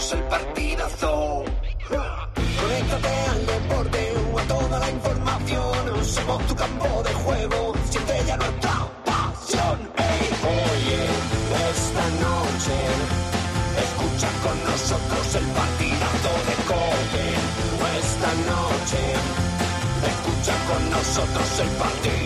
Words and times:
nosotros 0.00 0.12
el 0.12 0.22
partidazo. 0.28 1.44
Conéctate 2.60 3.14
al 3.32 3.46
deporte 3.46 4.12
o 4.32 4.38
a 4.38 4.42
toda 4.44 4.78
la 4.78 4.90
información. 4.90 6.04
Somos 6.04 6.46
tu 6.46 6.54
campo 6.54 7.02
de 7.02 7.12
juego. 7.12 7.74
Siente 7.90 8.22
ya 8.26 8.36
nuestra 8.36 8.74
pasión. 9.04 9.78
Ey, 9.96 10.26
oye, 10.56 11.02
esta 11.70 12.04
noche 12.26 12.76
escucha 13.84 14.28
con 14.44 14.56
nosotros 14.70 15.34
el 15.40 15.46
partidazo 15.60 16.32
de 16.48 16.54
Cope. 16.70 17.26
Esta 18.00 18.32
noche 18.52 19.02
escucha 20.12 20.54
con 20.68 20.90
nosotros 20.90 21.60
el 21.60 21.68
partidazo. 21.76 22.19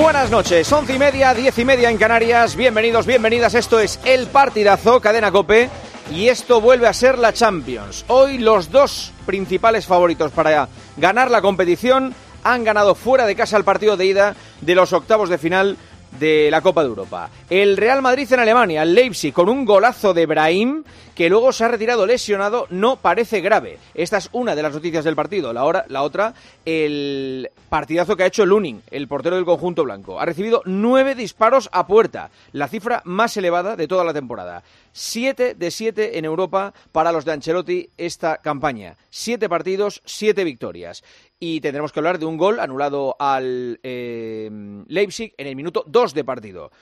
Buenas 0.00 0.30
noches, 0.30 0.72
once 0.72 0.94
y 0.94 0.98
media, 0.98 1.34
diez 1.34 1.58
y 1.58 1.64
media 1.64 1.90
en 1.90 1.98
Canarias. 1.98 2.54
Bienvenidos, 2.54 3.04
bienvenidas. 3.04 3.54
Esto 3.54 3.80
es 3.80 3.98
El 4.04 4.28
Partidazo, 4.28 5.00
Cadena 5.00 5.32
Cope. 5.32 5.68
Y 6.12 6.28
esto 6.28 6.60
vuelve 6.60 6.86
a 6.86 6.92
ser 6.92 7.18
la 7.18 7.32
Champions. 7.32 8.04
Hoy 8.06 8.38
los 8.38 8.70
dos 8.70 9.12
principales 9.26 9.86
favoritos 9.86 10.30
para 10.30 10.68
ganar 10.96 11.32
la 11.32 11.42
competición 11.42 12.14
han 12.44 12.62
ganado 12.62 12.94
fuera 12.94 13.26
de 13.26 13.34
casa 13.34 13.56
el 13.56 13.64
partido 13.64 13.96
de 13.96 14.06
ida 14.06 14.36
de 14.60 14.76
los 14.76 14.92
octavos 14.92 15.30
de 15.30 15.36
final 15.36 15.76
de 16.18 16.50
la 16.50 16.60
Copa 16.60 16.82
de 16.82 16.88
Europa. 16.88 17.30
El 17.50 17.76
Real 17.76 18.02
Madrid 18.02 18.32
en 18.32 18.40
Alemania, 18.40 18.82
el 18.82 18.94
Leipzig, 18.94 19.32
con 19.32 19.48
un 19.48 19.64
golazo 19.64 20.14
de 20.14 20.26
Brahim, 20.26 20.84
que 21.14 21.28
luego 21.28 21.52
se 21.52 21.64
ha 21.64 21.68
retirado 21.68 22.06
lesionado, 22.06 22.68
no 22.70 22.96
parece 22.96 23.40
grave. 23.40 23.78
Esta 23.94 24.18
es 24.18 24.28
una 24.32 24.54
de 24.54 24.62
las 24.62 24.72
noticias 24.72 25.04
del 25.04 25.16
partido. 25.16 25.52
La, 25.52 25.64
hora, 25.64 25.84
la 25.88 26.02
otra, 26.02 26.32
el 26.64 27.50
partidazo 27.68 28.16
que 28.16 28.22
ha 28.22 28.26
hecho 28.26 28.46
Lunin, 28.46 28.82
el 28.90 29.08
portero 29.08 29.34
del 29.34 29.44
conjunto 29.44 29.82
blanco. 29.82 30.20
Ha 30.20 30.24
recibido 30.24 30.62
nueve 30.64 31.16
disparos 31.16 31.68
a 31.72 31.88
puerta, 31.88 32.30
la 32.52 32.68
cifra 32.68 33.02
más 33.04 33.36
elevada 33.36 33.74
de 33.74 33.88
toda 33.88 34.04
la 34.04 34.14
temporada. 34.14 34.62
Siete 34.92 35.54
de 35.54 35.70
siete 35.70 36.18
en 36.18 36.24
Europa 36.24 36.72
para 36.92 37.10
los 37.10 37.24
de 37.24 37.32
Ancelotti 37.32 37.90
esta 37.98 38.38
campaña. 38.38 38.96
Siete 39.10 39.48
partidos, 39.48 40.02
siete 40.04 40.44
victorias. 40.44 41.02
Y 41.40 41.60
tendremos 41.60 41.92
que 41.92 42.00
hablar 42.00 42.18
de 42.18 42.26
un 42.26 42.36
gol 42.36 42.58
anulado 42.58 43.14
al 43.18 43.78
eh, 43.84 44.50
Leipzig 44.88 45.34
en 45.38 45.46
el 45.46 45.54
minuto 45.54 45.84
2 45.86 46.12
de 46.12 46.24
partido. 46.24 46.72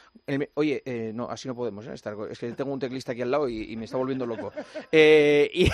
Oye, 0.55 0.83
eh, 0.87 1.13
no, 1.15 1.29
así 1.29 1.47
no 1.47 1.55
podemos. 1.55 1.87
¿eh? 1.87 1.93
Estar- 1.93 2.17
es 2.31 2.39
que 2.39 2.51
tengo 2.53 2.73
un 2.73 2.79
teclista 2.81 3.13
aquí 3.13 3.21
al 3.21 3.31
lado 3.31 3.51
y, 3.51 3.77
me 3.77 3.85
está 3.85 3.99
volviendo 3.99 4.25
loco. 4.25 4.53
Eh, 4.91 5.51
y, 5.53 5.71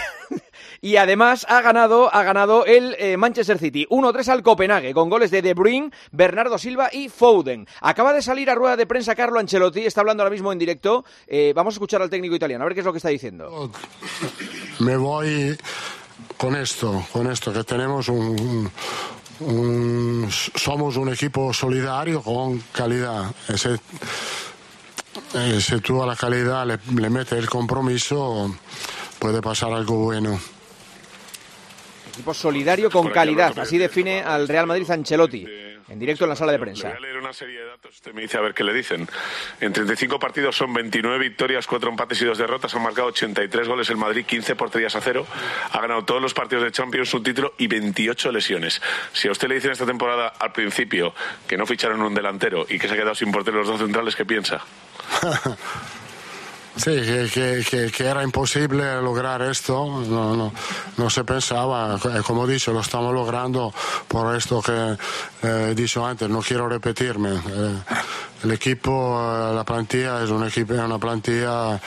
y 0.80 0.96
además 0.96 1.46
ha 1.48 1.62
ganado, 1.62 2.12
ha 2.12 2.24
ganado 2.24 2.66
el 2.66 2.96
eh, 2.98 3.16
Manchester 3.16 3.56
City 3.58 3.86
1-3 3.88 4.28
al 4.28 4.42
Copenhague 4.42 4.92
con 4.92 5.08
goles 5.08 5.30
de 5.30 5.42
De 5.42 5.54
Bruyne, 5.54 5.92
Bernardo 6.10 6.58
Silva 6.58 6.88
y 6.92 7.08
Foden. 7.08 7.68
Acaba 7.82 8.12
de 8.12 8.20
salir 8.20 8.50
a 8.50 8.56
rueda 8.56 8.76
de 8.76 8.86
prensa 8.86 9.14
Carlo 9.14 9.38
Ancelotti, 9.38 9.86
está 9.86 10.00
hablando 10.00 10.24
ahora 10.24 10.32
mismo 10.32 10.50
en 10.52 10.58
directo. 10.58 11.04
Vamos 11.54 11.74
a 11.74 11.76
escuchar 11.76 12.02
al 12.02 12.10
técnico 12.10 12.34
italiano, 12.34 12.64
a 12.64 12.66
ver 12.66 12.74
qué 12.74 12.80
es 12.80 12.86
lo 12.86 12.92
que 12.92 12.98
está 12.98 13.10
diciendo. 13.10 13.70
me 14.80 14.96
voy 14.96 15.56
con 16.42 16.56
esto, 16.56 17.06
con 17.12 17.30
esto, 17.30 17.52
que 17.52 17.62
tenemos 17.62 18.08
un, 18.08 18.68
un- 19.38 20.28
somos 20.56 20.96
un 20.96 21.10
equipo 21.12 21.52
solidario 21.54 22.20
con 22.20 22.58
calidad. 22.72 23.32
Y 25.34 25.60
si 25.60 25.80
tú 25.80 26.02
a 26.02 26.06
la 26.06 26.16
calidad 26.16 26.66
le, 26.66 26.80
le 27.00 27.10
metes 27.10 27.38
el 27.38 27.48
compromiso, 27.48 28.52
puede 29.20 29.40
pasar 29.40 29.72
algo 29.72 29.98
bueno. 29.98 30.40
Equipo 32.12 32.34
solidario 32.34 32.90
con 32.90 33.08
calidad, 33.10 33.58
así 33.58 33.78
define 33.78 34.22
al 34.22 34.46
Real 34.46 34.66
Madrid 34.66 34.90
Ancelotti, 34.90 35.46
en 35.88 35.98
directo 35.98 36.24
en 36.24 36.30
la 36.30 36.36
sala 36.36 36.52
de 36.52 36.58
Le 36.58 36.62
prensa. 36.64 36.88
voy 36.88 36.96
a 36.98 37.00
leer 37.00 37.16
una 37.16 37.32
serie 37.32 37.60
de 37.60 37.66
datos, 37.66 37.94
usted 37.94 38.12
me 38.12 38.20
dice 38.22 38.36
a 38.36 38.42
ver 38.42 38.52
qué 38.52 38.62
le 38.64 38.74
dicen. 38.74 39.08
En 39.60 39.72
35 39.72 40.18
partidos 40.18 40.54
son 40.56 40.74
29 40.74 41.18
victorias, 41.18 41.66
4 41.66 41.88
empates 41.90 42.20
y 42.20 42.26
2 42.26 42.36
derrotas. 42.36 42.74
Han 42.74 42.82
marcado 42.82 43.08
83 43.08 43.66
goles 43.66 43.88
el 43.88 43.96
Madrid, 43.96 44.26
15 44.26 44.54
porterías 44.56 44.94
a 44.94 45.00
cero. 45.00 45.26
Ha 45.70 45.80
ganado 45.80 46.04
todos 46.04 46.20
los 46.20 46.34
partidos 46.34 46.64
de 46.64 46.70
Champions, 46.70 47.12
un 47.14 47.22
título 47.22 47.54
y 47.56 47.66
28 47.66 48.30
lesiones. 48.30 48.82
Si 49.14 49.28
a 49.28 49.32
usted 49.32 49.48
le 49.48 49.54
dicen 49.54 49.70
esta 49.72 49.86
temporada 49.86 50.28
al 50.38 50.52
principio 50.52 51.14
que 51.48 51.56
no 51.56 51.64
ficharon 51.66 52.02
un 52.02 52.14
delantero 52.14 52.66
y 52.68 52.78
que 52.78 52.88
se 52.88 52.94
ha 52.94 52.96
quedado 52.96 53.14
sin 53.14 53.32
portero 53.32 53.58
los 53.58 53.68
dos 53.68 53.80
centrales, 53.80 54.14
¿qué 54.14 54.26
piensa? 54.26 54.60
Sí, 56.74 56.90
que, 56.90 57.64
que- 57.68 57.90
que- 57.90 58.04
era 58.06 58.22
imposible 58.22 59.00
lograr 59.02 59.42
esto, 59.42 59.84
no, 60.08 60.34
no, 60.34 60.52
no 60.96 61.10
se 61.10 61.22
pensaba, 61.22 61.96
Eh, 62.02 62.22
como 62.26 62.46
dicho, 62.46 62.72
lo 62.72 62.80
estamos 62.80 63.12
logrando 63.12 63.72
por 64.08 64.34
esto 64.34 64.62
que 64.62 64.96
eh, 65.42 65.68
he 65.70 65.74
dicho 65.74 66.04
antes, 66.04 66.28
no 66.30 66.40
quiero 66.40 66.68
repetirme. 66.68 67.30
Eh, 67.34 67.78
el 68.44 68.50
equipo, 68.52 68.90
eh, 69.20 69.54
la 69.54 69.64
plantilla 69.64 70.22
es 70.24 70.30
un 70.30 70.44
equipo, 70.46 70.72
una 70.72 70.98
plantilla 70.98 71.78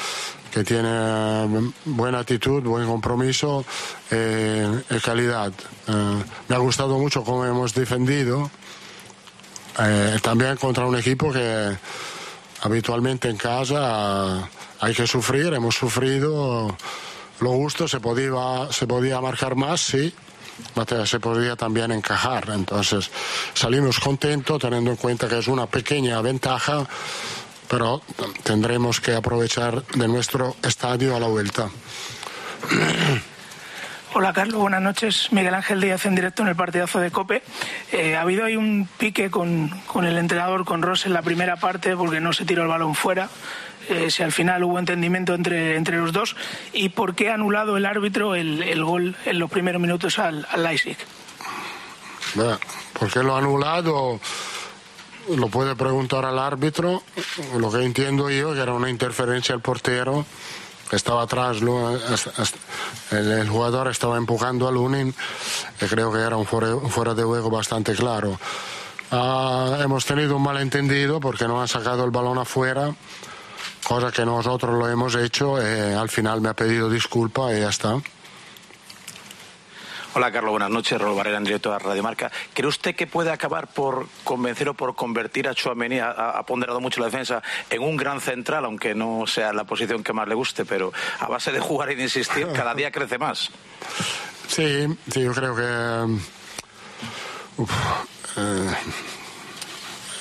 que 0.51 0.63
tiene 0.63 0.87
eh, 0.87 1.71
buena 1.85 2.19
actitud, 2.19 2.61
buen 2.63 2.85
compromiso 2.85 3.65
y 4.11 4.99
calidad. 5.01 5.51
Me 6.47 6.55
ha 6.55 6.59
gustado 6.59 6.97
mucho 6.99 7.23
cómo 7.23 7.43
hemos 7.43 7.73
defendido, 7.73 8.49
también 10.21 10.55
contra 10.57 10.85
un 10.85 10.95
equipo 10.95 11.31
que 11.33 11.75
habitualmente 12.65 13.29
en 13.29 13.37
casa 13.37 14.49
hay 14.79 14.93
que 14.95 15.05
sufrir, 15.05 15.53
hemos 15.53 15.75
sufrido. 15.75 16.75
Lo 17.39 17.51
justo 17.51 17.87
se 17.87 17.99
podía, 17.99 18.71
se 18.71 18.87
podía 18.87 19.21
marcar 19.21 19.55
más, 19.55 19.81
sí, 19.81 20.11
se 21.05 21.19
podía 21.19 21.55
también 21.55 21.91
encajar. 21.91 22.49
Entonces 22.49 23.11
salimos 23.53 23.99
contentos 23.99 24.59
teniendo 24.59 24.89
en 24.89 24.97
cuenta 24.97 25.27
que 25.27 25.37
es 25.37 25.47
una 25.47 25.67
pequeña 25.67 26.19
ventaja, 26.21 26.87
pero 27.69 28.01
tendremos 28.43 28.99
que 28.99 29.13
aprovechar 29.13 29.85
de 29.85 30.07
nuestro 30.07 30.55
estadio 30.63 31.15
a 31.15 31.19
la 31.19 31.27
vuelta. 31.27 31.69
Hola 34.17 34.31
Carlos, 34.31 34.61
buenas 34.61 34.81
noches. 34.81 35.27
Miguel 35.33 35.53
Ángel 35.53 35.81
Díaz 35.81 36.05
en 36.05 36.15
directo 36.15 36.41
en 36.41 36.47
el 36.47 36.55
partidazo 36.55 36.99
de 36.99 37.11
Cope. 37.11 37.43
Eh, 37.91 38.15
ha 38.15 38.21
habido 38.21 38.45
ahí 38.45 38.55
un 38.55 38.87
pique 38.97 39.29
con, 39.29 39.67
con 39.87 40.05
el 40.05 40.17
entrenador, 40.17 40.63
con 40.63 40.81
Ross 40.81 41.05
en 41.05 41.11
la 41.11 41.21
primera 41.21 41.57
parte 41.57 41.97
porque 41.97 42.21
no 42.21 42.31
se 42.31 42.45
tiró 42.45 42.61
el 42.61 42.69
balón 42.69 42.95
fuera. 42.95 43.27
Eh, 43.89 44.09
si 44.09 44.23
al 44.23 44.31
final 44.31 44.63
hubo 44.63 44.79
entendimiento 44.79 45.33
entre, 45.33 45.75
entre 45.75 45.97
los 45.97 46.13
dos. 46.13 46.37
¿Y 46.71 46.87
por 46.87 47.13
qué 47.13 47.29
ha 47.29 47.33
anulado 47.33 47.75
el 47.75 47.85
árbitro 47.85 48.35
el, 48.35 48.63
el 48.63 48.85
gol 48.85 49.17
en 49.25 49.37
los 49.37 49.51
primeros 49.51 49.81
minutos 49.81 50.17
al, 50.17 50.47
al 50.49 50.63
Leipzig? 50.63 50.95
¿Por 52.97 53.11
qué 53.11 53.21
lo 53.21 53.35
ha 53.35 53.39
anulado? 53.39 54.21
Lo 55.35 55.49
puede 55.49 55.75
preguntar 55.75 56.23
al 56.23 56.39
árbitro. 56.39 57.03
Lo 57.59 57.69
que 57.69 57.83
entiendo 57.83 58.29
yo 58.29 58.53
que 58.53 58.61
era 58.61 58.71
una 58.71 58.89
interferencia 58.89 59.53
al 59.53 59.59
portero. 59.59 60.25
Que 60.89 60.95
Estaba 60.95 61.23
atrás, 61.23 61.57
el, 63.11 63.49
jugador 63.49 63.87
estaba 63.87 64.17
empujando 64.17 64.67
a 64.67 64.71
Lunin 64.71 65.13
y 65.81 65.85
creo 65.85 66.11
que 66.11 66.19
era 66.19 66.37
un 66.37 66.45
fuera, 66.45 67.13
de 67.13 67.23
juego 67.23 67.49
bastante 67.49 67.93
claro. 67.95 68.39
Ah, 69.11 69.79
hemos 69.81 70.05
tenido 70.05 70.35
un 70.35 70.43
malentendido 70.43 71.19
porque 71.19 71.47
no 71.47 71.61
han 71.61 71.67
sacado 71.67 72.03
el 72.05 72.11
balón 72.11 72.37
afuera, 72.37 72.93
cosa 73.83 74.11
que 74.11 74.25
nosotros 74.25 74.77
lo 74.77 74.89
hemos 74.89 75.15
hecho 75.15 75.57
y 75.61 75.93
al 75.93 76.09
final 76.09 76.41
me 76.41 76.49
ha 76.49 76.53
pedido 76.53 76.89
disculpa 76.89 77.53
y 77.53 77.61
ya 77.61 77.69
está. 77.69 77.99
Hola 80.17 80.31
Carlos, 80.31 80.51
buenas 80.51 80.69
noches. 80.69 80.97
Rol 80.97 81.13
Barrera 81.13 81.39
en 81.39 81.43
directo 81.43 81.73
a 81.73 81.77
Radio 81.77 82.01
Marca. 82.01 82.31
¿Cree 82.53 82.69
usted 82.69 82.95
que 82.95 83.05
puede 83.05 83.31
acabar 83.31 83.67
por 83.67 84.07
convencer 84.23 84.69
o 84.69 84.73
por 84.73 84.95
convertir 84.95 85.45
a 85.49 85.53
Chouameni, 85.53 85.99
ha, 85.99 86.41
ponderado 86.47 86.79
mucho 86.79 87.01
la 87.01 87.07
defensa, 87.07 87.43
en 87.69 87.81
un 87.81 87.97
gran 87.97 88.21
central, 88.21 88.63
aunque 88.63 88.95
no 88.95 89.27
sea 89.27 89.51
la 89.51 89.65
posición 89.65 90.05
que 90.05 90.13
más 90.13 90.25
le 90.29 90.35
guste, 90.35 90.63
pero 90.63 90.93
a 91.19 91.27
base 91.27 91.51
de 91.51 91.59
jugar 91.59 91.91
y 91.91 91.95
de 91.95 92.03
insistir, 92.03 92.47
cada 92.53 92.73
día 92.73 92.93
crece 92.93 93.17
más? 93.17 93.51
Sí, 94.47 94.87
sí, 95.11 95.21
yo 95.21 95.33
creo 95.33 95.53
que. 95.53 96.17
eh, 98.37 98.75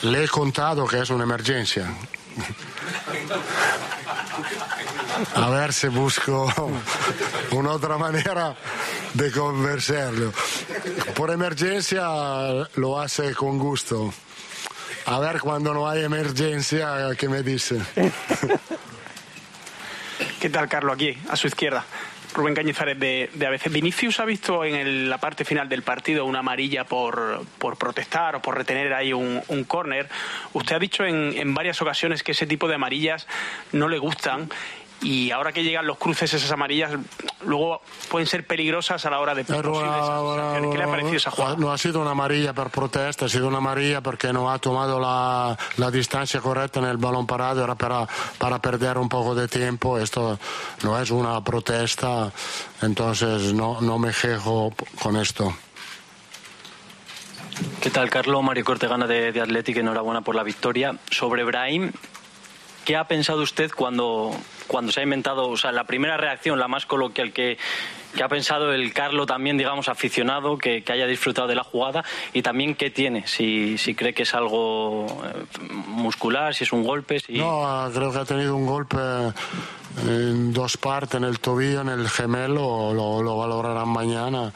le 0.03 0.25
he 0.25 0.29
contado 0.29 0.89
que 0.89 0.99
es 0.99 1.11
una 1.11 1.23
emergencia. 1.23 1.89
A 5.35 5.49
ver 5.51 5.73
si 5.73 5.89
busco 5.89 6.53
una 7.53 7.73
otra 7.73 7.99
manera 7.99 8.57
de 9.13 9.31
convencerlo. 9.31 10.33
Por 11.15 11.31
emergencia 11.31 12.07
lo 12.77 13.01
hace 13.01 13.35
con 13.35 13.59
gusto. 13.59 14.13
A 15.07 15.19
ver 15.19 15.41
cuando 15.41 15.75
no 15.75 15.89
hay 15.89 16.03
emergencia, 16.05 17.11
¿qué 17.17 17.29
me 17.29 17.43
dice? 17.43 17.81
¿Qué 20.41 20.51
tal, 20.51 20.69
Carlos? 20.69 20.95
Aquí, 20.95 21.17
a 21.29 21.37
su 21.37 21.47
izquierda. 21.47 21.85
Rubén 22.35 22.55
Cañizares 22.55 22.99
de, 22.99 23.31
de 23.35 23.47
ABC. 23.47 23.71
Vinicius 23.71 24.19
ha 24.21 24.25
visto 24.25 24.65
en 24.65 24.75
el- 24.75 25.09
la 25.09 25.19
parte 25.19 25.45
final 25.45 25.69
del 25.69 25.83
partido 25.83 26.25
una 26.25 26.41
amarilla 26.41 26.85
por, 26.85 27.43
por 27.59 27.77
protestar 27.77 28.37
o 28.37 28.43
por 28.43 28.57
retener 28.57 28.93
ahí 28.93 29.13
un, 29.13 29.41
un 29.49 29.65
córner. 29.65 30.09
Usted 30.53 30.77
ha 30.77 30.79
dicho 30.79 31.05
en, 31.05 31.33
en 31.37 31.55
varias 31.55 31.81
ocasiones 31.81 32.23
que 32.23 32.33
ese 32.33 32.47
tipo 32.47 32.69
de 32.69 32.75
amarillas 32.75 33.27
no 33.73 33.89
le 33.89 33.99
gustan 33.99 34.51
y 35.03 35.31
ahora 35.31 35.53
que 35.53 35.63
llegan 35.63 35.87
los 35.87 35.99
cruces 35.99 36.33
esas 36.33 36.51
amarillas 36.51 36.93
luego 37.45 37.83
pueden 38.09 38.27
ser 38.27 38.47
peligrosas 38.47 39.05
a 39.05 39.11
la 39.11 39.21
hora 39.21 39.35
de 39.35 39.43
Era 39.43 39.63
posibles. 39.63 40.71
¿Qué 40.71 40.79
le 40.79 40.85
ha 40.85 40.87
parecido 40.87 41.17
esa 41.17 41.31
jugada? 41.31 41.57
No 41.57 41.73
ha 41.73 41.79
sido 41.79 42.01
una 42.01 42.13
amarilla 42.13 42.53
per 42.53 42.71
protesta, 42.71 43.27
ha 43.27 43.29
sido 43.29 43.49
una 43.49 43.59
amarilla 43.59 44.01
perché 44.01 44.33
no 44.33 44.51
ha 44.51 44.59
tomado 44.59 44.99
la, 44.99 45.57
la 45.77 45.91
distancia 45.91 46.41
correcta 46.41 46.81
en 46.81 46.87
el 46.87 46.97
balón 46.97 47.27
parado, 47.27 47.63
era 47.63 47.75
para, 47.75 48.07
para 48.39 48.59
perder 48.61 48.99
un 48.99 49.09
poco 49.09 49.35
de 49.35 49.47
tiempo. 49.49 49.99
Esto 49.99 50.39
no 50.83 50.99
es 50.99 51.11
una 51.11 51.43
protesta, 51.43 52.33
entonces 52.81 53.53
no, 53.53 53.81
no 53.81 53.99
me 53.99 54.13
quejo 54.13 54.73
con 55.03 55.17
esto. 55.17 55.55
¿Qué 57.81 57.91
tal, 57.91 58.11
Carlos? 58.11 58.43
Mario 58.43 58.65
Cortegana 58.65 59.07
de, 59.07 59.33
de 59.33 59.41
Athletic, 59.41 59.77
enhorabuena 59.77 60.23
por 60.23 60.35
la 60.35 60.43
victoria. 60.43 60.97
Sobre 61.11 61.45
Brahim, 61.45 61.93
¿qué 62.85 62.97
ha 62.97 63.07
pensado 63.07 63.43
usted 63.43 63.71
cuando, 63.71 64.35
cuando 64.67 64.93
se 64.93 65.01
ha 65.01 65.03
inventado, 65.03 65.49
o 65.49 65.57
sea, 65.57 65.73
la 65.73 65.85
primera 65.85 66.17
reacción, 66.17 66.59
la 66.59 66.69
más 66.69 66.87
coloquial 66.87 67.33
que, 67.33 67.59
que 68.15 68.23
ha 68.23 68.29
pensado 68.29 68.73
el 68.73 68.93
Carlo 68.93 69.27
también, 69.27 69.59
digamos, 69.59 69.89
aficionado, 69.89 70.59
que, 70.59 70.83
que 70.83 70.93
haya 70.93 71.07
disfrutado 71.07 71.49
de 71.49 71.55
la 71.55 71.65
jugada 71.65 72.05
y 72.33 72.43
también 72.43 72.75
qué 72.75 72.91
tiene, 72.91 73.27
si, 73.27 73.79
si 73.79 73.95
cree 73.95 74.15
que 74.15 74.23
es 74.23 74.35
algo 74.35 75.07
eh, 75.25 75.45
muscular, 75.89 76.55
si 76.55 76.65
es 76.65 76.73
un 76.73 76.85
golpe, 76.85 77.21
si... 77.21 77.39
No, 77.39 77.91
creo 77.93 78.13
que 78.13 78.19
ha 78.19 78.25
tenido 78.25 78.57
un 78.57 78.67
golpe 78.67 78.99
en 80.09 80.53
dos 80.53 80.77
partes, 80.77 81.17
en 81.17 81.25
el 81.25 81.39
tobillo, 81.39 81.81
en 81.81 81.89
el 81.89 82.09
gemelo, 82.09 82.93
lo, 82.93 83.23
lo 83.23 83.37
valorarán 83.37 83.89
mañana. 83.89 84.53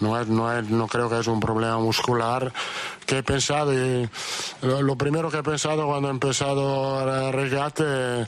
No, 0.00 0.20
es, 0.20 0.28
no, 0.28 0.52
es, 0.52 0.68
no 0.70 0.86
creo 0.86 1.08
que 1.08 1.18
es 1.18 1.26
un 1.26 1.40
problema 1.40 1.78
muscular. 1.78 2.52
Que 3.06 3.18
he 3.18 3.22
pensado, 3.22 3.72
y 3.72 4.08
lo, 4.62 4.96
primero 4.96 5.30
que 5.30 5.38
he 5.38 5.42
pensado 5.42 5.86
cuando 5.86 6.08
he 6.08 6.10
empezado 6.10 7.26
el 7.26 7.32
regate, 7.32 8.26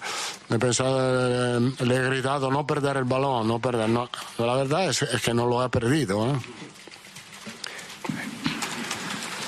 he 0.49 0.59
pensado, 0.59 1.59
eh, 1.59 1.73
le 1.81 1.97
he 1.97 2.03
gritado, 2.03 2.51
no 2.51 2.67
perder 2.67 2.97
el 2.97 3.05
balón, 3.05 3.47
no 3.47 3.59
perder. 3.59 3.89
No. 3.89 4.09
La 4.39 4.55
verdad 4.55 4.89
es, 4.89 5.03
es 5.03 5.23
que 5.23 5.35
no 5.35 5.47
lo 5.47 5.65
he 5.65 5.69
perdido. 5.69 6.27
¿eh? 6.27 6.39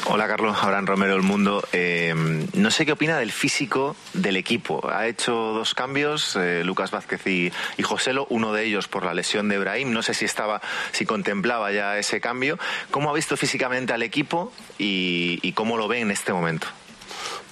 Hola 0.06 0.26
Carlos, 0.26 0.56
Abraham 0.60 0.86
Romero 0.86 1.14
El 1.14 1.22
Mundo. 1.22 1.62
Eh, 1.72 2.12
no 2.54 2.70
sé 2.72 2.84
qué 2.84 2.92
opina 2.92 3.18
del 3.18 3.30
físico 3.30 3.94
del 4.14 4.36
equipo. 4.36 4.82
Ha 4.90 5.06
hecho 5.06 5.32
dos 5.32 5.74
cambios, 5.74 6.34
eh, 6.36 6.62
Lucas 6.64 6.90
Vázquez 6.90 7.24
y, 7.26 7.52
y 7.76 7.82
Joselo, 7.82 8.26
uno 8.28 8.52
de 8.52 8.64
ellos 8.64 8.88
por 8.88 9.04
la 9.04 9.14
lesión 9.14 9.48
de 9.48 9.54
Ibrahim. 9.56 9.92
No 9.92 10.02
sé 10.02 10.12
si 10.14 10.24
estaba, 10.24 10.60
si 10.90 11.06
contemplaba 11.06 11.70
ya 11.70 11.98
ese 11.98 12.20
cambio. 12.20 12.58
¿Cómo 12.90 13.10
ha 13.10 13.14
visto 13.14 13.36
físicamente 13.36 13.92
al 13.92 14.02
equipo 14.02 14.52
y, 14.76 15.52
cómo 15.52 15.76
lo 15.76 15.86
ve 15.86 16.00
en 16.00 16.10
este 16.10 16.32
momento? 16.32 16.66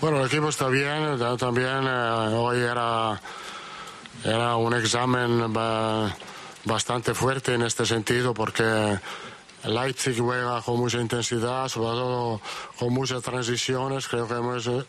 Bueno, 0.01 0.21
el 0.21 0.27
equipo 0.27 0.49
está 0.49 0.69
bien, 0.69 1.19
también 1.39 1.85
eh, 1.87 2.35
hoy 2.35 2.59
era, 2.59 3.21
era 4.25 4.57
un 4.57 4.75
examen 4.75 5.53
ba- 5.53 6.17
bastante 6.65 7.15
fuerte 7.15 7.55
en 7.55 7.63
este 7.63 7.87
sentido 7.87 8.35
porque 8.35 8.99
Leipzig 9.65 10.19
juega 10.19 10.63
con 10.63 10.79
mucha 10.79 11.01
intensidad, 11.01 11.69
sobre 11.69 11.91
todo 11.91 12.41
con 12.79 12.93
muchas 12.93 13.23
transiciones, 13.23 14.09
creo 14.09 14.27
que 14.27 14.35
hemos, 14.35 14.67
eh, 14.67 14.85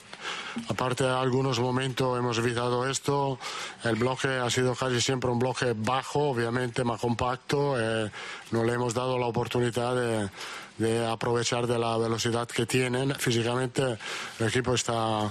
aparte 0.69 1.03
de 1.03 1.09
algunos 1.09 1.59
momentos 1.59 2.17
hemos 2.17 2.37
evitado 2.37 2.87
esto, 2.89 3.37
el 3.83 3.95
bloque 3.95 4.27
ha 4.27 4.49
sido 4.49 4.75
casi 4.75 5.01
siempre 5.01 5.29
un 5.29 5.39
bloque 5.39 5.73
bajo, 5.75 6.29
obviamente 6.29 6.83
más 6.83 7.01
compacto, 7.01 7.75
eh, 7.79 8.11
no 8.51 8.63
le 8.63 8.73
hemos 8.73 8.93
dado 8.93 9.17
la 9.17 9.25
oportunidad 9.25 9.95
de, 9.95 10.29
de 10.77 11.07
aprovechar 11.07 11.67
de 11.67 11.77
la 11.77 11.97
velocidad 11.97 12.47
que 12.47 12.65
tienen. 12.65 13.13
Físicamente 13.15 13.97
el 14.39 14.47
equipo 14.47 14.73
está 14.73 15.29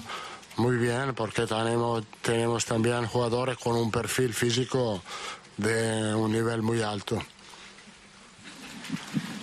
muy 0.56 0.76
bien 0.76 1.14
porque 1.14 1.46
tenemos, 1.46 2.04
tenemos 2.22 2.64
también 2.64 3.06
jugadores 3.06 3.56
con 3.56 3.76
un 3.76 3.90
perfil 3.90 4.34
físico 4.34 5.02
de 5.56 6.14
un 6.14 6.32
nivel 6.32 6.62
muy 6.62 6.82
alto. 6.82 7.20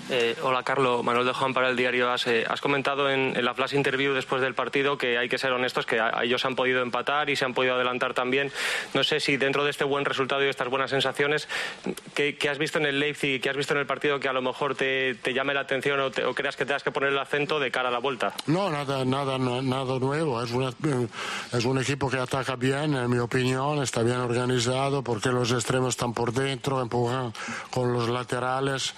Eh, 0.09 0.37
hola 0.41 0.63
Carlos, 0.63 1.03
Manuel 1.03 1.25
de 1.25 1.33
Juan 1.33 1.53
para 1.53 1.69
el 1.69 1.75
diario 1.75 2.09
ASE. 2.09 2.45
Has 2.47 2.61
comentado 2.61 3.09
en, 3.09 3.33
la 3.43 3.53
flash 3.53 3.73
interview 3.73 4.13
después 4.13 4.41
del 4.41 4.53
partido 4.53 4.97
que 4.97 5.17
hay 5.17 5.27
que 5.27 5.37
ser 5.37 5.51
honestos, 5.51 5.85
que 5.85 6.01
ellos 6.23 6.45
han 6.45 6.55
podido 6.55 6.81
empatar 6.81 7.29
y 7.29 7.35
se 7.35 7.43
han 7.43 7.53
podido 7.53 7.75
adelantar 7.75 8.13
también. 8.13 8.51
No 8.93 9.03
sé 9.03 9.19
si 9.19 9.35
dentro 9.35 9.65
de 9.65 9.71
este 9.71 9.83
buen 9.83 10.05
resultado 10.05 10.45
y 10.45 10.47
estas 10.47 10.69
buenas 10.69 10.91
sensaciones, 10.91 11.49
¿qué, 12.15 12.37
has 12.49 12.57
visto 12.57 12.77
en 12.77 12.85
el 12.85 12.99
Leipzig, 13.01 13.41
qué 13.41 13.49
has 13.49 13.57
visto 13.57 13.73
en 13.73 13.81
el 13.81 13.85
partido 13.85 14.19
que 14.19 14.29
a 14.29 14.33
lo 14.33 14.41
mejor 14.41 14.75
te, 14.75 15.15
te 15.15 15.33
llame 15.33 15.53
la 15.53 15.61
atención 15.61 15.99
o, 15.99 16.09
te- 16.09 16.23
creas 16.33 16.55
que 16.55 16.65
tengas 16.65 16.83
que 16.83 16.91
poner 16.91 17.09
el 17.09 17.19
acento 17.19 17.59
de 17.59 17.69
cara 17.69 17.89
a 17.89 17.91
la 17.91 17.99
vuelta? 17.99 18.33
No, 18.45 18.69
nada, 18.69 19.03
nada, 19.03 19.37
nada 19.37 19.99
nuevo. 19.99 20.41
Es, 20.41 20.51
es 21.53 21.65
un 21.65 21.79
equipo 21.79 22.09
que 22.09 22.17
ataca 22.17 22.55
bien, 22.55 22.95
en 22.95 23.09
mi 23.09 23.17
opinión, 23.19 23.83
está 23.83 24.03
bien 24.03 24.17
organizado 24.17 25.03
porque 25.03 25.29
los 25.29 25.51
extremos 25.51 25.89
están 25.89 26.13
por 26.13 26.31
dentro, 26.31 26.81
empujan 26.81 27.33
con 27.71 27.91
los 27.91 28.07
laterales. 28.07 28.93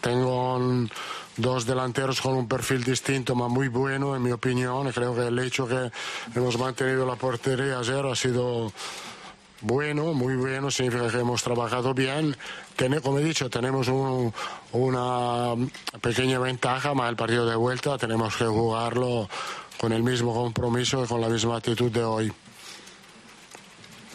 Tengo 0.00 0.60
dos 1.36 1.66
delanteros 1.66 2.20
con 2.20 2.34
un 2.34 2.48
perfil 2.48 2.84
distinto, 2.84 3.34
pero 3.34 3.48
muy 3.48 3.68
bueno, 3.68 4.14
en 4.16 4.22
mi 4.22 4.30
opinión. 4.32 4.90
Creo 4.92 5.14
que 5.14 5.26
el 5.26 5.38
hecho 5.38 5.66
que 5.68 5.90
hemos 6.34 6.58
mantenido 6.58 7.06
la 7.06 7.16
portería 7.16 7.78
a 7.78 7.84
cero 7.84 8.12
ha 8.12 8.16
sido 8.16 8.72
bueno, 9.60 10.14
muy 10.14 10.36
bueno, 10.36 10.70
significa 10.70 11.08
que 11.10 11.18
hemos 11.18 11.42
trabajado 11.42 11.92
bien. 11.92 12.36
Tiene- 12.76 13.00
como 13.00 13.18
he 13.18 13.24
dicho, 13.24 13.50
tenemos 13.50 13.88
un- 13.88 14.32
una 14.72 15.54
pequeña 16.00 16.38
ventaja, 16.38 16.94
más 16.94 17.10
el 17.10 17.16
partido 17.16 17.44
de 17.44 17.56
vuelta 17.56 17.98
tenemos 17.98 18.36
que 18.36 18.44
jugarlo 18.46 19.28
con 19.80 19.92
el 19.92 20.02
mismo 20.04 20.32
compromiso 20.32 21.04
y 21.04 21.08
con 21.08 21.20
la 21.20 21.28
misma 21.28 21.56
actitud 21.56 21.90
de 21.90 22.04
hoy. 22.04 22.32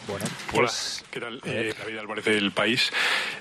Hola, 0.08 0.70
¿qué 1.12 1.20
tal? 1.20 1.40
Eh, 1.46 1.74
David 1.78 1.98
Álvarez 1.98 2.26
del 2.26 2.52
País. 2.52 2.92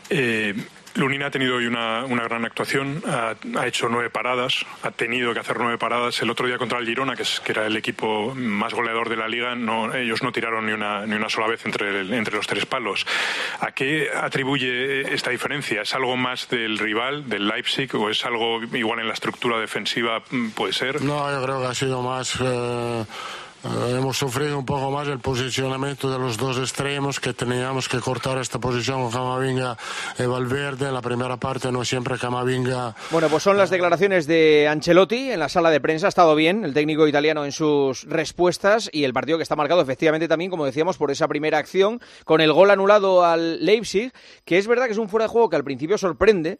Eh, 0.08 0.54
Lunin 0.94 1.22
ha 1.22 1.30
tenido 1.30 1.56
hoy 1.56 1.66
una, 1.66 2.04
una 2.04 2.22
gran 2.24 2.44
actuación, 2.44 3.02
ha, 3.06 3.34
ha 3.58 3.66
hecho 3.66 3.88
nueve 3.88 4.10
paradas, 4.10 4.64
ha 4.82 4.90
tenido 4.90 5.32
que 5.32 5.40
hacer 5.40 5.58
nueve 5.58 5.78
paradas. 5.78 6.20
El 6.20 6.28
otro 6.30 6.46
día 6.46 6.58
contra 6.58 6.78
el 6.78 6.86
Girona, 6.86 7.16
que, 7.16 7.22
es, 7.22 7.40
que 7.40 7.52
era 7.52 7.66
el 7.66 7.76
equipo 7.76 8.34
más 8.34 8.74
goleador 8.74 9.08
de 9.08 9.16
la 9.16 9.26
liga, 9.26 9.54
no, 9.54 9.92
ellos 9.94 10.22
no 10.22 10.32
tiraron 10.32 10.66
ni 10.66 10.72
una, 10.72 11.06
ni 11.06 11.14
una 11.14 11.28
sola 11.30 11.46
vez 11.48 11.64
entre, 11.64 12.00
el- 12.00 12.12
entre 12.12 12.36
los 12.36 12.46
tres 12.46 12.66
palos. 12.66 13.06
¿A 13.60 13.72
qué 13.72 14.10
atribuye 14.14 15.12
esta 15.14 15.30
diferencia? 15.30 15.82
¿Es 15.82 15.94
algo 15.94 16.16
más 16.18 16.48
del 16.50 16.78
rival, 16.78 17.26
del 17.28 17.48
Leipzig, 17.48 17.94
o 17.96 18.10
es 18.10 18.24
algo 18.26 18.62
igual 18.74 19.00
en 19.00 19.08
la 19.08 19.14
estructura 19.14 19.58
defensiva? 19.58 20.22
Mm, 20.30 20.50
Puede 20.50 20.74
ser. 20.74 21.00
No, 21.02 21.30
yo 21.32 21.42
creo 21.42 21.60
que 21.62 21.66
ha 21.68 21.74
sido 21.74 22.02
más. 22.02 22.36
eh, 22.40 23.04
hemos 23.64 24.16
sufrido 24.16 24.58
un 24.58 24.64
poco 24.64 24.90
más 24.90 25.08
el 25.08 25.20
posicionamiento 25.20 26.10
de 26.10 26.18
los 26.18 26.36
dos 26.36 26.58
extremos 26.58 27.20
que 27.20 27.32
teníamos 27.32 27.88
que 27.88 28.00
cortar 28.00 28.38
esta 28.38 28.58
posición 28.58 29.02
con 29.02 29.12
Camavinga 29.12 29.76
y 30.18 30.24
Valverde. 30.24 30.88
En 30.88 30.94
la 30.94 31.02
primera 31.02 31.36
parte 31.36 31.70
no 31.70 31.84
siempre 31.84 32.18
Camavinga. 32.18 32.94
Bueno, 33.10 33.28
pues 33.28 33.42
son 33.42 33.56
las 33.56 33.70
declaraciones 33.70 34.26
de 34.26 34.68
Ancelotti 34.68 35.30
en 35.30 35.38
la 35.38 35.48
sala 35.48 35.70
de 35.70 35.80
prensa. 35.80 36.06
Ha 36.06 36.08
estado 36.08 36.34
bien 36.34 36.64
el 36.64 36.74
técnico 36.74 37.06
italiano 37.06 37.44
en 37.44 37.52
sus 37.52 38.04
respuestas 38.04 38.90
y 38.92 39.04
el 39.04 39.12
partido 39.12 39.38
que 39.38 39.42
está 39.42 39.56
marcado 39.56 39.80
efectivamente 39.80 40.28
también, 40.28 40.50
como 40.50 40.64
decíamos, 40.64 40.96
por 40.96 41.10
esa 41.10 41.28
primera 41.28 41.58
acción 41.58 42.00
con 42.24 42.40
el 42.40 42.52
gol 42.52 42.70
anulado 42.70 43.24
al 43.24 43.64
Leipzig, 43.64 44.12
que 44.44 44.58
es 44.58 44.66
verdad 44.66 44.86
que 44.86 44.92
es 44.92 44.98
un 44.98 45.08
fuera 45.08 45.26
de 45.26 45.30
juego 45.30 45.48
que 45.48 45.56
al 45.56 45.64
principio 45.64 45.98
sorprende. 45.98 46.58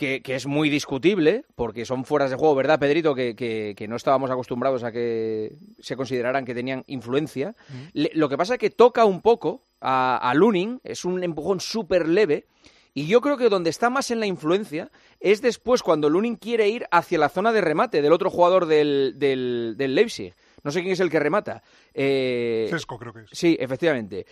Que, 0.00 0.22
que 0.22 0.34
es 0.34 0.46
muy 0.46 0.70
discutible, 0.70 1.44
porque 1.54 1.84
son 1.84 2.06
fueras 2.06 2.30
de 2.30 2.36
juego, 2.36 2.54
¿verdad, 2.54 2.78
Pedrito? 2.80 3.14
Que, 3.14 3.36
que- 3.36 3.74
que 3.76 3.86
no 3.86 3.96
estábamos 3.96 4.30
acostumbrados 4.30 4.82
a 4.82 4.90
que 4.92 5.52
se 5.78 5.94
consideraran 5.94 6.46
que 6.46 6.54
tenían 6.54 6.84
influencia. 6.86 7.54
Le- 7.92 8.10
lo 8.14 8.30
que 8.30 8.38
pasa 8.38 8.54
es 8.54 8.58
que 8.60 8.70
toca 8.70 9.04
un 9.04 9.20
poco 9.20 9.62
a, 9.78 10.16
a 10.16 10.32
Lunin, 10.32 10.80
es 10.84 11.04
un 11.04 11.22
empujón 11.22 11.60
súper 11.60 12.08
leve, 12.08 12.46
y 12.94 13.06
yo 13.08 13.20
creo 13.20 13.36
que 13.36 13.50
donde 13.50 13.68
está 13.68 13.90
más 13.90 14.10
en 14.10 14.20
la 14.20 14.26
influencia 14.26 14.90
es 15.20 15.42
después 15.42 15.82
cuando 15.82 16.08
Lunin 16.08 16.36
quiere 16.36 16.68
ir 16.70 16.86
hacia 16.90 17.18
la 17.18 17.28
zona 17.28 17.52
de 17.52 17.60
remate 17.60 18.00
del 18.00 18.12
otro 18.12 18.30
jugador 18.30 18.64
del, 18.66 19.14
del, 19.18 19.74
del 19.76 19.94
Leipzig. 19.94 20.34
No 20.64 20.70
sé 20.70 20.80
quién 20.80 20.92
es 20.92 21.00
el 21.00 21.08
que 21.10 21.20
remata. 21.20 21.62
Eh, 21.94 22.66
Sesco, 22.70 22.98
creo 22.98 23.12
que 23.12 23.20
es. 23.20 23.30
Sí, 23.32 23.56
efectivamente. 23.60 24.26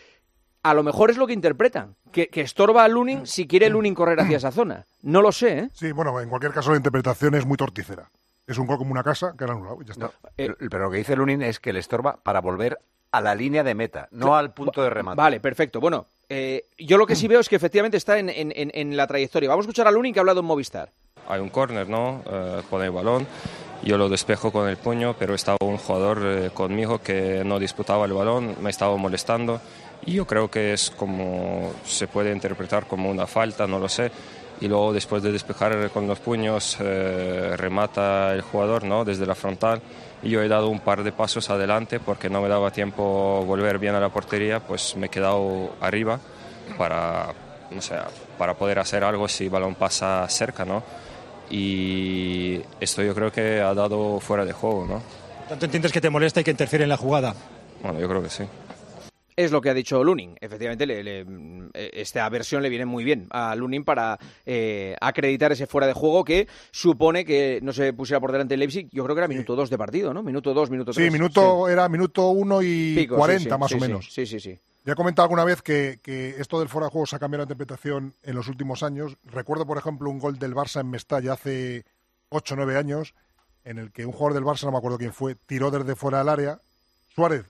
A 0.63 0.75
lo 0.75 0.83
mejor 0.83 1.11
es 1.11 1.17
lo 1.17 1.27
que 1.27 1.33
interpretan, 1.33 1.95
que, 2.13 2.29
que 2.29 2.41
estorba 2.41 2.85
a 2.85 2.89
Lunin 2.89 3.27
si 3.27 3.47
quiere 3.47 3.69
Lunin 3.71 3.95
correr 3.95 4.21
hacia 4.21 4.37
esa 4.39 4.51
zona. 4.51 4.87
No 5.03 5.23
lo 5.23 5.33
sé, 5.33 5.59
¿eh? 5.59 5.71
Sí, 5.73 5.93
bueno, 5.93 6.19
en 6.21 6.29
cualquier 6.29 6.53
caso 6.53 6.71
la 6.71 6.77
interpretación 6.77 7.35
es 7.35 7.47
muy 7.47 7.57
torticera. 7.57 8.11
Es 8.47 8.59
un 8.59 8.67
gol 8.67 8.79
como 8.79 8.93
una 8.93 9.03
casa 9.05 9.35
que 9.37 9.45
han 9.45 9.51
anulado 9.51 9.79
y 9.83 9.85
ya 9.85 9.93
está. 9.93 10.11
Pero, 10.35 10.57
pero 10.59 10.85
lo 10.85 10.91
que 10.91 10.97
dice 10.99 11.15
Lunin 11.17 11.43
es 11.43 11.61
que 11.61 11.73
le 11.73 11.81
estorba 11.81 12.17
para 12.23 12.41
volver 12.41 12.79
a 13.13 13.21
la 13.21 13.35
línea 13.35 13.63
de 13.63 13.75
meta, 13.75 14.09
no 14.11 14.37
al 14.37 14.53
punto 14.53 14.83
de 14.83 14.91
remate. 14.91 15.17
Vale, 15.17 15.41
perfecto. 15.41 15.81
Bueno, 15.81 16.07
eh, 16.29 16.65
yo 16.79 16.99
lo 16.99 17.07
que 17.07 17.15
sí 17.17 17.29
veo 17.29 17.41
es 17.41 17.49
que 17.49 17.57
efectivamente 17.57 17.97
está 17.97 18.19
en, 18.19 18.29
en- 18.31 18.53
en- 18.55 18.71
en 18.75 18.97
la 18.97 19.07
trayectoria. 19.07 19.49
Vamos 19.49 19.65
a 19.65 19.67
escuchar 19.67 19.87
a 19.87 19.91
Lunin 19.91 20.13
que 20.13 20.19
ha 20.21 20.23
hablado 20.23 20.41
en 20.41 20.47
Movistar. 20.47 20.93
hay 21.29 21.41
un 21.41 21.49
córner, 21.51 21.89
¿no? 21.89 22.23
Eh, 22.31 22.63
con 22.71 22.83
el 22.83 22.91
balón 22.91 23.27
yo 23.83 23.97
lo 23.97 24.09
despejo 24.09 24.51
con 24.51 24.69
el 24.69 24.77
puño, 24.77 25.15
pero 25.19 25.35
estaba 25.35 25.57
un 25.61 25.77
jugador 25.77 26.21
eh, 26.25 26.51
conmigo 26.53 26.99
que 27.01 27.43
no 27.45 27.59
disputaba 27.61 28.07
el 28.07 28.13
balón, 28.13 28.57
me 28.61 28.71
estaba 28.71 28.97
molestando 28.97 29.61
y 30.09 30.13
yo 30.13 30.27
creo 30.27 30.51
que 30.51 30.73
es 30.73 30.91
como 30.91 31.71
se 31.85 32.09
puede 32.09 32.33
interpretar 32.33 32.87
como 32.87 33.11
una 33.11 33.27
falta, 33.27 33.67
no 33.67 33.79
lo 33.79 33.91
sé. 33.91 34.11
Y 34.59 34.67
luego 34.67 34.95
después 34.95 35.23
de 35.23 35.31
despejar 35.31 35.91
con 35.91 36.07
los 36.07 36.19
puños 36.19 36.79
eh, 36.81 37.55
remata 37.59 38.33
el 38.33 38.41
jugador 38.41 38.85
¿no? 38.85 39.05
desde 39.05 39.27
la 39.27 39.35
frontal 39.35 39.83
y 40.23 40.31
yo 40.31 40.43
he 40.43 40.49
dado 40.49 40.69
un 40.69 40.81
par 40.81 41.05
de 41.05 41.13
pasos 41.13 41.51
adelante 41.51 42.01
porque 42.01 42.31
no 42.31 42.41
me 42.41 42.49
daba 42.49 42.71
tiempo 42.71 43.45
volver 43.47 43.79
bien 43.79 43.95
a 43.95 44.01
la 44.01 44.09
portería, 44.09 44.61
pues 44.61 44.97
me 44.97 45.07
he 45.07 45.11
quedado 45.11 45.77
arriba 45.79 46.19
para, 46.79 47.35
no 47.71 47.83
sé, 47.83 47.95
para 48.39 48.55
poder 48.55 48.79
hacer 48.79 49.05
algo 49.05 49.29
si 49.29 49.45
el 49.45 49.51
balón 49.51 49.75
pasa 49.75 50.27
cerca, 50.31 50.65
¿no? 50.65 50.83
Y 51.51 52.61
esto 52.81 53.03
yo 53.03 53.15
creo 53.15 53.31
que 53.31 53.61
ha 53.61 53.75
dado 53.75 54.21
fuera 54.21 54.47
de 54.47 54.53
juego, 54.53 54.87
¿no? 54.87 55.03
¿Tanto 55.51 55.67
entiendes 55.67 55.93
que 55.93 56.01
te 56.01 56.09
molesta 56.09 56.41
y 56.41 56.45
que 56.45 56.51
interfiere 56.51 56.85
en 56.85 56.91
la 56.91 56.97
jugada? 56.97 57.35
Bueno, 57.83 58.01
yo 58.01 58.09
creo 58.09 58.23
que 58.23 58.31
sí. 58.31 58.45
Es 59.39 59.53
lo 59.53 59.61
que 59.61 59.71
ha 59.71 59.75
dicho 59.75 60.03
Lunin. 60.03 60.37
Efectivamente, 60.41 60.85
le- 60.85 61.05
le- 61.05 61.25
esta 61.93 62.29
versión 62.29 62.61
le 62.61 62.69
viene 62.69 62.87
muy 62.87 63.05
bien 63.05 63.29
a 63.31 63.55
Lunin 63.55 63.85
para 63.85 64.19
eh, 64.45 64.97
acreditar 65.01 65.53
ese 65.53 65.69
fuera 65.69 65.87
de 65.87 65.93
juego 65.93 66.25
que 66.25 66.49
supone 66.73 67.25
que 67.25 67.61
no 67.63 67.73
se 67.73 67.93
pusiera 67.93 68.19
por 68.19 68.33
delante 68.33 68.55
el 68.55 68.61
Leipzig. 68.61 68.89
Yo 68.91 69.05
creo 69.05 69.15
que 69.15 69.21
era 69.21 69.29
minuto 69.29 69.55
2 69.55 69.71
de 69.71 69.79
partido, 69.79 70.13
¿no? 70.13 70.25
Minuto 70.25 70.53
2, 70.53 70.71
minuto 70.71 70.91
3. 70.93 71.07
Sí, 71.07 71.13
minuto, 71.13 71.69
era 71.69 71.89
minuto 71.89 72.31
1 72.31 72.63
y 72.63 72.95
Pico, 72.97 73.15
sí, 73.15 73.19
40 73.19 73.55
sí, 73.55 73.61
más 73.61 73.73
o 73.73 73.79
menos. 73.79 74.13
Sí, 74.13 74.27
sí, 74.27 74.41
sí. 74.41 74.59
Ya 74.85 74.95
he 74.95 74.97
comentado 74.97 75.25
alguna 75.25 75.45
vez 75.45 75.63
que, 75.63 76.01
que 76.03 76.31
esto 76.39 76.59
del 76.59 76.69
fuera 76.69 76.87
de 76.89 76.91
juego 76.91 77.07
se 77.07 77.15
ha 77.15 77.19
cambiado 77.21 77.43
la 77.43 77.53
interpretación 77.53 78.15
en 78.25 78.35
los 78.35 78.49
últimos 78.49 78.83
años. 78.83 79.17
Recuerdo, 79.25 79.67
por 79.67 79.79
ejemplo, 79.79 80.11
un 80.11 80.19
gol 80.19 80.39
del 80.41 80.55
Barça 80.55 80.81
en 80.81 80.91
Mestalla 80.91 81.35
hace 81.35 81.85
8 82.31 82.55
o 82.55 82.57
9 82.57 82.77
años, 82.77 83.15
en 83.65 83.79
el 83.79 83.93
que 83.93 84.05
un 84.05 84.11
jugador 84.13 84.35
del 84.35 84.43
Barça, 84.45 84.65
no 84.65 84.73
me 84.73 84.79
acuerdo 84.79 84.99
quién 84.99 85.13
fue, 85.13 85.37
tiró 85.37 85.71
desde 85.71 85.95
fuera 85.95 86.19
del 86.19 86.29
área. 86.29 86.61
Suárez, 87.15 87.45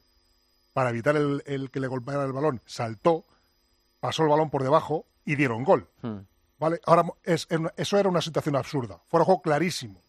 para 0.79 0.91
evitar 0.91 1.17
el, 1.17 1.43
el 1.45 1.73
que 1.73 1.81
le 1.81 1.89
golpeara 1.89 2.23
el 2.23 2.33
balón, 2.33 2.63
saltó, 2.65 3.25
pasó 3.99 4.23
el 4.23 4.29
balón 4.29 4.49
por 4.49 4.63
debajo 4.63 5.07
y 5.25 5.35
dieron 5.35 5.65
gol. 5.65 5.89
Hmm. 6.03 6.19
¿Vale? 6.57 6.79
Ahora 6.87 7.03
es, 7.25 7.49
eso 7.77 7.99
era 7.99 8.09
una 8.09 8.21
situación 8.21 8.55
absurda. 8.55 9.01
Fuera 9.09 9.25
juego 9.25 9.43
clarísimo, 9.43 10.01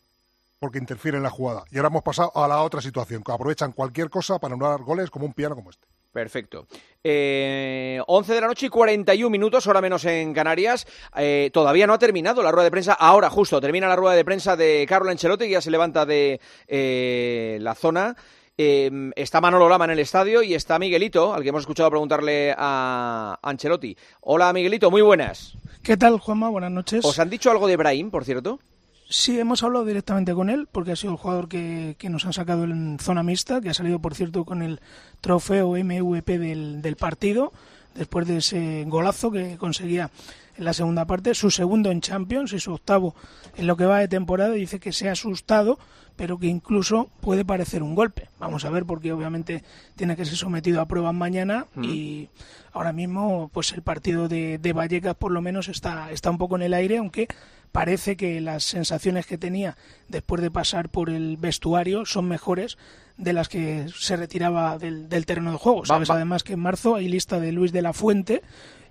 porque 0.60 0.78
interfiere 0.78 1.18
en 1.18 1.24
la 1.24 1.32
jugada. 1.32 1.64
Y 1.72 1.78
ahora 1.78 1.88
hemos 1.88 2.04
pasado 2.04 2.32
a 2.36 2.48
la 2.48 2.62
otra 2.62 2.82
situación, 2.82 3.24
que 3.24 3.32
aprovechan 3.32 3.72
cualquier 3.72 4.12
cosa 4.12 4.38
para 4.38 4.54
anular 4.54 4.84
goles 4.84 5.10
como 5.10 5.26
un 5.26 5.34
piano 5.34 5.56
como 5.56 5.72
este. 5.72 5.88
Perfecto. 6.12 6.68
Eh, 7.04 8.00
11 8.06 8.34
de 8.36 8.42
la 8.42 8.46
noche 8.46 8.68
y 8.68 8.70
41 8.70 9.28
minutos, 9.28 9.66
hora 9.66 9.82
menos 9.82 10.06
en 10.06 10.36
Canarias. 10.36 10.86
Eh, 11.18 11.50
todavía 11.52 11.88
no 11.88 11.94
ha 11.94 12.00
terminado 12.00 12.44
la 12.44 12.52
rueda 12.52 12.66
de 12.66 12.72
prensa. 12.72 12.94
Ahora, 12.94 13.32
justo, 13.32 13.60
termina 13.60 13.88
la 13.88 13.96
rueda 13.96 14.16
de 14.16 14.24
prensa 14.24 14.56
de 14.56 14.86
Carlo 14.88 15.10
Ancelotti, 15.10 15.46
que 15.46 15.52
ya 15.54 15.62
se 15.62 15.72
levanta 15.72 16.06
de 16.06 16.40
eh, 16.68 17.58
la 17.60 17.74
zona. 17.74 18.16
Eh, 18.62 18.92
está 19.16 19.40
Manolo 19.40 19.70
Lama 19.70 19.86
en 19.86 19.92
el 19.92 20.00
estadio 20.00 20.44
y 20.44 20.54
está 20.54 20.78
Miguelito, 20.80 21.34
al 21.34 21.44
que 21.44 21.48
hemos 21.48 21.62
escuchado 21.62 21.90
preguntarle 21.92 22.54
a 22.58 23.40
Ancelotti. 23.42 23.96
Hola, 24.20 24.52
Miguelito, 24.52 24.92
muy 24.92 25.02
buenas. 25.02 25.54
¿Qué 25.82 25.96
tal, 25.96 26.20
Juanma? 26.20 26.50
Buenas 26.50 26.70
noches. 26.70 27.06
¿Os 27.06 27.20
han 27.20 27.30
dicho 27.30 27.50
algo 27.52 27.68
de 27.68 27.78
Brahim, 27.78 28.12
por 28.12 28.26
cierto? 28.26 28.60
Sí, 29.08 29.40
hemos 29.40 29.64
hablado 29.64 29.86
directamente 29.86 30.34
con 30.34 30.50
él, 30.50 30.68
porque 30.70 30.92
ha 30.92 30.98
sido 30.98 31.14
el 31.14 31.18
jugador 31.20 31.48
que, 31.48 31.96
que 31.98 32.10
nos 32.10 32.26
han 32.26 32.34
sacado 32.34 32.66
en 32.66 33.00
zona 33.00 33.24
mixta, 33.24 33.62
que 33.62 33.70
ha 33.70 33.74
salido, 33.74 34.00
por 34.00 34.14
cierto, 34.14 34.44
con 34.44 34.62
el 34.62 34.82
trofeo 35.22 35.70
MVP 35.82 36.38
del, 36.38 36.82
del 36.82 36.98
partido, 36.98 37.54
después 37.96 38.28
de 38.28 38.38
ese 38.38 38.86
golazo 38.88 39.32
que 39.32 39.58
conseguía 39.58 40.10
en 40.58 40.66
la 40.66 40.74
segunda 40.74 41.06
parte, 41.06 41.34
su 41.36 41.52
segundo 41.52 41.90
en 41.90 42.02
Champions 42.02 42.52
y 42.54 42.60
su 42.60 42.74
octavo 42.74 43.16
en 43.56 43.66
lo 43.66 43.78
que 43.78 43.86
va 43.86 44.00
de 44.00 44.10
temporada, 44.10 44.52
dice 44.52 44.80
que 44.80 44.92
se 44.92 45.08
ha 45.08 45.14
asustado, 45.14 45.80
pero 46.18 46.38
que 46.38 46.48
incluso 46.48 47.10
puede 47.22 47.46
parecer 47.46 47.82
un 47.82 47.96
golpe. 47.96 48.28
Vamos 48.40 48.66
a 48.66 48.70
ver, 48.70 48.84
porque 48.86 49.14
obviamente 49.14 49.64
tiene 49.96 50.18
que 50.18 50.26
ser 50.26 50.36
sometido 50.36 50.82
a 50.82 50.86
pruebas 50.86 51.14
mañana 51.14 51.66
Mm. 51.76 51.84
y 51.86 52.30
ahora 52.74 52.92
mismo 52.92 53.50
pues 53.54 53.72
el 53.72 53.84
partido 53.84 54.28
de, 54.28 54.58
de 54.58 54.74
Vallecas 54.74 55.16
por 55.16 55.32
lo 55.32 55.42
menos 55.42 55.70
está, 55.70 56.12
está 56.12 56.30
un 56.30 56.38
poco 56.38 56.58
en 56.58 56.64
el 56.64 56.74
aire, 56.74 56.98
aunque 56.98 57.30
parece 57.72 58.18
que 58.18 58.42
las 58.42 58.66
sensaciones 58.66 59.26
que 59.26 59.38
tenía 59.38 59.78
después 60.10 60.42
de 60.42 60.52
pasar 60.52 60.90
por 60.90 61.10
el 61.10 61.38
vestuario 61.38 62.06
son 62.06 62.28
mejores 62.28 62.78
de 63.20 63.34
las 63.34 63.50
que 63.50 63.86
se 63.94 64.16
retiraba 64.16 64.78
del, 64.80 65.10
del 65.10 65.26
terreno 65.26 65.52
de 65.52 65.58
juego. 65.58 65.86
Sabes 65.86 66.10
además 66.10 66.44
que 66.44 66.54
en 66.54 66.60
marzo 66.62 66.96
hay 66.96 67.08
lista 67.10 67.40
de 67.40 67.52
Luis 67.52 67.72
de 67.72 67.82
la 67.82 67.94
Fuente. 67.94 68.42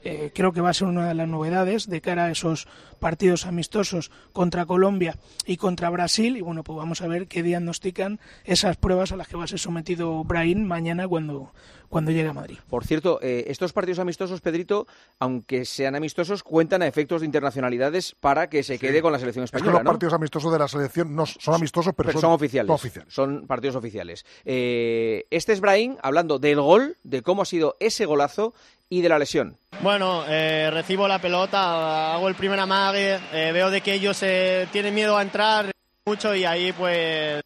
eh, 0.05 0.31
creo 0.35 0.53
que 0.53 0.61
va 0.61 0.71
a 0.71 0.75
ser 0.75 0.87
una 0.87 1.09
de 1.09 1.15
las 1.15 1.27
novedades 1.29 1.89
de 1.89 2.01
cara 2.01 2.27
a 2.27 2.31
esos 2.31 2.69
partidos 2.99 3.47
amistosos 3.47 4.11
contra 4.33 4.67
Colombia 4.67 5.17
y 5.47 5.57
contra 5.57 5.91
Brasil. 5.91 6.37
Y 6.37 6.41
bueno, 6.41 6.63
pues 6.65 6.77
vamos 6.77 7.01
a 7.03 7.09
ver 7.09 7.27
qué 7.29 7.43
diagnostican 7.43 8.21
esas 8.45 8.77
pruebas 8.77 9.13
a 9.13 9.17
las 9.17 9.29
que 9.29 9.37
va 9.37 9.45
a 9.45 9.49
ser 9.49 9.59
sometido 9.59 10.23
Brahim 10.25 10.65
mañana 10.65 11.09
cuando, 11.09 11.53
cuando 11.89 12.11
llegue 12.11 12.29
a 12.29 12.33
Madrid. 12.33 12.59
Por 12.69 12.85
cierto, 12.85 13.19
eh, 13.23 13.45
estos 13.49 13.73
partidos 13.73 13.99
amistosos, 13.99 14.41
Pedrito, 14.41 14.87
aunque 15.19 15.65
sean 15.65 15.95
amistosos, 15.95 16.43
cuentan 16.43 16.83
a 16.83 16.87
efectos 16.87 17.21
de 17.21 17.27
internacionalidades 17.27 18.15
para 18.21 18.49
que 18.49 18.63
se 18.63 18.79
quede 18.79 19.01
con 19.03 19.13
la 19.13 19.19
selección 19.19 19.45
Es 19.45 19.51
que 19.51 19.57
española, 19.59 19.79
los 19.79 19.85
¿no? 19.85 19.91
partidos 19.91 20.15
amistosos 20.15 20.53
de 20.53 20.59
la 20.59 20.69
selección 20.69 21.15
no 21.15 21.27
son 21.27 21.55
amistosos, 21.55 21.95
pero, 21.97 22.09
Pero 22.09 22.21
son 22.21 22.33
oficiales. 22.33 22.67
son 22.69 22.75
oficiales. 22.75 23.15
Son 23.15 23.47
partidos 23.47 23.77
oficiales. 23.77 24.25
Eh, 24.45 25.27
este 25.31 25.53
es 25.53 25.61
Brahim 25.61 25.97
hablando 26.03 26.39
del 26.39 26.61
gol, 26.61 26.97
de 27.05 27.23
cómo 27.23 27.43
ha 27.43 27.47
sido 27.47 27.77
ese 27.81 28.05
golazo 28.07 28.55
y 28.91 29.03
de 29.03 29.09
la 29.11 29.19
lesión. 29.19 29.57
Bueno, 29.83 30.25
eh, 30.29 30.71
recibo 30.73 31.07
la 31.07 31.21
pelota, 31.21 32.15
hago 32.15 32.29
el 32.29 32.35
primer 32.35 32.59
amague, 32.89 33.21
eh, 33.33 33.53
veo 33.53 33.71
de 33.71 33.81
que 33.83 33.93
ellos 33.93 34.19
eh, 34.23 34.67
tienen 34.73 34.95
miedo 34.95 35.17
a 35.17 35.23
entrar 35.23 35.71
mucho 36.07 36.35
y 36.35 36.45
ahí 36.47 36.73
pues 36.73 37.43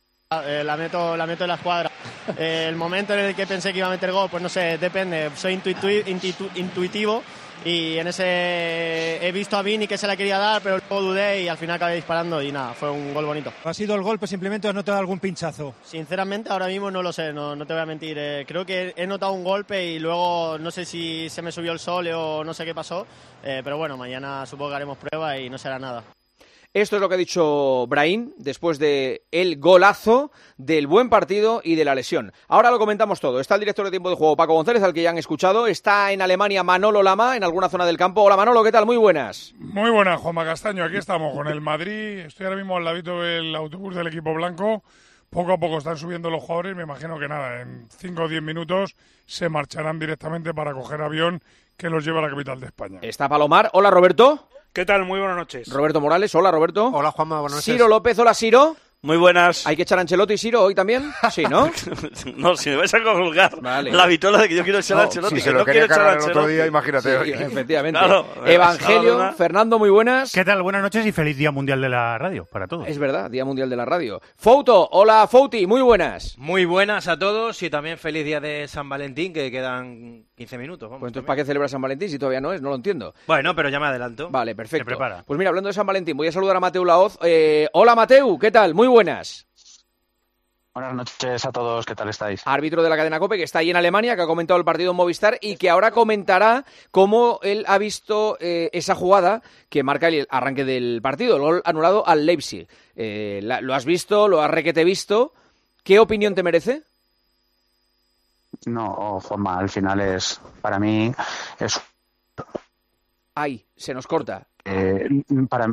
eh, 0.46 0.62
la 0.64 0.76
meto 0.76 1.16
la 1.16 1.26
meto 1.26 1.44
en 1.44 1.48
la 1.48 1.54
escuadra. 1.56 1.90
Eh, 2.38 2.66
el 2.68 2.76
momento 2.76 3.14
en 3.14 3.18
el 3.18 3.34
que 3.34 3.48
pensé 3.48 3.72
que 3.72 3.78
iba 3.78 3.88
a 3.88 3.90
meter 3.90 4.12
gol, 4.12 4.30
pues 4.30 4.40
no 4.40 4.48
sé, 4.48 4.78
depende. 4.78 5.32
Soy 5.34 5.60
intuitivo 6.54 7.24
y 7.64 7.98
en 7.98 8.06
ese 8.08 9.26
he 9.26 9.32
visto 9.32 9.56
a 9.56 9.62
Vini 9.62 9.86
que 9.86 9.98
se 9.98 10.06
la 10.06 10.16
quería 10.16 10.38
dar, 10.38 10.62
pero 10.62 10.78
luego 10.78 11.08
dudé 11.08 11.42
y 11.42 11.48
al 11.48 11.56
final 11.56 11.76
acabé 11.76 11.94
disparando 11.94 12.42
y 12.42 12.50
nada, 12.50 12.74
fue 12.74 12.90
un 12.90 13.14
gol 13.14 13.26
bonito. 13.26 13.52
¿Ha 13.64 13.74
sido 13.74 13.94
el 13.94 14.02
golpe 14.02 14.26
simplemente 14.26 14.66
o 14.66 14.70
has 14.70 14.74
notado 14.74 14.98
algún 14.98 15.20
pinchazo? 15.20 15.74
Sinceramente, 15.84 16.50
ahora 16.50 16.66
mismo 16.66 16.90
no 16.90 17.02
lo 17.02 17.12
sé, 17.12 17.32
no, 17.32 17.54
no 17.54 17.66
te 17.66 17.72
voy 17.72 17.82
a 17.82 17.86
mentir. 17.86 18.16
Eh, 18.18 18.44
creo 18.46 18.66
que 18.66 18.92
he 18.96 19.06
notado 19.06 19.32
un 19.32 19.44
golpe 19.44 19.84
y 19.84 19.98
luego 19.98 20.58
no 20.58 20.70
sé 20.70 20.84
si 20.84 21.28
se 21.28 21.42
me 21.42 21.52
subió 21.52 21.72
el 21.72 21.78
sol 21.78 22.08
o 22.08 22.42
no 22.44 22.54
sé 22.54 22.64
qué 22.64 22.74
pasó, 22.74 23.06
eh, 23.42 23.60
pero 23.62 23.78
bueno, 23.78 23.96
mañana 23.96 24.44
supongo 24.46 24.70
que 24.70 24.76
haremos 24.76 24.98
prueba 24.98 25.38
y 25.38 25.48
no 25.48 25.58
será 25.58 25.78
nada. 25.78 26.02
Esto 26.74 26.96
es 26.96 27.02
lo 27.02 27.08
que 27.10 27.16
ha 27.16 27.18
dicho 27.18 27.86
Brahim 27.86 28.32
después 28.38 28.78
de 28.78 29.26
el 29.30 29.60
golazo, 29.60 30.32
del 30.56 30.86
buen 30.86 31.10
partido 31.10 31.60
y 31.62 31.74
de 31.74 31.84
la 31.84 31.94
lesión. 31.94 32.32
Ahora 32.48 32.70
lo 32.70 32.78
comentamos 32.78 33.20
todo. 33.20 33.40
Está 33.40 33.56
el 33.56 33.60
director 33.60 33.84
de 33.84 33.90
tiempo 33.90 34.08
de 34.08 34.16
juego, 34.16 34.38
Paco 34.38 34.54
González, 34.54 34.82
al 34.82 34.94
que 34.94 35.02
ya 35.02 35.10
han 35.10 35.18
escuchado. 35.18 35.66
Está 35.66 36.12
en 36.12 36.22
Alemania 36.22 36.62
Manolo 36.62 37.02
Lama, 37.02 37.36
en 37.36 37.44
alguna 37.44 37.68
zona 37.68 37.84
del 37.84 37.98
campo. 37.98 38.22
Hola 38.22 38.38
Manolo, 38.38 38.64
¿qué 38.64 38.72
tal? 38.72 38.86
Muy 38.86 38.96
buenas. 38.96 39.52
Muy 39.58 39.90
buenas, 39.90 40.18
Juanma 40.18 40.46
Castaño. 40.46 40.82
Aquí 40.82 40.96
estamos 40.96 41.34
con 41.34 41.46
el 41.46 41.60
Madrid. 41.60 42.20
Estoy 42.20 42.46
ahora 42.46 42.56
mismo 42.56 42.78
al 42.78 42.84
ladito 42.84 43.20
del 43.20 43.54
autobús 43.54 43.94
del 43.94 44.06
equipo 44.06 44.32
blanco. 44.32 44.82
Poco 45.28 45.52
a 45.52 45.58
poco 45.58 45.76
están 45.76 45.98
subiendo 45.98 46.30
los 46.30 46.42
jugadores. 46.42 46.74
Me 46.74 46.84
imagino 46.84 47.18
que 47.18 47.28
nada, 47.28 47.60
en 47.60 47.86
5 47.90 48.22
o 48.22 48.28
10 48.28 48.42
minutos 48.42 48.96
se 49.26 49.50
marcharán 49.50 49.98
directamente 49.98 50.54
para 50.54 50.72
coger 50.72 51.02
avión 51.02 51.42
que 51.76 51.90
los 51.90 52.02
lleva 52.02 52.20
a 52.20 52.22
la 52.22 52.30
capital 52.30 52.60
de 52.60 52.66
España. 52.66 52.98
Está 53.02 53.28
Palomar. 53.28 53.68
Hola 53.74 53.90
Roberto. 53.90 54.48
¿Qué 54.72 54.86
tal? 54.86 55.04
Muy 55.04 55.18
buenas 55.20 55.36
noches. 55.36 55.68
Roberto 55.70 56.00
Morales. 56.00 56.34
Hola 56.34 56.50
Roberto. 56.50 56.86
Hola 56.94 57.10
Juanma, 57.10 57.40
buenas 57.40 57.56
noches. 57.56 57.74
Ciro 57.74 57.88
López. 57.88 58.18
Hola 58.18 58.32
Ciro. 58.34 58.74
Muy 59.04 59.16
buenas. 59.16 59.66
¿Hay 59.66 59.74
que 59.74 59.82
echar 59.82 59.98
a 59.98 60.02
Ancelotti 60.02 60.34
y 60.34 60.38
Ciro 60.38 60.62
hoy 60.62 60.76
también? 60.76 61.10
Sí, 61.32 61.42
¿no? 61.42 61.68
no, 62.36 62.56
si 62.56 62.70
me 62.70 62.76
vais 62.76 62.94
a 62.94 63.02
colgar 63.02 63.60
Vale. 63.60 63.90
la 63.90 64.06
vitola 64.06 64.38
de 64.42 64.48
que 64.48 64.54
yo 64.54 64.62
quiero 64.62 64.78
echar 64.78 64.96
a 64.96 65.00
No, 65.00 65.06
Ancelotti. 65.08 65.34
si 65.34 65.40
se 65.40 65.48
que 65.48 65.52
lo 65.52 65.58
no 65.58 65.64
quería 65.64 65.84
echar 65.86 66.00
a 66.02 66.12
el 66.14 66.20
otro 66.20 66.46
día, 66.46 66.66
imagínate 66.66 67.16
hoy. 67.16 67.32
efectivamente. 67.32 67.98
Claro, 67.98 68.26
Evangelio. 68.46 69.32
Fernando, 69.32 69.78
muy 69.80 69.90
buenas. 69.90 70.30
¿Qué 70.32 70.44
tal? 70.44 70.62
Buenas 70.62 70.82
noches 70.82 71.04
y 71.04 71.10
feliz 71.10 71.36
Día 71.36 71.50
Mundial 71.50 71.80
de 71.80 71.88
la 71.88 72.16
Radio 72.16 72.44
para 72.46 72.68
todos. 72.68 72.86
Es 72.86 72.96
verdad, 72.98 73.28
Día 73.28 73.44
Mundial 73.44 73.68
de 73.68 73.76
la 73.76 73.84
Radio. 73.84 74.20
Fouto, 74.36 74.88
hola 74.92 75.26
Fouti, 75.26 75.66
muy 75.66 75.82
buenas. 75.82 76.38
Muy 76.38 76.64
buenas 76.64 77.08
a 77.08 77.18
todos 77.18 77.60
y 77.64 77.70
también 77.70 77.98
feliz 77.98 78.24
día 78.24 78.38
de 78.40 78.68
San 78.68 78.88
Valentín, 78.88 79.32
que 79.32 79.50
quedan 79.50 80.26
15 80.42 80.58
minutos. 80.58 80.88
Vamos, 80.90 81.00
Pues 81.00 81.10
entonces, 81.10 81.26
¿para 81.26 81.36
qué 81.36 81.44
celebra 81.44 81.68
San 81.68 81.80
Valentín 81.80 82.08
si 82.08 82.18
todavía 82.18 82.40
no 82.40 82.52
es? 82.52 82.60
No 82.60 82.70
lo 82.70 82.74
entiendo. 82.76 83.14
Bueno, 83.26 83.54
pero 83.54 83.68
ya 83.68 83.78
me 83.78 83.86
adelanto. 83.86 84.28
Vale, 84.30 84.54
perfecto. 84.56 84.82
Se 84.82 84.84
prepara. 84.84 85.22
Pues 85.26 85.38
mira, 85.38 85.50
hablando 85.50 85.68
de 85.68 85.72
San 85.74 85.86
Valentín, 85.86 86.16
voy 86.16 86.26
a 86.28 86.32
saludar 86.32 86.56
a 86.56 86.60
Mateu 86.60 86.84
Laoz. 86.84 87.16
Eh, 87.22 87.68
hola 87.72 87.94
Mateu, 87.94 88.38
¿qué 88.38 88.50
tal? 88.50 88.74
Muy 88.74 88.88
buenas. 88.88 89.46
Buenas 90.74 90.94
noches 90.94 91.44
a 91.44 91.52
todos, 91.52 91.84
¿qué 91.84 91.94
tal 91.94 92.08
estáis? 92.08 92.40
Árbitro 92.46 92.82
de 92.82 92.88
la 92.88 92.96
cadena 92.96 93.18
COPE 93.20 93.36
que 93.36 93.42
está 93.42 93.58
ahí 93.58 93.68
en 93.68 93.76
Alemania, 93.76 94.16
que 94.16 94.22
ha 94.22 94.26
comentado 94.26 94.58
el 94.58 94.64
partido 94.64 94.92
en 94.92 94.96
Movistar 94.96 95.36
y 95.42 95.56
que 95.56 95.68
ahora 95.68 95.90
comentará 95.90 96.64
cómo 96.90 97.40
él 97.42 97.64
ha 97.68 97.76
visto 97.76 98.38
eh, 98.40 98.70
esa 98.72 98.94
jugada 98.94 99.42
que 99.68 99.82
marca 99.82 100.08
el 100.08 100.26
arranque 100.30 100.64
del 100.64 101.00
partido, 101.02 101.36
el 101.36 101.42
gol 101.42 101.62
anulado 101.66 102.06
al 102.08 102.24
Leipzig. 102.24 102.66
Eh, 102.96 103.40
la- 103.42 103.60
¿Lo 103.60 103.74
has 103.74 103.84
visto? 103.84 104.28
¿Lo 104.28 104.40
has 104.40 104.50
requete 104.50 104.82
visto? 104.82 105.34
¿Qué 105.84 105.98
opinión 105.98 106.34
te 106.34 106.42
merece? 106.42 106.84
No, 108.66 109.18
Juanma, 109.20 109.58
al 109.58 109.68
final 109.68 110.00
es, 110.00 110.40
para 110.60 110.78
mí, 110.78 111.12
es, 111.58 111.80
Ay, 113.34 113.64
se 113.76 113.94
nos 113.94 114.06
corta. 114.06 114.46
eh, 114.64 115.08
para, 115.48 115.72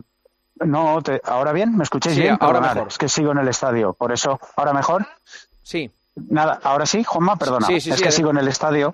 No, 0.56 1.02
te- 1.02 1.22
¿ahora 1.26 1.52
bien? 1.54 1.76
¿Me 1.78 1.84
escucháis 1.84 2.16
Sí, 2.16 2.22
bien? 2.22 2.38
ahora 2.40 2.54
Perdonad, 2.60 2.76
mejor. 2.76 2.88
Es 2.90 2.98
que 2.98 3.08
sigo 3.10 3.32
en 3.32 3.38
el 3.38 3.48
estadio, 3.48 3.94
por 3.94 4.12
eso. 4.12 4.40
¿Ahora 4.56 4.74
mejor? 4.74 5.06
Sí. 5.62 5.90
Nada, 6.16 6.60
¿ahora 6.64 6.86
sí, 6.86 7.04
Juanma? 7.04 7.36
Perdona. 7.38 7.68
Sí, 7.68 7.80
sí, 7.80 7.92
es 7.92 8.02
que 8.02 8.10
adem- 8.10 8.12
sigo 8.12 8.32
en 8.32 8.38
el 8.38 8.48
estadio. 8.48 8.94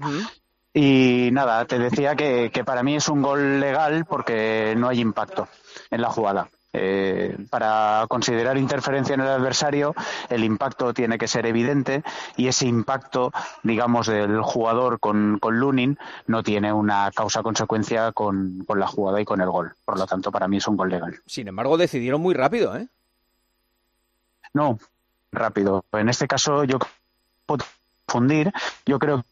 Y 0.73 1.29
nada, 1.31 1.65
te 1.65 1.79
decía 1.79 2.15
que, 2.15 2.51
que 2.53 2.63
para 2.63 2.83
mí 2.83 2.95
es 2.97 3.07
un 3.07 3.21
gol 3.21 3.59
legal 3.59 4.05
porque 4.05 4.75
no 4.77 4.89
hay 4.89 4.99
impacto 4.99 5.47
en 5.89 6.01
la 6.01 6.09
jugada. 6.09 6.49
Eh, 6.77 7.37
para 7.49 8.05
considerar 8.09 8.57
interferencia 8.57 9.13
en 9.13 9.21
el 9.21 9.27
adversario, 9.27 9.95
el 10.29 10.43
impacto 10.43 10.93
tiene 10.93 11.17
que 11.17 11.27
ser 11.27 11.45
evidente 11.45 12.03
y 12.35 12.47
ese 12.47 12.67
impacto, 12.67 13.31
digamos, 13.63 14.07
del 14.07 14.41
jugador 14.41 14.99
con, 14.99 15.39
con 15.39 15.57
Lunin 15.57 15.97
no 16.27 16.43
tiene 16.43 16.73
una 16.73 17.11
causa-consecuencia 17.11 18.11
con, 18.11 18.65
con 18.67 18.79
la 18.79 18.87
jugada 18.87 19.21
y 19.21 19.25
con 19.25 19.39
el 19.39 19.49
gol. 19.49 19.73
Por 19.85 19.97
lo 19.97 20.05
tanto, 20.05 20.31
para 20.31 20.49
mí 20.49 20.57
es 20.57 20.67
un 20.67 20.75
gol 20.75 20.89
legal. 20.89 21.15
Sin 21.25 21.47
embargo, 21.47 21.77
decidieron 21.77 22.21
muy 22.21 22.33
rápido, 22.33 22.75
¿eh? 22.75 22.87
No, 24.53 24.77
rápido. 25.31 25.85
En 25.93 26.09
este 26.09 26.27
caso, 26.27 26.65
yo 26.65 26.79
puedo 27.45 27.63
confundir. 28.05 28.51
Yo 28.85 28.99
creo 28.99 29.23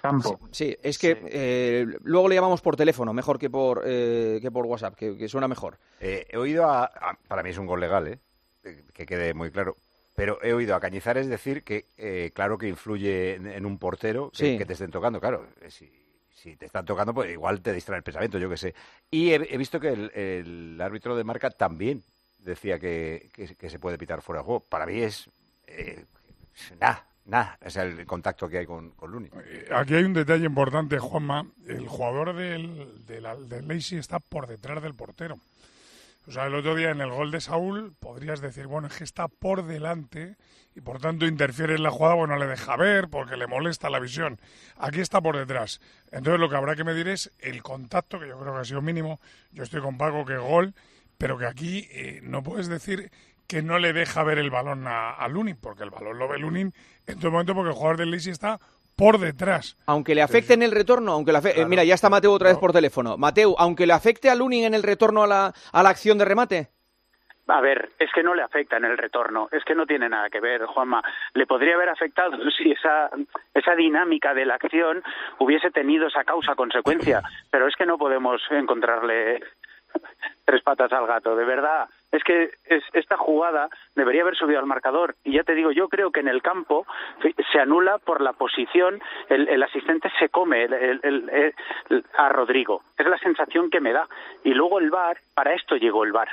campo. 0.00 0.38
Sí, 0.52 0.76
es 0.82 0.98
que 0.98 1.18
eh, 1.26 1.86
luego 2.02 2.28
le 2.28 2.34
llamamos 2.34 2.60
por 2.60 2.76
teléfono, 2.76 3.12
mejor 3.12 3.38
que 3.38 3.50
por, 3.50 3.82
eh, 3.84 4.38
que 4.40 4.50
por 4.50 4.66
WhatsApp, 4.66 4.94
que, 4.94 5.16
que 5.16 5.28
suena 5.28 5.48
mejor. 5.48 5.78
Eh, 6.00 6.26
he 6.30 6.36
oído 6.36 6.64
a, 6.68 6.84
a- 6.84 7.18
Para 7.28 7.42
mí 7.42 7.50
es 7.50 7.58
un 7.58 7.66
gol 7.66 7.80
legal, 7.80 8.06
¿eh? 8.08 8.18
Que 8.92 9.06
quede 9.06 9.34
muy 9.34 9.50
claro. 9.50 9.76
Pero 10.14 10.38
he 10.42 10.52
oído 10.52 10.74
a 10.74 10.80
Cañizares 10.80 11.28
decir 11.28 11.62
que, 11.62 11.86
eh, 11.96 12.32
claro, 12.34 12.58
que 12.58 12.68
influye 12.68 13.34
en, 13.34 13.46
en 13.46 13.64
un 13.66 13.78
portero 13.78 14.30
que, 14.30 14.36
Sí. 14.52 14.58
que 14.58 14.66
te 14.66 14.72
estén 14.72 14.90
tocando. 14.90 15.20
Claro, 15.20 15.46
si, 15.68 15.90
si 16.34 16.56
te 16.56 16.66
están 16.66 16.84
tocando, 16.84 17.14
pues 17.14 17.30
igual 17.30 17.60
te 17.60 17.72
distrae 17.72 17.98
el 17.98 18.02
pensamiento, 18.02 18.38
yo 18.38 18.50
qué 18.50 18.56
sé. 18.56 18.74
Y 19.10 19.30
he, 19.30 19.34
he 19.54 19.56
visto 19.56 19.78
que 19.78 19.88
el, 19.90 20.10
el 20.14 20.80
árbitro 20.80 21.16
de 21.16 21.22
marca 21.24 21.50
también 21.50 22.02
decía 22.38 22.78
que, 22.78 23.30
que- 23.32 23.54
que 23.54 23.70
se 23.70 23.78
puede 23.78 23.96
pitar 23.98 24.20
fuera 24.22 24.40
de 24.40 24.46
juego. 24.46 24.60
Para 24.60 24.86
mí 24.86 25.00
es. 25.00 25.28
Eh, 25.68 26.04
nada, 26.80 27.06
nada. 27.28 27.58
Sea, 27.66 27.84
el 27.84 28.04
contacto 28.06 28.48
que 28.48 28.58
hay 28.58 28.66
con, 28.66 28.90
con 28.90 29.10
Luni. 29.10 29.30
Aquí 29.72 29.94
hay 29.94 30.04
un 30.04 30.14
detalle 30.14 30.46
importante, 30.46 30.98
Juanma. 30.98 31.46
El 31.66 31.86
jugador 31.86 32.34
del, 32.34 33.06
del, 33.06 33.48
del 33.48 33.70
está 33.70 34.18
por 34.18 34.46
detrás 34.46 34.82
del 34.82 34.94
portero. 34.94 35.38
O 36.26 36.30
sea, 36.30 36.46
el 36.46 36.54
otro 36.54 36.74
día 36.74 36.90
en 36.90 37.00
el 37.00 37.10
gol 37.10 37.30
de 37.30 37.40
Saúl 37.40 37.94
podrías 37.98 38.42
decir, 38.42 38.66
bueno, 38.66 38.88
es 38.88 38.96
que 38.96 39.04
está 39.04 39.28
por 39.28 39.64
delante 39.66 40.36
y 40.74 40.82
por 40.82 41.00
tanto 41.00 41.24
interfiere 41.26 41.74
en 41.74 41.82
la 41.82 41.90
jugada, 41.90 42.16
bueno, 42.16 42.36
le 42.36 42.46
deja 42.46 42.76
ver 42.76 43.08
porque 43.08 43.38
le 43.38 43.46
molesta 43.46 43.88
la 43.88 43.98
visión. 43.98 44.38
Aquí 44.76 45.00
está 45.00 45.22
por 45.22 45.38
detrás. 45.38 45.80
Entonces 46.12 46.38
lo 46.38 46.50
que 46.50 46.56
habrá 46.56 46.76
que 46.76 46.84
medir 46.84 47.08
es 47.08 47.32
el 47.38 47.62
contacto, 47.62 48.20
que 48.20 48.28
yo 48.28 48.38
creo 48.38 48.52
que 48.52 48.60
ha 48.60 48.64
sido 48.64 48.82
mínimo. 48.82 49.20
Yo 49.52 49.62
estoy 49.62 49.80
con 49.80 49.96
Paco 49.96 50.26
que 50.26 50.36
gol, 50.36 50.74
pero 51.16 51.38
que 51.38 51.46
aquí 51.46 51.88
eh, 51.90 52.20
no 52.22 52.42
puedes 52.42 52.68
decir 52.68 53.10
que 53.48 53.62
no 53.62 53.78
le 53.78 53.92
deja 53.92 54.22
ver 54.22 54.38
el 54.38 54.50
balón 54.50 54.86
a, 54.86 55.10
a 55.10 55.26
Lunin, 55.28 55.56
porque 55.60 55.82
el 55.82 55.90
balón 55.90 56.18
lo 56.18 56.28
ve 56.28 56.38
Lunin 56.38 56.72
en 57.06 57.18
todo 57.18 57.30
momento 57.30 57.54
porque 57.54 57.70
el 57.70 57.74
jugador 57.74 57.96
del 57.96 58.10
Leipzig 58.10 58.32
está 58.32 58.60
por 58.94 59.18
detrás. 59.18 59.76
Aunque 59.86 60.14
le 60.14 60.22
afecte 60.22 60.54
en 60.54 60.62
el 60.62 60.72
retorno, 60.72 61.12
aunque 61.12 61.32
le 61.32 61.38
afecte... 61.38 61.64
mira, 61.66 61.84
ya 61.84 61.94
está 61.94 62.10
Mateo 62.10 62.32
otra 62.32 62.48
vez 62.48 62.58
por 62.58 62.72
teléfono. 62.72 63.16
Mateo, 63.16 63.54
aunque 63.58 63.86
le 63.86 63.92
afecte 63.92 64.28
a 64.28 64.34
Lunin 64.34 64.64
en 64.64 64.74
el 64.74 64.82
retorno 64.82 65.22
a 65.22 65.26
la, 65.26 65.52
a 65.72 65.82
la 65.82 65.88
acción 65.88 66.18
de 66.18 66.24
remate. 66.24 66.68
A 67.46 67.62
ver, 67.62 67.90
es 67.98 68.10
que 68.12 68.22
no 68.22 68.34
le 68.34 68.42
afecta 68.42 68.76
en 68.76 68.84
el 68.84 68.98
retorno, 68.98 69.48
es 69.52 69.64
que 69.64 69.74
no 69.74 69.86
tiene 69.86 70.08
nada 70.10 70.28
que 70.28 70.40
ver, 70.40 70.66
Juanma. 70.66 71.02
Le 71.32 71.46
podría 71.46 71.76
haber 71.76 71.88
afectado 71.88 72.36
si 72.58 72.72
esa, 72.72 73.08
esa 73.54 73.74
dinámica 73.74 74.34
de 74.34 74.44
la 74.44 74.56
acción 74.56 75.02
hubiese 75.38 75.70
tenido 75.70 76.08
esa 76.08 76.24
causa-consecuencia, 76.24 77.22
pero 77.50 77.66
es 77.66 77.74
que 77.76 77.86
no 77.86 77.96
podemos 77.96 78.42
encontrarle 78.50 79.40
tres 80.44 80.62
patas 80.62 80.92
al 80.92 81.06
gato, 81.06 81.34
de 81.36 81.44
verdad. 81.44 81.88
Es 82.10 82.24
que 82.24 82.50
es- 82.64 82.84
esta 82.94 83.16
jugada 83.16 83.68
debería 83.94 84.22
haber 84.22 84.34
subido 84.36 84.58
al 84.58 84.66
marcador. 84.66 85.14
Y 85.24 85.32
ya 85.32 85.42
te 85.44 85.54
digo, 85.54 85.72
yo 85.72 85.88
creo 85.88 86.10
que 86.10 86.20
en 86.20 86.28
el 86.28 86.40
campo 86.42 86.86
se 87.52 87.60
anula 87.60 87.98
por 87.98 88.20
la 88.22 88.32
posición, 88.32 89.00
el, 89.28 89.48
el 89.48 89.62
asistente 89.62 90.10
se 90.18 90.28
come 90.30 90.64
el- 90.64 91.00
el- 91.02 92.04
a 92.16 92.28
Rodrigo. 92.30 92.82
Es 92.96 93.06
la 93.06 93.18
sensación 93.18 93.68
que 93.70 93.80
me 93.80 93.92
da. 93.92 94.08
Y 94.44 94.54
luego 94.54 94.78
el 94.78 94.90
VAR, 94.90 95.18
para 95.34 95.52
esto 95.54 95.76
llegó 95.76 96.04
el 96.04 96.12
VAR. 96.12 96.28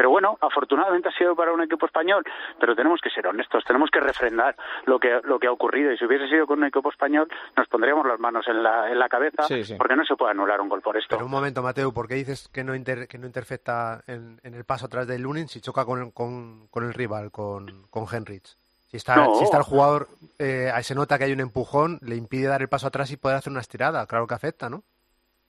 Pero 0.00 0.08
bueno, 0.08 0.38
afortunadamente 0.40 1.10
ha 1.10 1.12
sido 1.12 1.36
para 1.36 1.52
un 1.52 1.60
equipo 1.60 1.84
español, 1.84 2.24
pero 2.58 2.74
tenemos 2.74 3.02
que 3.02 3.10
ser 3.10 3.26
honestos, 3.26 3.62
tenemos 3.66 3.90
que 3.90 4.00
refrendar 4.00 4.56
lo 4.86 4.98
que, 4.98 5.20
lo 5.24 5.38
que 5.38 5.46
ha 5.46 5.52
ocurrido. 5.52 5.92
Y 5.92 5.98
si 5.98 6.06
hubiese 6.06 6.26
sido 6.26 6.46
con 6.46 6.60
un 6.60 6.64
equipo 6.64 6.88
español, 6.88 7.28
nos 7.54 7.68
pondríamos 7.68 8.06
las 8.06 8.18
manos 8.18 8.48
en 8.48 8.62
la, 8.62 8.90
en 8.90 8.98
la 8.98 9.10
cabeza, 9.10 9.42
Sí, 9.42 9.62
sí. 9.62 9.74
porque 9.76 9.96
no 9.96 10.06
se 10.06 10.16
puede 10.16 10.30
anular 10.30 10.58
un 10.62 10.70
gol 10.70 10.80
por 10.80 10.96
esto. 10.96 11.08
Pero 11.14 11.26
un 11.26 11.30
momento, 11.30 11.60
Mateo, 11.62 11.92
¿por 11.92 12.08
qué 12.08 12.14
dices 12.14 12.48
que 12.48 12.64
no, 12.64 12.74
inter- 12.74 13.08
que 13.08 13.18
no 13.18 13.26
intercepta 13.26 14.02
en, 14.06 14.40
en 14.42 14.54
el 14.54 14.64
paso 14.64 14.86
atrás 14.86 15.06
de 15.06 15.18
Lunin 15.18 15.48
si 15.48 15.60
choca 15.60 15.84
con, 15.84 16.12
con, 16.12 16.66
con 16.68 16.84
el 16.84 16.94
rival, 16.94 17.30
con, 17.30 17.82
con 17.90 18.06
Henrich? 18.10 18.56
Si 18.86 18.96
está, 18.96 19.16
No. 19.16 19.34
si 19.34 19.44
está 19.44 19.58
el 19.58 19.64
jugador, 19.64 20.08
eh, 20.38 20.70
ahí 20.74 20.82
se 20.82 20.94
nota 20.94 21.18
que 21.18 21.24
hay 21.24 21.32
un 21.34 21.40
empujón, 21.40 21.98
le 22.00 22.16
impide 22.16 22.46
dar 22.48 22.62
el 22.62 22.70
paso 22.70 22.86
atrás 22.86 23.10
y 23.10 23.18
poder 23.18 23.36
hacer 23.36 23.50
una 23.50 23.60
estirada. 23.60 24.06
Claro 24.06 24.26
que 24.26 24.32
afecta, 24.32 24.70
¿no? 24.70 24.82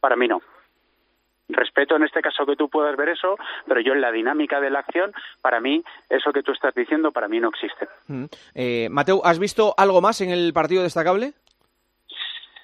Para 0.01 0.17
mí 0.17 0.27
no. 0.27 0.41
Respeto 1.53 1.95
en 1.95 2.03
este 2.03 2.21
caso 2.21 2.45
que 2.45 2.55
tú 2.55 2.69
puedas 2.69 2.95
ver 2.95 3.09
eso, 3.09 3.37
pero 3.67 3.81
yo 3.81 3.93
en 3.93 4.01
la 4.01 4.11
dinámica 4.11 4.59
de 4.59 4.69
la 4.69 4.79
acción, 4.79 5.13
para 5.41 5.59
mí, 5.59 5.83
eso 6.09 6.31
que 6.31 6.43
tú 6.43 6.51
estás 6.51 6.73
diciendo, 6.73 7.11
para 7.11 7.27
mí 7.27 7.39
no 7.39 7.49
existe. 7.49 7.87
Mm. 8.07 8.25
Eh, 8.55 8.87
Mateo, 8.89 9.21
¿has 9.23 9.39
visto 9.39 9.73
algo 9.77 10.01
más 10.01 10.21
en 10.21 10.29
el 10.29 10.53
partido 10.53 10.83
destacable? 10.83 11.33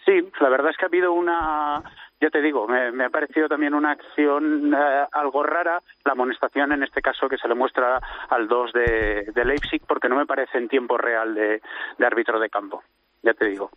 Sí, 0.06 0.30
la 0.40 0.50
verdad 0.50 0.72
es 0.72 0.78
que 0.78 0.86
ha 0.86 0.88
habido 0.88 1.12
una, 1.12 1.84
ya 2.22 2.30
te 2.30 2.42
digo, 2.42 2.68
me, 2.68 2.92
me 2.92 3.06
ha 3.06 3.10
parecido 3.10 3.48
también 3.48 3.74
una 3.74 3.92
acción 3.92 4.74
eh, 4.74 5.06
algo 5.12 5.44
rara, 5.44 5.82
la 6.06 6.14
amonestación 6.14 6.72
en 6.72 6.84
este 6.84 7.02
caso 7.02 7.28
que 7.28 7.38
se 7.38 7.48
le 7.48 7.56
muestra 7.56 8.00
al 8.30 8.48
2 8.48 8.74
de, 8.74 9.32
de 9.34 9.46
Leipzig, 9.46 9.82
porque 9.88 10.10
no 10.10 10.16
me 10.16 10.26
parece 10.26 10.58
en 10.58 10.70
tiempo 10.70 10.98
real 10.98 11.36
de, 11.36 11.62
de 11.98 12.06
árbitro 12.06 12.40
de 12.40 12.50
campo, 12.50 12.84
ya 13.22 13.34
te 13.34 13.48
digo. 13.48 13.70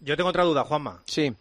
Yo 0.00 0.16
tengo 0.16 0.30
otra 0.30 0.44
duda, 0.44 0.64
Juanma. 0.64 1.00
Sí. 1.04 1.32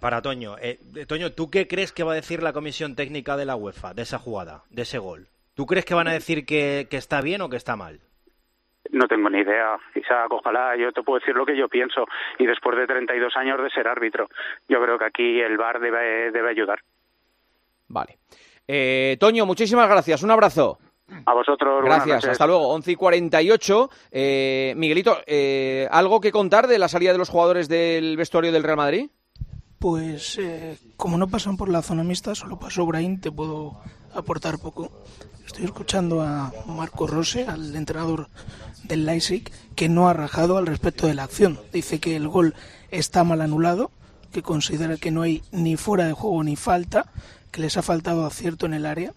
Para 0.00 0.22
Toño. 0.22 0.56
Eh, 0.60 0.78
Toño, 1.06 1.32
¿tú 1.32 1.50
qué 1.50 1.66
crees 1.66 1.92
que 1.92 2.04
va 2.04 2.12
a 2.12 2.16
decir 2.16 2.42
la 2.42 2.52
comisión 2.52 2.94
técnica 2.94 3.36
de 3.36 3.46
la 3.46 3.56
UEFA 3.56 3.94
de 3.94 4.02
esa 4.02 4.18
jugada, 4.18 4.64
de 4.70 4.82
ese 4.82 4.98
gol? 4.98 5.28
¿Tú 5.54 5.66
crees 5.66 5.84
que 5.84 5.94
van 5.94 6.08
a 6.08 6.12
decir 6.12 6.44
que, 6.44 6.86
que 6.90 6.96
está 6.96 7.20
bien 7.20 7.40
o 7.40 7.48
que 7.48 7.56
está 7.56 7.76
mal? 7.76 8.00
No 8.90 9.08
tengo 9.08 9.28
ni 9.30 9.40
idea, 9.40 9.76
Isaac, 9.94 10.30
ojalá 10.30 10.76
yo 10.76 10.92
te 10.92 11.02
puedo 11.02 11.18
decir 11.18 11.34
lo 11.34 11.44
que 11.44 11.56
yo 11.56 11.68
pienso 11.68 12.06
y 12.38 12.46
después 12.46 12.76
de 12.76 12.86
32 12.86 13.36
años 13.36 13.60
de 13.62 13.70
ser 13.70 13.88
árbitro, 13.88 14.28
yo 14.68 14.80
creo 14.80 14.98
que 14.98 15.04
aquí 15.04 15.40
el 15.40 15.56
VAR 15.56 15.80
debe, 15.80 16.30
debe 16.30 16.50
ayudar. 16.50 16.78
Vale. 17.88 18.18
Eh, 18.66 19.16
Toño, 19.18 19.46
muchísimas 19.46 19.88
gracias. 19.88 20.22
Un 20.22 20.30
abrazo. 20.30 20.78
A 21.24 21.34
vosotros, 21.34 21.84
Gracias, 21.84 22.24
hasta 22.24 22.46
luego. 22.46 22.68
11 22.68 22.92
y 22.92 22.96
48. 22.96 23.90
Eh, 24.10 24.74
Miguelito, 24.76 25.18
eh, 25.26 25.86
¿algo 25.92 26.20
que 26.20 26.32
contar 26.32 26.66
de 26.66 26.80
la 26.80 26.88
salida 26.88 27.12
de 27.12 27.18
los 27.18 27.28
jugadores 27.28 27.68
del 27.68 28.16
vestuario 28.16 28.50
del 28.50 28.64
Real 28.64 28.76
Madrid? 28.76 29.08
Pues 29.78 30.38
eh, 30.38 30.78
como 30.96 31.18
no 31.18 31.28
pasan 31.28 31.56
por 31.56 31.68
la 31.68 31.82
zona 31.82 32.02
mixta, 32.02 32.34
solo 32.34 32.58
pasó 32.58 32.86
Brain, 32.86 33.20
te 33.20 33.30
puedo 33.30 33.78
aportar 34.14 34.58
poco. 34.58 34.90
Estoy 35.46 35.64
escuchando 35.66 36.22
a 36.22 36.52
Marco 36.66 37.06
Rose, 37.06 37.46
al 37.46 37.76
entrenador 37.76 38.28
del 38.84 39.04
Leipzig, 39.04 39.50
que 39.74 39.88
no 39.88 40.08
ha 40.08 40.12
rajado 40.12 40.56
al 40.56 40.66
respecto 40.66 41.06
de 41.06 41.14
la 41.14 41.24
acción. 41.24 41.60
Dice 41.72 42.00
que 42.00 42.16
el 42.16 42.26
gol 42.26 42.54
está 42.90 43.22
mal 43.22 43.40
anulado, 43.40 43.90
que 44.32 44.42
considera 44.42 44.96
que 44.96 45.10
no 45.10 45.22
hay 45.22 45.42
ni 45.52 45.76
fuera 45.76 46.06
de 46.06 46.14
juego 46.14 46.42
ni 46.42 46.56
falta, 46.56 47.12
que 47.52 47.60
les 47.60 47.76
ha 47.76 47.82
faltado 47.82 48.26
acierto 48.26 48.66
en 48.66 48.74
el 48.74 48.86
área, 48.86 49.12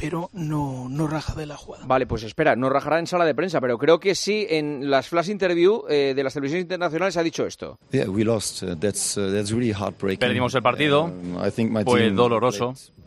pero 0.00 0.30
no, 0.32 0.88
no 0.88 1.06
raja 1.06 1.34
de 1.34 1.46
la 1.46 1.56
jugada. 1.56 1.84
Vale, 1.86 2.06
pues 2.06 2.22
espera, 2.22 2.56
no 2.56 2.70
rajará 2.70 2.98
en 2.98 3.06
sala 3.06 3.24
de 3.24 3.34
prensa, 3.34 3.60
pero 3.60 3.78
creo 3.78 4.00
que 4.00 4.14
sí 4.14 4.46
en 4.48 4.90
las 4.90 5.08
flash 5.08 5.28
interview 5.28 5.84
eh, 5.88 6.14
de 6.16 6.24
las 6.24 6.32
televisiones 6.32 6.62
internacionales 6.62 7.16
ha 7.16 7.22
dicho 7.22 7.46
esto. 7.46 7.78
Yeah, 7.90 8.08
we 8.08 8.24
lost. 8.24 8.62
Uh, 8.62 8.76
that's 8.76 9.16
uh, 9.16 9.30
that's 9.32 9.50
really 9.52 9.72
heartbreaking. 9.72 10.20
Perdimos 10.20 10.54
el 10.54 10.62
partido. 10.62 11.04
Um, 11.04 11.36
I 11.44 11.50
think 11.50 11.70
my 11.70 11.84
Fue 11.84 12.00
team 12.00 12.16
doloroso. 12.16 12.72
Played, 12.72 13.00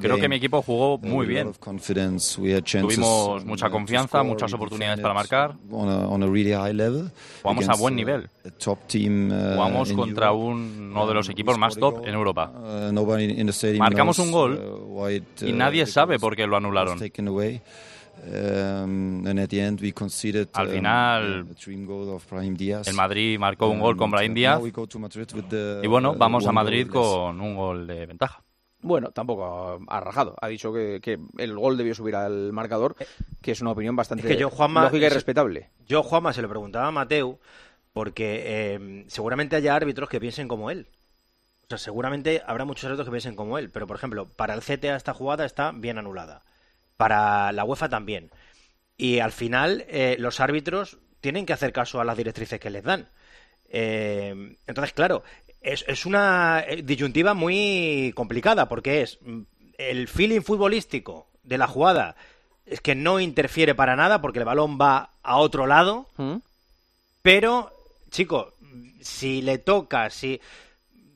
Creo 0.00 0.16
que 0.20 0.28
mi 0.28 0.36
equipo 0.36 0.62
jugó 0.62 0.98
muy 0.98 1.26
bien. 1.26 1.46
Tuvimos 2.88 3.44
mucha 3.44 3.70
confianza, 3.70 4.22
muchas 4.22 4.52
oportunidades 4.52 5.00
para 5.00 5.14
marcar. 5.14 5.54
Jugamos 7.42 7.68
a 7.68 7.74
buen 7.80 7.96
nivel. 7.96 8.28
uh, 9.32 9.54
Jugamos 9.54 9.92
contra 9.92 10.32
uno 10.32 11.06
de 11.06 11.14
los 11.14 11.28
equipos 11.28 11.58
más 11.58 11.74
top 11.76 12.06
en 12.06 12.14
Europa. 12.14 12.52
Uh, 12.54 12.92
Marcamos 13.78 14.18
un 14.18 14.30
gol 14.30 14.52
uh, 14.54 15.08
y 15.40 15.52
nadie 15.52 15.86
sabe 15.86 16.18
por 16.18 16.36
qué 16.36 16.46
lo 16.46 16.56
anularon. 16.56 16.98
Al 20.54 20.68
final. 20.68 21.46
El 22.86 22.94
Madrid 22.94 23.38
marcó 23.38 23.66
un 23.68 23.80
gol 23.80 23.96
con 23.96 24.10
Brahim 24.12 24.32
Díaz 24.34 24.60
y 25.82 25.86
bueno, 25.88 26.14
vamos 26.14 26.46
a 26.46 26.52
Madrid 26.52 26.86
con 26.88 27.40
un 27.40 27.56
gol 27.56 27.86
de 27.86 28.06
ventaja. 28.06 28.42
Bueno, 28.82 29.10
tampoco 29.12 29.80
ha 29.88 30.00
rajado. 30.00 30.36
Ha 30.40 30.48
dicho 30.48 30.72
que, 30.72 31.00
que 31.00 31.18
el 31.38 31.56
gol 31.56 31.76
debió 31.76 31.94
subir 31.94 32.16
al 32.16 32.52
marcador, 32.52 32.96
que 33.40 33.52
es 33.52 33.60
una 33.60 33.70
opinión 33.70 33.96
bastante 33.96 34.24
Es 34.26 34.34
que 34.34 34.40
yo, 34.40 34.50
Juanma, 34.50 34.82
lógica 34.82 35.04
y 35.04 35.06
es- 35.06 35.14
respetable. 35.14 35.70
Yo, 35.86 36.02
Juanma, 36.02 36.32
se 36.32 36.42
lo 36.42 36.48
preguntaba 36.48 36.88
a 36.88 36.90
Mateu 36.90 37.38
porque 37.92 38.42
eh, 38.74 39.04
seguramente 39.08 39.56
haya 39.56 39.74
árbitros 39.76 40.08
que 40.08 40.20
piensen 40.20 40.48
como 40.48 40.70
él. 40.70 40.88
O 41.64 41.66
sea, 41.68 41.78
seguramente 41.78 42.42
habrá 42.46 42.64
muchos 42.64 42.84
árbitros 42.84 43.06
que 43.06 43.12
piensen 43.12 43.36
como 43.36 43.56
él, 43.58 43.70
pero 43.70 43.86
por 43.86 43.96
ejemplo, 43.96 44.28
para 44.28 44.54
el 44.54 44.62
CTA 44.62 44.96
esta 44.96 45.14
jugada 45.14 45.44
está 45.44 45.72
bien 45.72 45.98
anulada. 45.98 46.42
Para 46.96 47.52
la 47.52 47.64
UEFA 47.64 47.88
también. 47.88 48.30
Y 48.96 49.20
al 49.20 49.32
final, 49.32 49.84
eh, 49.88 50.16
los 50.18 50.40
árbitros 50.40 50.98
tienen 51.20 51.46
que 51.46 51.52
hacer 51.52 51.72
caso 51.72 52.00
a 52.00 52.04
las 52.04 52.16
directrices 52.16 52.58
que 52.60 52.70
les 52.70 52.82
dan. 52.84 53.08
Eh, 53.74 54.56
entonces, 54.66 54.92
claro, 54.92 55.24
es, 55.62 55.84
es 55.88 56.04
una 56.04 56.62
eh, 56.66 56.82
disyuntiva 56.82 57.32
muy 57.32 58.12
complicada 58.14 58.68
porque 58.68 59.00
es 59.00 59.18
mm, 59.22 59.40
el 59.78 60.08
feeling 60.08 60.42
futbolístico 60.42 61.26
de 61.42 61.58
la 61.58 61.66
jugada 61.66 62.14
es 62.66 62.80
que 62.80 62.94
no 62.94 63.18
interfiere 63.18 63.74
para 63.74 63.96
nada 63.96 64.20
porque 64.20 64.38
el 64.38 64.44
balón 64.44 64.78
va 64.80 65.10
a 65.22 65.38
otro 65.38 65.66
lado, 65.66 66.06
pero, 67.22 67.72
chico, 68.10 68.54
si 69.00 69.42
le 69.42 69.58
toca, 69.58 70.10
si 70.10 70.40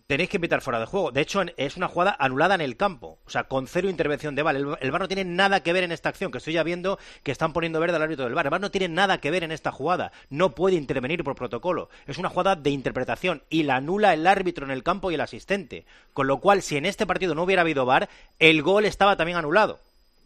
tenéis 0.07 0.31
que 0.31 0.39
pitar 0.41 0.61
fuera 0.61 0.79
de 0.79 0.87
juego. 0.87 1.11
De 1.11 1.21
hecho, 1.21 1.43
es 1.57 1.77
una 1.77 1.89
jugada 1.89 2.15
anulada 2.19 2.55
en 2.55 2.61
el 2.61 2.77
campo. 2.77 3.19
O 3.27 3.31
sea, 3.31 3.45
con 3.45 3.67
cero 3.67 3.89
intervención 3.91 4.35
de 4.35 4.43
VAR. 4.43 4.57
El, 4.57 4.77
el 4.81 4.91
VAR 4.91 5.01
no 5.01 5.09
tiene 5.09 5.25
nada 5.25 5.63
que 5.63 5.73
ver 5.73 5.83
en 5.85 5.93
esta 5.93 6.09
acción, 6.09 6.31
que 6.31 6.39
estoy 6.39 6.53
ya 6.55 6.63
viendo 6.63 6.99
que 7.23 7.33
están 7.33 7.53
poniendo 7.53 7.81
verde 7.81 7.97
al 7.97 8.03
árbitro 8.03 8.25
del 8.25 8.35
VAR. 8.35 8.47
El 8.47 8.51
VAR 8.51 8.61
no 8.61 8.71
tiene 8.71 8.89
nada 8.89 9.19
que 9.19 9.31
ver 9.31 9.43
en 9.45 9.53
esta 9.53 9.73
jugada. 9.73 10.13
No 10.31 10.55
puede 10.55 10.77
intervenir 10.77 11.25
por 11.25 11.35
protocolo. 11.35 11.89
Es 12.07 12.19
una 12.19 12.29
jugada 12.29 12.57
de 12.57 12.71
interpretación 12.71 13.43
y 13.51 13.65
la 13.65 13.77
anula 13.77 14.15
el 14.15 14.27
árbitro 14.27 14.65
en 14.65 14.71
el 14.71 14.83
campo 14.83 15.11
y 15.11 15.15
el 15.15 15.21
asistente. 15.21 15.87
Con 16.13 16.27
lo 16.27 16.39
cual, 16.39 16.63
si 16.63 16.77
en 16.77 16.87
este 16.87 17.07
partido 17.07 17.35
no 17.35 17.43
hubiera 17.43 17.63
habido 17.63 17.85
VAR, 17.87 18.09
el 18.39 18.63
gol 18.63 18.85
estaba 18.85 19.17
también 19.17 19.39
anulado. 19.39 19.81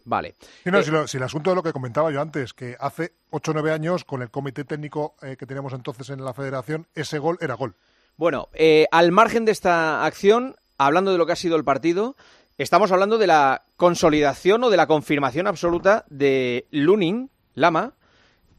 Vale. 0.05 0.35
Sí, 0.65 0.71
no, 0.71 0.83
si, 0.83 0.91
lo- 0.91 1.07
si 1.07 1.19
el 1.19 1.23
asunto 1.23 1.51
de 1.51 1.57
lo 1.57 1.63
que 1.63 1.73
comentaba 1.73 2.11
yo 2.11 2.21
antes, 2.23 2.55
que 2.55 2.75
hace 2.81 3.13
8 3.31 3.51
o 3.51 3.55
9 3.55 3.71
años, 3.73 4.05
con 4.05 4.23
el 4.23 4.31
comité 4.31 4.65
técnico 4.65 5.15
eh, 5.23 5.37
que 5.39 5.47
teníamos 5.47 5.73
entonces 5.75 6.09
en 6.11 6.25
la 6.25 6.33
federación, 6.33 6.87
ese 6.95 7.19
gol 7.19 7.37
era 7.41 7.55
gol. 7.55 7.75
Bueno, 8.21 8.51
eh, 8.53 8.87
al 8.91 9.13
margen 9.13 9.47
de 9.47 9.53
esta 9.53 10.05
acción, 10.05 10.55
hablando 10.77 11.11
de 11.11 11.17
lo 11.17 11.25
que 11.25 11.33
ha 11.33 11.37
sido 11.37 11.57
el 11.57 11.65
partido, 11.65 12.17
estamos 12.59 12.93
hablando 12.93 13.17
de 13.17 13.27
la 13.27 13.63
consolidación 13.79 14.63
o 14.63 14.69
de 14.69 14.77
la 14.77 14.87
confirmación 14.87 15.47
absoluta 15.47 16.05
de 16.11 16.67
Lunin, 16.71 17.31
Lama, 17.55 17.95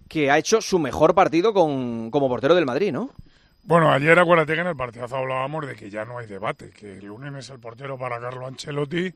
que 0.10 0.32
ha 0.32 0.40
hecho 0.40 0.62
su 0.62 0.80
mejor 0.80 1.14
partido 1.14 1.54
con, 1.54 2.10
como 2.10 2.28
portero 2.28 2.56
del 2.56 2.66
Madrid, 2.66 2.92
¿no? 2.92 3.12
Bueno, 3.62 3.92
ayer 3.92 4.18
acuérdate 4.18 4.56
que 4.56 4.62
en 4.62 4.66
el 4.66 4.76
partidazo 4.76 5.18
hablábamos 5.18 5.68
de 5.68 5.76
que 5.76 5.92
ya 5.92 6.06
no 6.06 6.18
hay 6.18 6.26
debate, 6.26 6.72
que 6.72 7.00
Lunin 7.00 7.36
es 7.36 7.52
el 7.52 7.60
portero 7.60 8.00
para 8.00 8.20
Carlo 8.20 8.48
Ancelotti, 8.48 9.14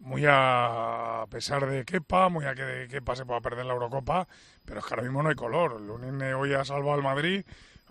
muy 0.00 0.24
a 0.28 1.24
pesar 1.30 1.64
de 1.64 1.86
Kepa, 1.86 2.28
muy 2.28 2.44
a 2.44 2.54
que 2.54 2.86
Kepa 2.90 3.16
se 3.16 3.24
pueda 3.24 3.40
perder 3.40 3.64
la 3.64 3.72
Eurocopa, 3.72 4.28
pero 4.62 4.80
es 4.80 4.84
que 4.84 4.92
ahora 4.92 5.04
mismo 5.04 5.22
no 5.22 5.30
hay 5.30 5.36
color. 5.36 5.80
Lunin 5.80 6.22
hoy 6.34 6.52
ha 6.52 6.66
salvado 6.66 6.92
al 6.92 7.02
Madrid, 7.02 7.46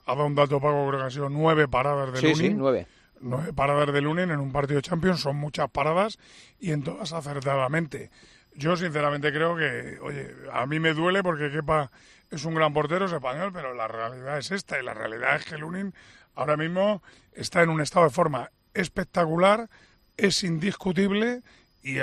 ha 0.06 0.14
dado 0.16 0.28
un 0.28 0.36
dato 0.36 0.60
pago, 0.60 0.88
creo 0.88 1.00
que 1.00 1.06
han 1.06 1.12
sido 1.12 1.30
nueve 1.30 1.68
paradas 1.68 2.14
de 2.14 2.20
Sí, 2.20 2.28
Lunin. 2.34 2.52
sí, 2.52 2.54
nueve. 2.54 2.88
Nueve 3.22 3.54
paradas 3.54 3.92
de 3.94 4.02
Lunin 4.02 4.30
en 4.30 4.40
un 4.40 4.52
partido 4.52 4.76
de 4.78 4.82
Champions 4.82 5.22
son 5.22 5.38
muchas 5.38 5.70
paradas 5.70 6.20
y 6.60 6.72
en 6.72 6.84
todas 6.84 7.14
acertadamente. 7.14 8.12
Yo 8.54 8.76
sinceramente 8.78 9.32
creo 9.34 9.56
que, 9.56 9.98
oye, 10.02 10.34
a 10.52 10.66
mí 10.66 10.80
me 10.80 10.94
duele 10.94 11.24
porque 11.24 11.50
Kepa 11.52 11.92
es 12.30 12.46
un 12.46 12.56
gran 12.56 12.74
portero, 12.74 13.06
es 13.06 13.12
español, 13.12 13.52
pero 13.54 13.74
la 13.74 13.88
realidad 13.88 14.38
es 14.38 14.52
esta 14.52 14.80
y 14.80 14.84
la 14.84 14.94
realidad 14.94 15.36
es 15.38 15.46
que 15.46 15.58
Lunin 15.58 15.94
ahora 16.36 16.56
mismo 16.58 17.02
está 17.34 17.64
en 17.64 17.70
un 17.70 17.82
estado 17.82 18.06
de 18.06 18.12
forma 18.12 18.52
espectacular, 18.74 19.70
es 20.18 20.44
indiscutible 20.44 21.42
y, 21.86 22.00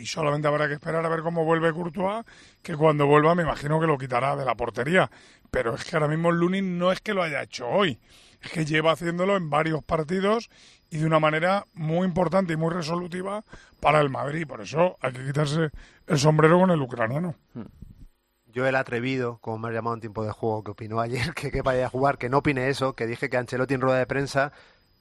y- 0.00 0.06
solamente 0.06 0.48
habrá 0.48 0.68
que 0.68 0.74
esperar 0.74 1.04
a 1.04 1.08
ver 1.08 1.22
cómo 1.22 1.44
vuelve 1.44 1.72
Courtois, 1.72 2.24
que 2.62 2.76
cuando 2.76 3.06
vuelva 3.06 3.34
me 3.34 3.42
imagino 3.42 3.80
que 3.80 3.86
lo 3.86 3.96
quitará 3.96 4.36
de 4.36 4.44
la 4.44 4.54
portería. 4.54 5.10
Pero 5.50 5.74
es 5.74 5.84
que 5.84 5.96
ahora 5.96 6.08
mismo 6.08 6.30
Lunin 6.30 6.78
no 6.78 6.92
es 6.92 7.00
que 7.00 7.14
lo 7.14 7.22
haya 7.22 7.42
hecho 7.42 7.68
hoy, 7.68 7.98
es 8.42 8.50
que 8.50 8.64
lleva 8.66 8.92
haciéndolo 8.92 9.36
en 9.36 9.48
varios 9.48 9.82
partidos 9.82 10.50
y 10.90 10.98
de 10.98 11.06
una 11.06 11.20
manera 11.20 11.66
muy 11.74 12.06
importante 12.06 12.52
y 12.52 12.56
muy 12.56 12.72
resolutiva 12.72 13.44
para 13.80 14.00
el 14.00 14.10
Madrid. 14.10 14.46
Por 14.46 14.60
eso 14.60 14.98
hay 15.00 15.12
que 15.12 15.24
quitarse 15.24 15.70
el 16.06 16.18
sombrero 16.18 16.58
con 16.58 16.70
el 16.70 16.80
ucraniano. 16.82 17.34
Yo 18.46 18.66
el 18.66 18.76
atrevido, 18.76 19.38
como 19.38 19.58
me 19.58 19.68
has 19.68 19.74
llamado 19.74 19.94
en 19.94 20.00
tiempo 20.00 20.24
de 20.24 20.30
juego, 20.30 20.62
que 20.62 20.70
opinó 20.72 21.00
ayer 21.00 21.34
que 21.34 21.50
Kepa 21.50 21.72
vaya 21.72 21.86
a 21.86 21.90
jugar, 21.90 22.18
que 22.18 22.28
no 22.28 22.38
opine 22.38 22.68
eso, 22.68 22.94
que 22.94 23.06
dije 23.06 23.28
que 23.28 23.36
Ancelotti 23.36 23.74
en 23.74 23.80
rueda 23.80 23.98
de 23.98 24.06
prensa 24.06 24.52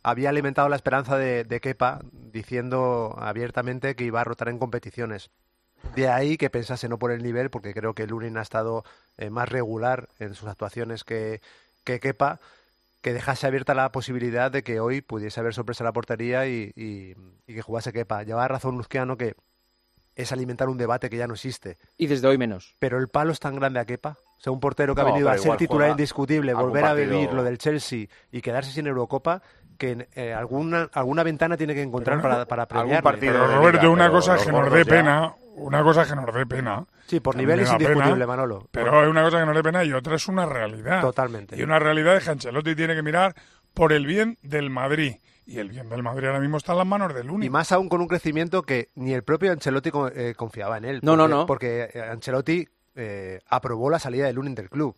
había 0.04 0.30
alimentado 0.30 0.70
la 0.70 0.76
esperanza 0.76 1.18
de, 1.18 1.44
de 1.46 1.60
Kepa 1.62 2.02
diciendo 2.12 3.16
abiertamente 3.18 3.96
que 3.96 4.04
iba 4.04 4.22
a 4.22 4.24
rotar 4.24 4.50
en 4.50 4.60
competiciones. 4.60 5.30
De 5.96 6.08
ahí 6.10 6.38
que 6.38 6.50
pensase 6.50 6.88
no 6.88 6.98
por 6.98 7.12
el 7.12 7.24
nivel, 7.24 7.50
porque 7.50 7.74
creo 7.74 7.94
que 7.94 8.08
Lunin 8.08 8.38
ha 8.38 8.42
estado 8.42 8.84
eh, 9.18 9.30
más 9.30 9.50
regular 9.50 10.08
en 10.20 10.34
sus 10.34 10.48
actuaciones 10.48 11.04
que, 11.04 11.42
que 11.84 12.00
Kepa, 12.00 12.40
que 13.02 13.12
dejase 13.14 13.48
abierta 13.48 13.74
la 13.74 13.92
posibilidad 13.92 14.50
de 14.50 14.64
que 14.64 14.80
hoy 14.80 15.02
pudiese 15.02 15.40
haber 15.42 15.54
sorpresa 15.54 15.84
en 15.84 15.88
la 15.88 15.94
portería 15.94 16.48
y, 16.48 16.72
y- 16.76 17.16
y 17.46 17.54
que 17.54 17.62
jugase 17.62 17.92
Kepa. 17.92 18.24
Lleva 18.24 18.48
razón 18.48 18.78
Luzquiano 18.78 19.18
que 19.18 19.36
es 20.16 20.32
alimentar 20.32 20.70
un 20.70 20.78
debate 20.78 21.10
que 21.10 21.18
ya 21.18 21.28
no 21.28 21.34
existe. 21.34 21.78
Y 21.98 22.08
desde 22.08 22.28
hoy 22.28 22.38
menos. 22.38 22.76
Pero 22.80 22.98
el 23.00 23.10
palo 23.10 23.32
es 23.34 23.40
tan 23.42 23.56
grande 23.56 23.80
a 23.82 23.86
Kepa. 23.86 24.18
O 24.38 24.40
sea, 24.40 24.54
un 24.54 24.60
portero 24.60 24.94
que 24.96 25.02
ha 25.02 25.06
venido 25.06 25.30
a 25.30 25.34
ser 25.38 25.58
titular 25.58 25.88
indiscutible, 25.92 26.54
volver 26.54 26.86
a 26.86 26.94
vivir 26.94 27.34
lo 27.34 27.44
del 27.44 27.58
Chelsea 27.58 28.08
y 28.32 28.42
quedarse 28.42 28.72
sin 28.72 28.88
Eurocopa, 28.88 29.42
que 29.84 30.08
eh, 30.16 30.34
alguna, 30.34 30.90
alguna 30.94 31.24
ventana 31.24 31.58
tiene 31.58 31.74
que 31.76 31.82
encontrar 31.82 32.18
Pero 32.22 32.30
para, 32.30 32.46
para 32.46 32.66
premiarle. 32.68 33.20
Pero 33.20 33.48
Roberto, 33.48 33.92
una 33.92 34.10
cosa 34.10 34.36
es 34.38 34.46
que 34.46 34.52
nos 34.52 34.72
dé 34.72 34.86
pena, 34.86 35.36
una 35.56 35.84
cosa 35.84 36.04
es 36.04 36.08
que 36.10 36.16
nos 36.16 36.34
dé 36.34 36.46
pena. 36.46 36.86
Sí, 37.06 37.20
por 37.20 37.36
nivel 37.36 37.60
es 37.60 37.70
pena, 37.70 37.84
indiscutible, 37.84 38.26
Manolo. 38.26 38.68
Pero 38.72 39.04
es 39.04 39.10
una 39.10 39.24
cosa 39.24 39.40
que 39.40 39.46
nos 39.46 39.56
dé 39.56 39.62
pena 39.64 39.84
y 39.84 39.92
otra 39.92 40.16
es 40.16 40.28
una 40.30 40.46
realidad. 40.46 41.02
Totalmente. 41.02 41.58
Y 41.58 41.64
una 41.64 41.80
realidad 41.80 42.16
es 42.16 42.24
que 42.24 42.30
Ancelotti 42.30 42.76
tiene 42.76 42.96
que 42.96 43.02
mirar 43.04 43.36
por 43.74 43.92
el 43.92 44.06
bien 44.06 44.38
del 44.42 44.70
Madrid. 44.70 45.16
Y 45.46 45.60
el 45.60 45.68
bien 45.68 45.90
del 45.90 46.02
Madrid 46.02 46.28
ahora 46.28 46.40
mismo 46.40 46.56
está 46.56 46.72
en 46.72 46.78
las 46.78 46.88
manos 46.88 47.14
del 47.14 47.28
Lunin. 47.28 47.44
Y 47.44 47.50
más 47.50 47.74
aún 47.74 47.90
con 47.90 48.00
un 48.00 48.08
crecimiento 48.08 48.62
que 48.64 48.88
ni 48.96 49.14
el 49.14 49.24
propio 49.24 49.52
Ancelotti 49.52 49.92
eh, 50.16 50.34
confiaba 50.38 50.78
en 50.78 50.86
él. 50.86 51.00
No, 51.04 51.18
no, 51.18 51.24
porque- 51.24 51.36
no. 51.36 51.46
Porque 51.46 51.90
eh, 51.94 52.02
Ancelotti 52.10 52.66
eh, 52.96 53.42
aprobó 53.50 53.90
la 53.90 54.00
salida 54.00 54.26
de 54.26 54.32
Lunin 54.32 54.56
del 54.56 54.70
club. 54.70 54.96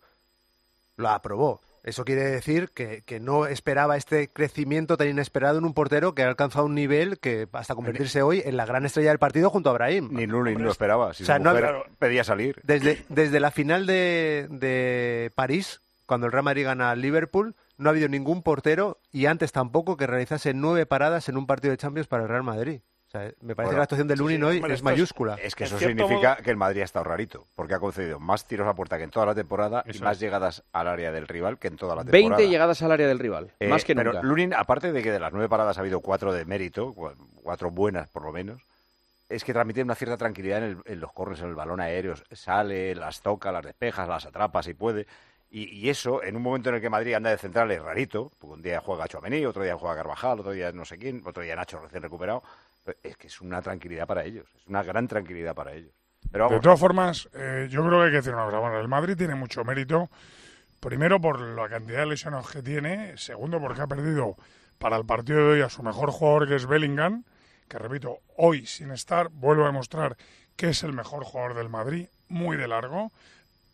Lo 0.98 1.10
aprobó. 1.10 1.60
Eso 1.86 2.04
quiere 2.04 2.24
decir 2.24 2.72
que, 2.74 3.04
que 3.06 3.20
no 3.20 3.46
esperaba 3.46 3.96
este 3.96 4.28
crecimiento 4.28 4.98
tan 4.98 5.08
inesperado 5.08 5.60
en 5.60 5.66
un 5.66 5.76
portero 5.76 6.16
que 6.16 6.24
ha 6.24 6.28
alcanzado 6.28 6.66
un 6.66 6.74
nivel 6.74 7.20
que 7.20 7.48
hasta 7.54 7.76
convertirse 7.76 8.24
hoy 8.24 8.42
en 8.44 8.58
la 8.58 8.66
gran 8.66 8.86
estrella 8.88 9.10
del 9.10 9.20
partido 9.20 9.52
junto 9.52 9.70
a 9.70 9.74
Brahim. 9.74 10.10
Ni 10.12 10.26
Lunin 10.26 10.64
lo 10.64 10.72
esperaba. 10.72 11.14
Si 11.14 11.22
O 11.22 11.26
sea, 11.28 11.38
su 11.38 11.44
no- 11.44 11.54
pedía 12.00 12.24
salir. 12.24 12.60
Desde, 12.64 13.06
desde 13.10 13.40
la 13.40 13.52
final 13.52 13.86
de, 13.86 14.48
de 14.50 15.32
París, 15.36 15.80
cuando 16.08 16.26
el 16.26 16.32
Real 16.32 16.44
Madrid 16.44 16.66
gana 16.66 16.90
al 16.90 17.02
Liverpool, 17.02 17.54
no 17.78 17.90
ha 17.90 17.92
habido 17.92 18.08
ningún 18.10 18.42
portero 18.42 18.98
y 19.12 19.28
antes 19.28 19.52
tampoco 19.52 19.96
que 19.96 20.08
realizase 20.08 20.56
nueve 20.56 20.88
paradas 20.88 21.30
en 21.30 21.38
un 21.38 21.46
partido 21.46 21.70
de 21.72 21.78
Champions 21.78 22.08
para 22.08 22.24
el 22.24 22.30
Real 22.30 22.42
Madrid. 22.44 22.82
Sea, 23.16 23.32
me 23.42 23.56
parece 23.56 23.56
Bueno, 23.56 23.70
que 23.70 23.76
la 23.78 23.84
actuación 23.84 24.08
de 24.10 24.16
Lunin 24.18 24.44
hoy 24.44 24.62
es 24.70 24.84
mayúscula. 24.84 25.36
Es 25.42 25.56
que 25.56 25.64
eso 25.64 25.80
significa 25.80 26.34
modo- 26.34 26.44
que 26.44 26.52
el 26.52 26.58
Madrid 26.58 26.82
ha 26.82 26.84
estado 26.84 27.06
rarito, 27.06 27.48
porque 27.56 27.74
ha 27.74 27.80
concedido 27.80 28.20
más 28.20 28.46
tiros 28.46 28.68
a 28.68 28.74
puerta 28.74 28.98
que 28.98 29.06
en 29.06 29.10
toda 29.10 29.26
la 29.26 29.34
temporada 29.34 29.84
y 29.88 29.98
más 30.00 30.18
es. 30.18 30.20
llegadas 30.20 30.64
al 30.74 30.88
área 30.90 31.12
del 31.14 31.28
rival 31.28 31.58
que 31.58 31.70
en 31.70 31.78
toda 31.78 31.96
la 31.96 32.02
temporada. 32.04 32.36
20 32.38 32.50
llegadas 32.50 32.82
al 32.82 32.92
área 32.92 33.08
del 33.08 33.20
rival, 33.20 33.54
Eh, 33.60 33.70
más 33.70 33.86
que 33.86 33.96
pero 33.96 34.12
nunca. 34.12 34.26
Lunin, 34.28 34.54
aparte 34.54 34.92
de 34.92 35.02
que 35.02 35.12
de 35.12 35.20
las 35.20 35.32
nueve 35.32 35.48
paradas 35.48 35.78
ha 35.78 35.82
habido 35.82 36.02
cuatro 36.02 36.34
de 36.34 36.44
mérito, 36.44 36.94
cua- 36.94 37.16
cuatro 37.42 37.72
buenas 37.72 38.10
por 38.10 38.24
lo 38.24 38.34
menos, 38.34 38.62
es 39.30 39.44
que 39.46 39.54
transmite 39.54 39.82
una 39.82 39.96
cierta 39.96 40.18
tranquilidad 40.18 40.58
en, 40.60 40.64
el- 40.66 40.78
en 40.86 41.00
los 41.00 41.14
corners, 41.14 41.40
en 41.42 41.48
el 41.48 41.56
balón 41.56 41.80
aéreo. 41.80 42.16
Sale, 42.32 42.94
las 42.96 43.22
toca, 43.22 43.52
las 43.52 43.64
despejas, 43.64 44.08
las 44.10 44.26
atrapa 44.26 44.62
si 44.62 44.74
puede. 44.74 45.08
Y, 45.50 45.70
y 45.74 45.90
eso, 45.90 46.22
en 46.22 46.36
un 46.36 46.42
momento 46.42 46.68
en 46.70 46.76
el 46.76 46.82
que 46.82 46.90
Madrid 46.90 47.14
anda 47.14 47.30
de 47.30 47.38
central, 47.38 47.72
es 47.72 47.82
rarito. 47.82 48.30
Porque 48.40 48.54
un 48.56 48.62
día 48.62 48.82
juega 48.82 49.08
Chouameni, 49.08 49.46
otro 49.46 49.64
día 49.64 49.78
juega 49.78 49.96
Carvajal, 49.96 50.40
otro 50.42 50.52
día 50.52 50.72
no 50.74 50.84
sé 50.84 50.98
quién, 50.98 51.22
otro 51.26 51.44
día 51.44 51.56
Nacho 51.56 51.80
recién 51.80 52.04
recuperado. 52.04 52.44
Es 53.04 53.18
que 53.18 53.28
es 53.28 53.42
una 53.42 53.62
tranquilidad 53.62 54.08
para 54.08 54.24
ellos. 54.24 54.48
Es 54.56 54.68
una 54.68 54.84
gran 54.84 55.08
tranquilidad 55.08 55.56
para 55.56 55.74
ellos. 55.74 55.92
Pero 56.32 56.50
De 56.50 56.60
todas 56.60 56.80
formas, 56.80 57.30
eh, 57.34 57.68
yo 57.70 57.86
creo 57.86 58.00
que 58.00 58.06
hay 58.06 58.12
que 58.12 58.18
decir 58.18 58.34
una 58.34 58.46
cosa. 58.46 58.60
Bueno, 58.60 58.80
el 58.80 58.88
Madrid 58.88 59.16
tiene 59.16 59.36
mucho 59.36 59.64
mérito. 59.64 60.10
Primero, 60.80 61.20
por 61.20 61.40
la 61.40 61.70
cantidad 61.70 62.00
de 62.00 62.06
lesionados 62.08 62.52
que 62.52 62.62
tiene. 62.62 63.18
Segundo, 63.18 63.60
porque 63.60 63.82
ha 63.82 63.88
perdido 63.88 64.36
para 64.78 64.98
el 64.98 65.06
partido 65.06 65.40
de 65.40 65.54
hoy 65.54 65.62
a 65.62 65.70
su 65.70 65.84
mejor 65.84 66.12
jugador, 66.12 66.48
que 66.48 66.56
es 66.56 66.66
Bellingham. 66.66 67.24
Que 67.68 67.80
repito, 67.80 68.20
hoy 68.38 68.66
sin 68.66 68.92
estar, 68.92 69.30
vuelvo 69.30 69.64
a 69.64 69.68
demostrar 69.68 70.18
que 70.56 70.70
es 70.70 70.84
el 70.84 70.94
mejor 70.94 71.24
jugador 71.24 71.56
del 71.56 71.70
Madrid, 71.70 72.08
muy 72.30 72.58
de 72.58 72.68
largo. 72.68 73.12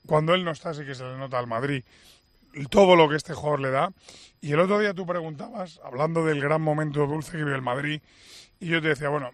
Cuando 0.07 0.33
él 0.33 0.43
no 0.43 0.51
está, 0.51 0.73
sí 0.73 0.85
que 0.85 0.95
se 0.95 1.03
le 1.03 1.17
nota 1.17 1.37
al 1.37 1.47
Madrid 1.47 1.83
todo 2.69 2.95
lo 2.95 3.09
que 3.09 3.15
este 3.15 3.33
jugador 3.33 3.61
le 3.61 3.71
da. 3.71 3.91
Y 4.41 4.53
el 4.53 4.59
otro 4.59 4.79
día 4.79 4.93
tú 4.93 5.05
preguntabas, 5.05 5.79
hablando 5.83 6.25
del 6.25 6.41
gran 6.41 6.61
momento 6.61 7.05
dulce 7.07 7.31
que 7.31 7.37
vive 7.43 7.55
el 7.55 7.61
Madrid, 7.61 8.01
y 8.61 8.67
yo 8.67 8.81
te 8.81 8.87
decía, 8.89 9.09
bueno, 9.09 9.31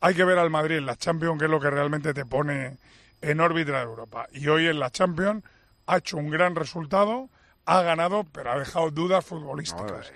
hay 0.00 0.14
que 0.14 0.24
ver 0.24 0.38
al 0.38 0.48
Madrid 0.48 0.76
en 0.76 0.86
la 0.86 0.96
Champions, 0.96 1.38
que 1.38 1.44
es 1.44 1.50
lo 1.50 1.60
que 1.60 1.68
realmente 1.70 2.14
te 2.14 2.24
pone 2.24 2.78
en 3.20 3.40
órbita 3.40 3.72
de 3.78 3.82
Europa. 3.84 4.26
Y 4.32 4.48
hoy 4.48 4.66
en 4.66 4.78
la 4.80 4.90
Champions 4.90 5.44
ha 5.86 5.98
hecho 5.98 6.16
un 6.16 6.30
gran 6.30 6.54
resultado, 6.54 7.28
ha 7.66 7.82
ganado, 7.82 8.24
pero 8.32 8.52
ha 8.52 8.58
dejado 8.58 8.90
dudas 8.90 9.24
futbolísticas. 9.24 10.12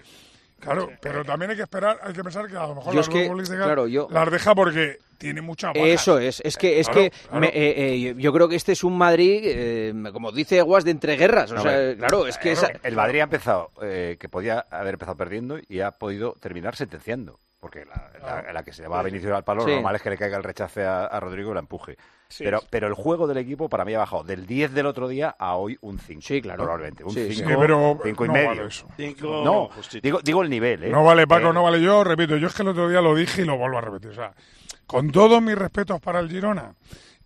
Claro, 0.60 0.90
pero 1.00 1.24
también 1.24 1.52
hay 1.52 1.56
que 1.56 1.62
esperar, 1.62 2.00
hay 2.02 2.12
que 2.12 2.22
pensar 2.24 2.48
que 2.48 2.56
a 2.56 2.66
lo 2.66 2.74
mejor 2.74 2.92
Yo 2.92 2.98
las 2.98 3.08
es 3.08 3.14
que, 3.14 3.22
futbolísticas 3.26 3.64
claro, 3.64 3.86
yo- 3.86 4.08
las 4.10 4.28
deja 4.30 4.54
porque 4.56 4.98
tiene 5.16 5.40
mucha 5.40 5.68
bajas. 5.68 5.82
Eso 5.86 6.18
es, 6.18 6.40
es 6.44 6.56
que, 6.56 6.80
es 6.80 6.88
Claro, 6.88 7.00
que 7.02 7.10
claro. 7.10 7.40
me- 7.40 7.46
eh, 7.48 7.94
eh, 7.94 8.14
yo- 8.18 8.32
creo 8.32 8.48
que 8.48 8.56
este 8.56 8.72
es 8.72 8.82
un 8.82 8.98
Madrid, 8.98 9.40
eh, 9.44 9.94
como 10.12 10.32
dice 10.32 10.60
Guas, 10.62 10.84
de 10.84 10.90
entreguerras. 10.90 11.52
O 11.52 11.54
No, 11.54 11.62
sea, 11.62 11.96
claro, 11.96 12.26
es 12.26 12.38
que 12.38 12.50
esa- 12.52 12.72
el 12.82 12.96
Madrid 12.96 13.20
ha 13.20 13.24
empezado, 13.24 13.70
eh, 13.82 14.16
que 14.18 14.28
podía 14.28 14.66
haber 14.70 14.94
empezado 14.94 15.16
perdiendo 15.16 15.58
y 15.68 15.80
ha 15.80 15.92
podido 15.92 16.32
terminar 16.40 16.74
sentenciando. 16.74 17.38
Porque 17.60 17.84
la, 17.84 18.10
la- 18.44 18.52
la 18.52 18.62
que 18.62 18.72
se 18.72 18.86
va 18.86 19.00
a 19.00 19.02
Vinicius 19.02 19.32
al 19.32 19.44
palo, 19.44 19.62
Sí. 19.62 19.68
lo 19.68 19.74
normal 19.76 19.96
es 19.96 20.02
que 20.02 20.10
le 20.10 20.16
caiga 20.18 20.36
el 20.36 20.44
rechace 20.44 20.84
a, 20.84 21.04
a 21.06 21.20
Rodrigo 21.20 21.50
y 21.50 21.54
la 21.54 21.60
empuje. 21.60 21.96
Sí. 22.28 22.44
Pero, 22.44 22.62
pero 22.70 22.86
el 22.88 22.94
juego 22.94 23.26
del 23.26 23.38
equipo 23.38 23.68
para 23.68 23.84
mí 23.84 23.94
ha 23.94 23.98
bajado 23.98 24.22
del 24.22 24.46
10 24.46 24.72
del 24.74 24.86
otro 24.86 25.08
día 25.08 25.34
a 25.38 25.56
hoy 25.56 25.78
un 25.80 25.98
5. 25.98 26.20
Sí, 26.22 26.42
claro. 26.42 26.62
Probablemente. 26.62 27.02
Un 27.02 27.10
Sí, 27.10 27.28
sí. 27.28 27.34
5, 27.36 27.48
Sí, 27.50 27.56
pero 27.58 27.98
cinco 28.04 28.24
y 28.24 28.28
no 28.28 28.34
medio. 28.34 28.48
vale 28.48 28.66
eso. 28.66 28.86
Cinco, 28.96 29.42
no, 29.44 29.70
digo, 30.02 30.20
digo 30.22 30.42
el 30.42 30.50
nivel, 30.50 30.84
¿eh? 30.84 30.90
No 30.90 31.02
vale, 31.04 31.26
Paco, 31.26 31.48
Eh, 31.48 31.52
no 31.54 31.62
vale. 31.62 31.80
Yo 31.80 32.04
repito, 32.04 32.36
yo 32.36 32.46
es 32.48 32.54
que 32.54 32.62
el 32.62 32.68
otro 32.68 32.88
día 32.88 33.00
lo 33.00 33.14
dije 33.14 33.42
y 33.42 33.44
lo 33.44 33.56
vuelvo 33.56 33.78
a 33.78 33.80
repetir. 33.80 34.10
O 34.10 34.14
sea, 34.14 34.32
con 34.86 35.10
todos 35.10 35.40
mis 35.42 35.56
respetos 35.56 36.00
para 36.00 36.20
el 36.20 36.28
Girona, 36.28 36.74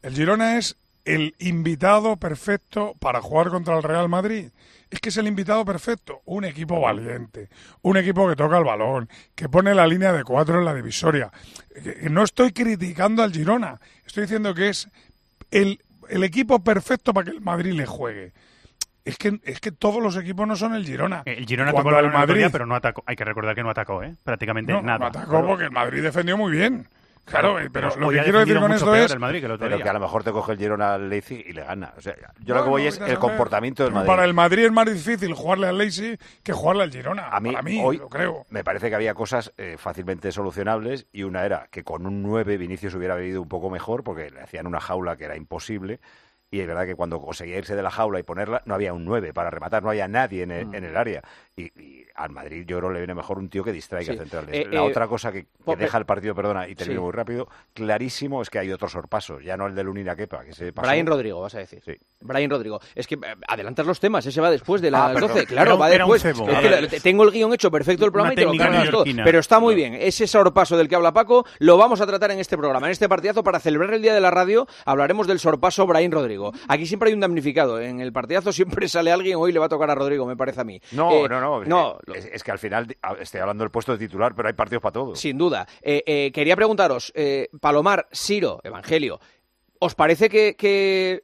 el 0.03 0.15
Girona 0.15 0.57
es 0.59 0.77
el 1.05 1.35
invitado 1.39 2.17
perfecto 2.17 2.95
para 3.01 3.21
jugar 3.21 3.49
contra 3.49 3.77
el 3.77 3.83
Real 3.83 4.09
Madrid. 4.09 4.51
Es 4.91 5.01
que 5.01 5.09
es 5.09 5.17
el 5.17 5.27
invitado 5.27 5.65
perfecto. 5.65 6.21
Un 6.27 6.45
equipo 6.45 6.81
valiente, 6.81 7.49
un 7.81 7.97
equipo 7.97 8.29
que 8.29 8.37
toca 8.37 8.59
el 8.59 8.65
balón, 8.65 9.09
que 9.35 9.49
pone 9.49 9.75
la 9.75 9.87
línea 9.87 10.13
de 10.13 10.23
cuatro 10.23 10.59
en 10.59 10.65
la 10.67 10.75
divisoria. 10.75 11.31
Que- 11.75 11.95
que 11.95 12.11
No 12.11 12.23
estoy 12.23 12.53
criticando 12.53 13.23
al 13.23 13.33
Girona, 13.33 13.81
estoy 14.07 14.25
diciendo 14.25 14.55
que 14.55 14.69
es 14.69 14.89
el, 15.51 15.81
el 16.09 16.25
equipo 16.25 16.63
perfecto 16.63 17.15
para 17.15 17.25
que 17.25 17.31
el 17.37 17.41
Madrid 17.41 17.73
le 17.73 17.87
juegue. 17.87 18.33
Es 19.05 19.17
que, 19.19 19.41
es 19.43 19.59
que 19.61 19.73
todos 19.73 20.01
los 20.01 20.17
equipos 20.17 20.47
no 20.47 20.55
son 20.55 20.75
el 20.75 20.85
Girona. 20.87 21.23
El 21.25 21.45
Girona 21.47 21.73
Cuando 21.73 21.91
tocó 21.91 22.01
el 22.01 22.13
Madrid- 22.13 22.47
pero 22.53 22.67
no 22.67 22.75
atacó. 22.77 23.03
Hay 23.07 23.17
que 23.17 23.25
recordar 23.25 23.55
que 23.57 23.63
no 23.65 23.71
atacó, 23.71 24.03
¿eh? 24.05 24.15
Prácticamente 24.23 24.73
No, 24.73 24.83
nada. 24.83 24.99
no 24.99 25.07
atacó 25.07 25.45
porque 25.45 25.65
el 25.65 25.73
Madrid 25.73 26.03
defendió 26.03 26.37
muy 26.37 26.53
bien. 26.53 26.87
Claro, 27.25 27.57
pero 27.73 27.95
lo 27.97 28.11
que 28.11 28.21
quiero 28.23 28.41
decir 28.41 28.59
con 28.59 28.73
esto 28.73 28.95
es... 28.95 29.13
el 29.13 29.19
Madrid 29.21 29.41
que 29.41 29.47
el 29.47 29.53
otro 29.53 29.65
Pero 29.67 29.77
día. 29.77 29.85
que 29.85 29.91
a 29.91 29.93
lo 29.93 30.01
mejor 30.01 30.25
te 30.25 30.33
coge 30.33 30.53
el 30.53 30.59
Girona 30.59 30.95
al 30.95 31.09
Leipzig 31.09 31.45
y 31.47 31.53
le 31.53 31.63
gana. 31.63 31.95
O 31.97 32.01
sea, 32.01 32.15
yo 32.17 32.25
lo 32.25 32.35
Bueno, 32.47 32.65
que 32.65 32.71
voy 32.71 32.83
vete 32.85 33.05
es 33.05 33.11
el 33.11 33.19
comportamiento 33.19 33.85
del 33.85 33.93
Madrid. 33.93 34.09
Para 34.09 34.25
el 34.25 34.35
Madrid 34.35 34.65
es 34.65 34.73
más 34.73 34.93
difícil 34.93 35.33
jugarle 35.35 35.69
al 35.69 35.79
Leipzig 35.79 36.19
que 36.43 36.53
jugarle 36.53 36.83
al 36.83 36.91
Girona. 36.91 37.29
A 37.29 37.41
mí, 37.41 37.53
para 37.53 37.63
mí, 37.63 37.81
hoy 37.83 37.99
lo 37.99 38.09
creo. 38.09 38.45
me 38.51 38.65
parece 38.65 38.89
que 38.91 38.97
había 38.97 39.15
cosas 39.15 39.53
eh, 39.57 39.77
fácilmente 39.79 40.33
solucionables 40.33 41.07
y 41.13 41.23
una 41.23 41.45
era 41.45 41.69
que 41.71 41.85
con 41.85 42.07
un 42.07 42.23
9 42.23 42.57
Vinicius 42.57 42.95
hubiera 42.95 43.15
venido 43.15 43.41
un 43.41 43.49
poco 43.49 43.71
mejor 43.71 44.03
porque 44.03 44.31
le 44.31 44.41
hacían 44.41 44.67
una 44.67 44.81
jaula 44.81 45.17
que 45.17 45.25
era 45.25 45.37
imposible 45.37 46.01
y 46.53 46.61
es 46.61 46.67
verdad 46.69 46.87
que 46.87 46.95
cuando 46.95 47.21
conseguía 47.21 47.59
irse 47.59 47.75
de 47.75 47.83
la 47.83 47.91
jaula 47.91 48.21
y 48.21 48.23
ponerla 48.23 48.63
no 48.67 48.75
había 48.75 48.93
un 48.93 49.05
9 49.05 49.33
para 49.33 49.51
rematar, 49.51 49.83
no 49.83 49.89
había 49.91 50.07
nadie 50.07 50.43
en 50.45 50.53
el, 50.53 50.67
Mm. 50.67 50.75
en 50.77 50.85
el 50.85 50.97
área 50.97 51.23
y, 51.57 51.63
y 51.83 52.07
al 52.15 52.31
Madrid 52.31 52.65
yo 52.67 52.77
creo 52.79 52.91
que 52.91 52.95
le 52.95 53.01
viene 53.01 53.15
mejor 53.15 53.39
un 53.39 53.49
tío 53.49 53.65
que 53.65 53.73
distraiga 53.73 54.13
Sí. 54.13 54.19
centrales. 54.19 54.55
Eh, 54.55 54.67
la 54.71 54.77
eh, 54.77 54.81
otra 54.81 55.09
cosa 55.09 55.33
que, 55.33 55.47
deja 55.79 55.99
el 55.99 56.05
partido, 56.07 56.35
perdona, 56.35 56.69
y 56.69 56.75
termino 56.77 57.01
Sí. 57.01 57.05
muy 57.05 57.13
rápido, 57.13 57.49
clarísimo 57.73 58.43
es 58.43 58.51
que 58.51 58.59
hay 58.59 58.71
otro 58.71 58.89
sorpaso, 58.89 59.41
ya 59.41 59.57
no 59.57 59.67
el 59.67 59.75
de 59.75 59.83
Lunina 59.83 60.15
Kepa, 60.15 60.45
que 60.45 60.53
se 60.53 60.73
pasó. 60.73 60.89
Brian 60.89 61.07
Rodrigo, 61.07 61.41
vas 61.41 61.55
a 61.55 61.59
decir. 61.59 61.83
Sí. 61.85 61.95
Brian 62.21 62.51
Rodrigo. 62.51 62.81
Es 62.95 63.07
que 63.07 63.15
eh, 63.17 63.19
adelantas 63.49 63.87
los 63.87 63.99
temas, 63.99 64.25
ese 64.27 64.41
va 64.41 64.51
después 64.51 64.81
de 64.83 64.91
las 64.91 65.01
Ah, 65.01 65.13
perdón. 65.15 65.31
12. 65.31 65.47
Claro, 65.47 65.79
va 65.79 65.89
después. 65.89 66.25
Es 66.25 66.89
que 66.91 67.01
tengo 67.01 67.25
el 67.25 67.31
guion 67.33 67.53
hecho 67.55 67.71
perfecto 67.71 68.05
del 68.05 68.13
programa 68.13 68.33
Una 68.35 68.41
y 68.43 68.45
te 68.45 68.53
lo 68.53 68.59
cargas 68.59 68.91
todo. 68.91 69.05
Pero 69.25 69.39
está 69.39 69.59
muy 69.59 69.75
bien. 69.75 69.95
Ese 69.95 70.27
sorpaso 70.27 70.77
del 70.77 70.89
que 70.89 70.95
habla 70.97 71.13
Paco 71.13 71.45
lo 71.59 71.77
vamos 71.79 72.01
a 72.01 72.07
tratar 72.07 72.31
en 72.31 72.39
este 72.41 72.57
programa, 72.59 72.87
en 72.87 72.93
este 72.93 73.09
partidazo 73.09 73.43
para 73.43 73.59
celebrar 73.59 73.93
el 73.95 74.03
Día 74.03 74.15
de 74.15 74.21
la 74.21 74.31
Radio. 74.31 74.67
Hablaremos 74.85 75.27
del 75.27 75.39
sorpaso 75.39 75.87
Brian 75.87 76.13
Rodrigo. 76.13 76.42
Aquí 76.67 76.87
siempre 76.87 77.09
hay 77.09 77.15
un 77.15 77.21
damnificado. 77.21 77.79
En 77.81 78.01
el 78.01 78.13
partidazo 78.13 78.53
siempre 78.53 78.89
sale 78.89 79.13
alguien, 79.13 79.37
hoy 79.37 79.53
le 79.53 79.59
va 79.59 79.67
a 79.67 79.69
tocar 79.69 79.91
a 79.91 79.95
Rodrigo, 79.95 80.27
me 80.27 80.37
parece 80.37 80.63
a 80.63 80.65
mí. 80.65 80.81
No, 80.93 81.11
Eh, 81.13 81.29
no, 81.29 81.41
no. 81.41 81.65
no, 81.65 81.99
Es, 82.15 82.25
es 82.25 82.43
que 82.43 82.51
al 82.51 82.59
final 82.59 82.97
estoy 83.21 83.41
hablando 83.41 83.63
del 83.65 83.71
puesto 83.71 83.93
de 83.93 83.99
titular, 83.99 84.35
pero 84.35 84.49
hay 84.49 84.55
partidos 84.55 84.83
para 84.83 84.93
todos. 84.93 85.21
Sin 85.21 85.37
duda. 85.39 85.67
Eh, 85.83 86.03
eh, 86.07 86.33
quería 86.33 86.57
preguntaros, 86.57 87.13
eh, 87.15 87.49
Palomar, 87.61 88.09
Siro, 88.11 88.61
Evangelio, 88.65 89.21
¿os 89.79 89.95
parece 89.95 90.29
que, 90.29 90.57
que 90.57 91.23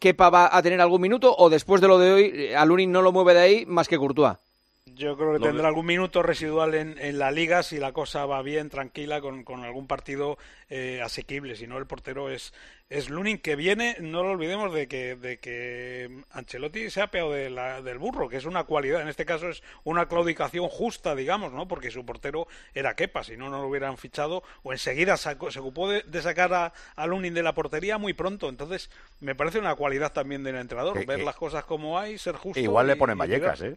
Kepa 0.00 0.30
va 0.30 0.56
a 0.56 0.62
tener 0.62 0.80
algún 0.80 1.00
minuto 1.00 1.34
o 1.36 1.48
después 1.50 1.80
de 1.80 1.88
lo 1.88 1.98
de 1.98 2.12
hoy, 2.12 2.32
eh, 2.34 2.56
a 2.56 2.64
Lunin 2.64 2.92
no 2.92 3.02
lo 3.02 3.12
mueve 3.12 3.34
de 3.34 3.40
ahí 3.40 3.66
más 3.66 3.88
que 3.88 3.96
Courtois? 3.98 4.36
Yo 4.86 5.16
creo 5.16 5.32
que 5.34 5.38
Lo 5.38 5.44
tendrá 5.46 5.62
de- 5.62 5.68
algún 5.68 5.86
minuto 5.86 6.22
residual 6.24 6.74
en, 6.74 6.98
en 6.98 7.18
la 7.18 7.30
liga 7.30 7.62
si 7.62 7.78
la 7.78 7.92
cosa 7.92 8.26
va 8.26 8.42
bien, 8.42 8.68
tranquila, 8.68 9.20
con, 9.20 9.44
con 9.44 9.62
algún 9.64 9.86
partido 9.86 10.38
eh, 10.68 11.00
asequible. 11.02 11.54
Si 11.54 11.68
no, 11.68 11.78
el 11.78 11.86
portero 11.86 12.28
es, 12.30 12.52
es 12.90 13.08
Lunin, 13.08 13.38
que 13.38 13.54
viene, 13.54 13.96
no 14.00 14.24
lo 14.24 14.30
olvidemos, 14.30 14.74
de 14.74 14.88
que, 14.88 15.14
de 15.14 15.38
que 15.38 16.24
Ancelotti 16.32 16.90
se 16.90 17.00
ha 17.00 17.06
peado 17.12 17.30
de 17.32 17.48
la- 17.48 17.80
del 17.80 17.98
burro, 17.98 18.28
que 18.28 18.36
es 18.36 18.44
una 18.44 18.64
cualidad. 18.64 19.00
En 19.02 19.08
este 19.08 19.24
caso 19.24 19.48
es 19.48 19.62
una 19.84 20.08
claudicación 20.08 20.68
justa, 20.68 21.14
digamos, 21.14 21.52
¿no? 21.52 21.68
Porque 21.68 21.92
su 21.92 22.04
portero 22.04 22.48
era 22.74 22.96
Kepa, 22.96 23.22
si 23.22 23.36
no, 23.36 23.50
no 23.50 23.62
lo 23.62 23.68
hubieran 23.68 23.96
fichado. 23.98 24.42
O 24.64 24.72
enseguida 24.72 25.16
sacó- 25.16 25.52
se 25.52 25.60
ocupó 25.60 25.88
de, 25.88 26.02
de 26.02 26.22
sacar 26.22 26.52
a, 26.54 26.72
a 26.96 27.06
Lunin 27.06 27.34
de 27.34 27.44
la 27.44 27.54
portería 27.54 27.98
muy 27.98 28.14
pronto. 28.14 28.48
Entonces, 28.48 28.90
me 29.20 29.36
parece 29.36 29.60
una 29.60 29.76
cualidad 29.76 30.12
también 30.12 30.42
del 30.42 30.56
entrenador, 30.56 31.06
ver 31.06 31.20
las 31.22 31.36
cosas 31.36 31.64
como 31.64 31.98
hay, 32.00 32.18
ser 32.18 32.34
justo. 32.34 32.58
Igual 32.58 32.88
le 32.88 32.96
ponen 32.96 33.16
Vallecas. 33.16 33.62
¿eh? 33.62 33.76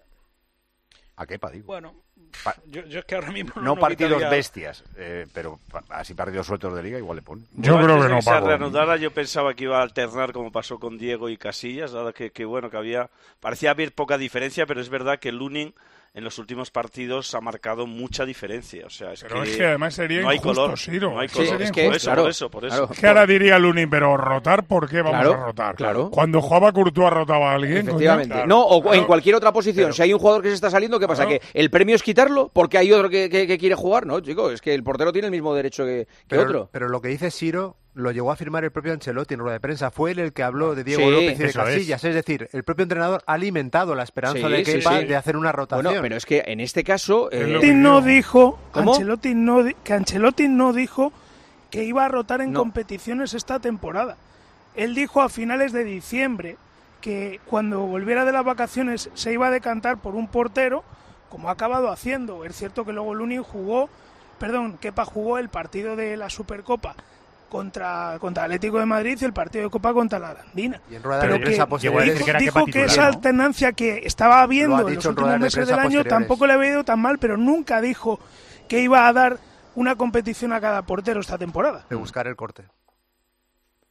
¿A 1.18 1.26
qué 1.26 1.40
digo? 1.52 1.68
Bueno, 1.68 1.94
Pa- 2.44 2.56
yo, 2.66 2.84
yo 2.86 3.00
es 3.00 3.06
que 3.06 3.16
ahora 3.16 3.32
mismo 3.32 3.54
no, 3.56 3.62
no 3.62 3.76
partidos 3.78 4.18
quitaría- 4.18 4.30
bestias, 4.30 4.84
eh, 4.98 5.26
pero 5.34 5.58
pa- 5.72 5.84
así 5.90 6.14
partidos 6.14 6.46
sueltos 6.48 6.76
de 6.76 6.84
liga 6.84 6.98
igual 6.98 7.16
le 7.18 7.22
ponen. 7.22 7.48
Yo 7.54 7.78
creo 7.78 8.02
que 8.02 8.10
no, 8.10 8.22
se 8.22 8.30
Paco. 8.30 8.48
reanudara, 8.48 8.98
yo 8.98 9.12
pensaba 9.12 9.54
que 9.54 9.64
iba 9.66 9.80
a 9.80 9.84
alternar 9.84 10.34
como 10.34 10.52
pasó 10.52 10.78
con 10.78 10.98
Diego 10.98 11.30
y 11.30 11.38
Casillas, 11.38 11.94
dado 11.94 12.14
que, 12.14 12.32
que 12.32 12.44
bueno, 12.44 12.70
que 12.70 12.78
había, 12.78 13.10
parecía 13.40 13.72
haber 13.72 13.94
poca 13.94 14.18
diferencia, 14.18 14.66
pero 14.66 14.82
es 14.82 14.90
verdad 14.90 15.20
que 15.20 15.32
Lunin 15.32 15.74
en 16.16 16.24
los 16.24 16.40
últimos 16.40 16.72
partidos 16.72 17.36
ha 17.36 17.42
marcado 17.42 17.86
mucha 17.86 18.26
diferencia, 18.26 18.86
o 18.88 18.90
sea, 18.90 19.12
es 19.12 19.22
Pero 19.22 19.44
que, 19.44 19.52
es 19.52 19.58
que 19.58 19.66
además 19.66 19.94
sería 19.94 20.22
no 20.22 20.30
hay 20.30 20.38
injusto, 20.38 20.62
color, 20.62 20.80
Siro. 20.80 21.12
no 21.12 21.20
hay 21.20 21.26
Es 21.28 21.32
que 21.34 21.38
color, 21.46 21.50
sería 21.60 21.72
por 21.72 21.84
injusto. 21.84 21.98
eso, 21.98 22.16
por 22.16 22.30
eso, 22.30 22.50
por 22.50 22.66
eso. 22.66 22.90
Es 22.94 23.00
que 23.00 23.08
ahora 23.08 23.26
diría 23.28 23.60
Lunin, 23.60 23.90
pero 23.90 24.16
rotar, 24.18 24.66
¿por 24.66 24.90
qué 24.90 25.02
vamos 25.02 25.20
Claro, 25.22 25.34
a 25.34 25.46
rotar? 25.46 25.76
claro. 25.76 26.10
Cuando 26.10 26.42
jugaba 26.42 26.72
Courtois 26.72 27.12
rotaba 27.12 27.52
a 27.52 27.56
alguien. 27.56 27.80
Efectivamente. 27.80 28.48
no, 28.48 28.62
o 28.66 28.82
Claro. 28.82 28.98
en 28.98 29.04
cualquier 29.06 29.36
otra 29.36 29.52
posición. 29.52 29.94
si 29.94 30.02
hay 30.02 30.14
un 30.14 30.20
jugador 30.20 30.42
que 30.42 30.48
se 30.50 30.56
está 30.56 30.70
saliendo, 30.70 31.00
¿qué 31.00 31.08
pasa? 31.08 31.26
Claro. 31.26 31.40
¿Que 31.52 31.60
el 31.60 31.70
premio 31.70 31.96
es 31.96 32.02
quitarlo 32.02 32.50
porque 32.54 32.78
hay 32.78 32.92
otro 32.94 33.10
que, 33.10 33.30
que- 33.30 33.46
que 33.46 33.58
quiere 33.58 33.76
jugar? 33.76 34.06
No, 34.06 34.20
chico, 34.22 34.50
es 34.52 34.62
que 34.62 34.74
el 34.74 34.84
portero 34.84 35.12
tiene 35.12 35.28
el 35.28 35.32
mismo 35.32 35.54
derecho 35.54 35.84
que, 35.86 36.06
que 36.06 36.24
Pero, 36.30 36.44
otro. 36.44 36.70
pero 36.72 36.88
lo 36.88 37.02
que 37.02 37.10
dice 37.10 37.30
Siro 37.30 37.76
lo 37.96 38.12
llegó 38.12 38.32
a 38.32 38.36
firmar 38.36 38.64
el 38.64 38.72
propio 38.72 38.94
Ancelotti 38.94 39.34
en 39.34 39.40
rueda 39.40 39.54
de 39.54 39.60
prensa. 39.62 39.90
Fue 39.90 40.12
él 40.12 40.20
el 40.20 40.34
que 40.34 40.44
habló 40.44 40.76
de 40.76 40.84
Diego 40.84 41.02
Sí, 41.04 41.10
López 41.10 41.40
y 41.40 41.44
de 41.44 41.46
es. 41.48 41.56
Casillas. 41.56 42.04
Es. 42.04 42.14
decir, 42.16 42.50
el 42.52 42.64
propio 42.64 42.84
entrenador 42.84 43.24
ha 43.26 43.34
alimentado 43.34 43.96
la 43.96 44.04
esperanza 44.04 44.48
Sí, 44.48 44.54
de 44.54 44.64
Kepa 44.64 45.00
sí. 45.00 45.06
de 45.06 45.16
hacer 45.16 45.38
una 45.38 45.52
rotación. 45.52 45.86
Bueno, 45.86 46.02
pero 46.02 46.16
es 46.18 46.26
que 46.26 46.44
en 46.46 46.60
este 46.60 46.84
caso... 46.84 47.32
eh, 47.32 47.40
Ancelotti 47.42 47.74
no 47.74 48.02
dijo, 48.02 48.60
¿Cómo? 48.72 48.92
Ancelotti 48.94 49.34
no, 49.34 49.64
di- 49.64 49.76
que 49.84 49.94
Ancelotti 49.94 50.48
no 50.50 50.74
dijo 50.74 51.12
que 51.72 51.84
iba 51.86 52.06
a 52.06 52.10
rotar 52.10 52.42
en 52.42 52.52
No. 52.52 52.60
competiciones 52.60 53.34
esta 53.34 53.60
temporada. 53.60 54.18
Él 54.76 54.94
dijo 54.94 55.22
a 55.22 55.30
finales 55.30 55.72
de 55.72 55.84
diciembre 55.86 56.58
que 57.02 57.40
cuando 57.46 57.82
volviera 57.82 58.26
de 58.26 58.32
las 58.34 58.44
vacaciones 58.44 59.10
se 59.14 59.32
iba 59.32 59.48
a 59.48 59.52
decantar 59.52 59.98
por 59.98 60.16
un 60.16 60.28
portero, 60.28 60.84
como 61.30 61.48
ha 61.50 61.54
acabado 61.54 61.90
haciendo. 61.92 62.44
Es 62.46 62.56
cierto 62.58 62.84
que 62.86 62.92
luego 62.94 63.14
Lunin 63.14 63.42
jugó, 63.44 63.90
perdón, 64.38 64.78
Kepa 64.80 65.06
jugó 65.06 65.38
el 65.38 65.48
partido 65.50 65.96
de 65.96 66.18
la 66.18 66.30
Supercopa 66.30 66.96
contra, 67.56 68.18
contra 68.20 68.44
Atlético 68.44 68.80
de 68.80 68.86
Madrid 68.86 69.18
y 69.22 69.26
el 69.26 69.32
partido 69.32 69.64
de 69.64 69.70
Copa 69.70 69.94
contra 69.94 70.20
la 70.20 70.30
Arandina. 70.32 70.82
Y 70.90 70.96
en 70.96 71.04
rueda 71.04 71.22
Pero 71.22 71.34
de 71.36 71.40
prensa 71.40 71.64
que 71.64 71.70
posterior 71.70 72.04
dijo, 72.04 72.26
que 72.26 72.30
era 72.30 72.40
dijo 72.40 72.66
que 72.66 72.84
esa 72.84 73.02
¿no? 73.04 73.08
alternancia 73.08 73.72
que 73.72 74.02
estaba 74.04 74.46
viendo 74.46 74.88
en 74.88 74.96
los 74.96 75.06
últimos 75.06 75.32
de 75.32 75.40
meses 75.40 75.56
prensa 75.56 75.76
del 75.78 75.86
año 75.86 76.04
tampoco 76.04 76.46
le 76.48 76.54
había 76.54 76.72
ido 76.72 76.84
tan 76.84 77.00
mal, 77.00 77.18
pero 77.18 77.38
nunca 77.38 77.80
dijo 77.80 78.20
que 78.68 78.82
iba 78.82 79.08
a 79.08 79.14
dar 79.14 79.38
una 79.76 79.96
competición 79.96 80.52
a 80.52 80.60
cada 80.60 80.82
portero 80.82 81.22
esta 81.22 81.38
temporada. 81.38 81.86
De 81.90 81.96
buscar 81.96 82.28
el 82.28 82.36
corte. 82.36 82.66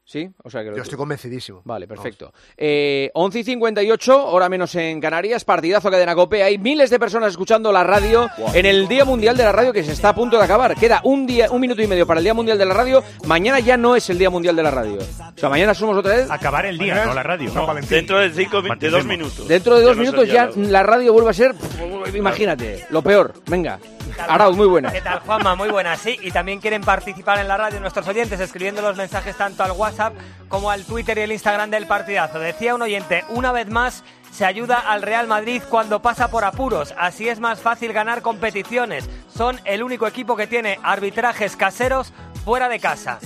Sí, 0.06 0.28
o 0.42 0.50
sea 0.50 0.62
que 0.62 0.70
lo- 0.70 0.76
Yo 0.76 0.82
estoy 0.82 0.98
convencidísimo. 0.98 1.62
Vale, 1.64 1.88
perfecto. 1.88 2.30
Eh, 2.58 3.10
11 3.14 3.38
y 3.38 3.44
58, 3.44 4.26
hora 4.26 4.50
menos 4.50 4.74
en 4.74 5.00
Canarias, 5.00 5.44
partidazo 5.46 5.90
cadena 5.90 6.14
cope. 6.14 6.42
Hay 6.42 6.58
miles 6.58 6.90
de 6.90 6.98
personas 6.98 7.30
escuchando 7.30 7.72
la 7.72 7.84
radio 7.84 8.28
en 8.52 8.66
el 8.66 8.86
Día 8.86 9.06
Mundial 9.06 9.34
de 9.36 9.44
la 9.44 9.52
Radio 9.52 9.72
que 9.72 9.82
se 9.82 9.92
está 9.92 10.10
a 10.10 10.14
punto 10.14 10.36
de 10.36 10.44
acabar. 10.44 10.74
Queda 10.76 11.00
un 11.04 11.26
día, 11.26 11.50
un 11.50 11.58
minuto 11.60 11.80
y 11.80 11.86
medio 11.86 12.06
para 12.06 12.20
el 12.20 12.24
Día 12.24 12.34
Mundial 12.34 12.58
de 12.58 12.66
la 12.66 12.74
Radio. 12.74 13.02
Mañana 13.26 13.60
ya 13.60 13.78
no 13.78 13.96
es 13.96 14.10
el 14.10 14.18
Día 14.18 14.28
Mundial 14.28 14.54
de 14.56 14.62
la 14.62 14.70
Radio. 14.70 14.98
O 14.98 15.38
sea, 15.38 15.48
mañana 15.48 15.72
somos 15.72 15.96
otra 15.96 16.16
vez. 16.16 16.30
Acabar 16.30 16.66
el 16.66 16.76
día, 16.76 17.06
no 17.06 17.14
la 17.14 17.22
radio. 17.22 17.50
Dentro 17.88 18.18
de, 18.18 18.30
cinco, 18.30 18.60
mi- 18.60 18.76
de 18.78 18.90
dos 18.90 19.06
minutos. 19.06 19.48
Dentro 19.48 19.76
de 19.76 19.84
dos 19.84 19.96
Ya 19.96 19.96
no 19.96 20.00
minutos 20.02 20.28
ya 20.28 20.46
la- 20.54 20.68
la 20.70 20.82
radio 20.82 21.14
vuelve 21.14 21.30
a 21.30 21.32
ser, 21.32 21.54
pff, 21.54 22.14
imagínate, 22.14 22.84
lo 22.90 23.00
peor. 23.00 23.32
Venga, 23.46 23.78
Arauz, 24.18 24.56
muy 24.56 24.66
buena. 24.66 24.90
¿Qué 24.90 25.00
tal, 25.00 25.20
Juanma? 25.20 25.54
Muy 25.54 25.68
buenas, 25.68 26.00
sí. 26.00 26.18
Y 26.22 26.30
también 26.30 26.60
quieren 26.60 26.82
participar 26.82 27.38
en 27.38 27.48
la 27.48 27.56
radio 27.56 27.80
nuestros 27.80 28.06
oyentes 28.08 28.40
escribiendo 28.40 28.82
los 28.82 28.96
mensajes 28.96 29.36
tanto 29.36 29.62
al 29.62 29.72
WhatsApp 29.72 30.14
como 30.48 30.70
al 30.70 30.84
Twitter 30.84 31.18
y 31.18 31.22
el 31.22 31.32
Instagram 31.32 31.70
del 31.70 31.86
partidazo. 31.86 32.38
Decía 32.38 32.74
un 32.74 32.82
oyente, 32.82 33.24
una 33.28 33.52
vez 33.52 33.68
más 33.68 34.04
se 34.30 34.44
ayuda 34.44 34.78
al 34.78 35.02
Real 35.02 35.26
Madrid 35.26 35.62
cuando 35.68 36.02
pasa 36.02 36.28
por 36.28 36.44
apuros. 36.44 36.94
Así 36.98 37.28
es 37.28 37.40
más 37.40 37.60
fácil 37.60 37.92
ganar 37.92 38.22
competiciones. 38.22 39.08
Son 39.28 39.60
el 39.64 39.82
único 39.82 40.06
equipo 40.06 40.36
que 40.36 40.46
tiene 40.46 40.78
arbitrajes 40.82 41.56
caseros 41.56 42.12
fuera 42.44 42.68
de 42.68 42.80
casa. 42.80 43.18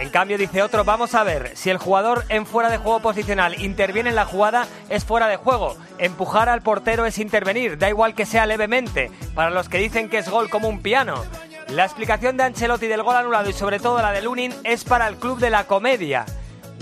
En 0.00 0.10
cambio, 0.10 0.36
dice 0.36 0.60
otro, 0.60 0.84
vamos 0.84 1.14
a 1.14 1.22
ver, 1.22 1.52
si 1.54 1.70
el 1.70 1.78
jugador 1.78 2.24
en 2.28 2.46
fuera 2.46 2.68
de 2.68 2.78
juego 2.78 2.98
posicional 3.00 3.60
interviene 3.62 4.08
en 4.08 4.16
la 4.16 4.24
jugada, 4.24 4.66
es 4.88 5.04
fuera 5.04 5.28
de 5.28 5.36
juego. 5.36 5.76
Empujar 5.98 6.48
al 6.48 6.62
portero 6.62 7.06
es 7.06 7.18
intervenir, 7.18 7.78
da 7.78 7.88
igual 7.88 8.14
que 8.14 8.26
sea 8.26 8.44
levemente, 8.44 9.12
para 9.34 9.50
los 9.50 9.68
que 9.68 9.78
dicen 9.78 10.08
que 10.08 10.18
es 10.18 10.28
gol 10.28 10.50
como 10.50 10.68
un 10.68 10.82
piano. 10.82 11.22
La 11.68 11.84
explicación 11.84 12.36
de 12.36 12.42
Ancelotti 12.42 12.88
del 12.88 13.04
gol 13.04 13.14
anulado 13.14 13.48
y 13.48 13.52
sobre 13.52 13.78
todo 13.78 14.02
la 14.02 14.10
de 14.10 14.22
Lunin 14.22 14.52
es 14.64 14.82
para 14.82 15.06
el 15.06 15.16
club 15.16 15.38
de 15.38 15.50
la 15.50 15.64
comedia. 15.64 16.26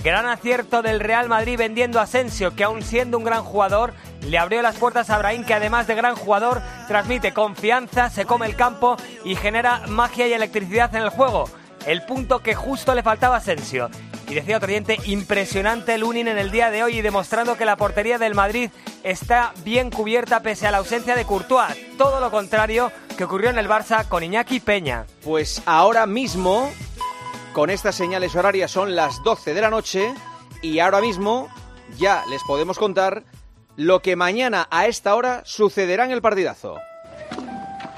Gran 0.02 0.26
acierto 0.26 0.80
del 0.82 0.98
Real 0.98 1.28
Madrid 1.28 1.58
vendiendo 1.58 2.00
a 2.00 2.04
Asensio, 2.04 2.56
que 2.56 2.64
aún 2.64 2.82
siendo 2.82 3.18
un 3.18 3.24
gran 3.24 3.44
jugador, 3.44 3.92
le 4.22 4.38
abrió 4.38 4.62
las 4.62 4.76
puertas 4.76 5.10
a 5.10 5.18
Brahim, 5.18 5.44
que 5.44 5.54
además 5.54 5.86
de 5.86 5.94
gran 5.94 6.16
jugador, 6.16 6.62
transmite 6.88 7.32
confianza, 7.32 8.08
se 8.08 8.24
come 8.24 8.46
el 8.46 8.56
campo 8.56 8.96
y 9.22 9.36
genera 9.36 9.82
magia 9.86 10.26
y 10.26 10.32
electricidad 10.32 10.94
en 10.96 11.02
el 11.02 11.10
juego. 11.10 11.44
El 11.86 12.02
punto 12.02 12.40
que 12.40 12.54
justo 12.54 12.94
le 12.94 13.02
faltaba 13.02 13.36
a 13.36 13.38
Asensio. 13.38 13.90
Y 14.28 14.34
decía 14.34 14.56
otro 14.56 14.68
oyente, 14.68 14.98
impresionante 15.04 15.98
Lunin 15.98 16.28
en 16.28 16.38
el 16.38 16.50
día 16.50 16.70
de 16.70 16.82
hoy 16.82 16.98
y 16.98 17.02
demostrando 17.02 17.56
que 17.56 17.64
la 17.64 17.76
portería 17.76 18.18
del 18.18 18.34
Madrid 18.34 18.70
está 19.02 19.52
bien 19.64 19.90
cubierta 19.90 20.40
pese 20.40 20.66
a 20.66 20.70
la 20.70 20.78
ausencia 20.78 21.16
de 21.16 21.24
Courtois. 21.24 21.76
Todo 21.98 22.20
lo 22.20 22.30
contrario 22.30 22.92
que 23.18 23.24
ocurrió 23.24 23.50
en 23.50 23.58
el 23.58 23.68
Barça 23.68 24.08
con 24.08 24.22
Iñaki 24.22 24.60
Peña. 24.60 25.06
Pues 25.22 25.62
ahora 25.66 26.06
mismo, 26.06 26.70
con 27.52 27.68
estas 27.68 27.94
señales 27.94 28.34
horarias 28.34 28.70
son 28.70 28.96
las 28.96 29.22
12 29.22 29.52
de 29.52 29.60
la 29.60 29.70
noche 29.70 30.14
y 30.62 30.78
ahora 30.78 31.00
mismo 31.00 31.48
ya 31.98 32.24
les 32.30 32.42
podemos 32.44 32.78
contar 32.78 33.24
lo 33.76 34.00
que 34.00 34.16
mañana 34.16 34.68
a 34.70 34.86
esta 34.86 35.14
hora 35.14 35.42
sucederá 35.44 36.04
en 36.04 36.12
el 36.12 36.22
partidazo. 36.22 36.78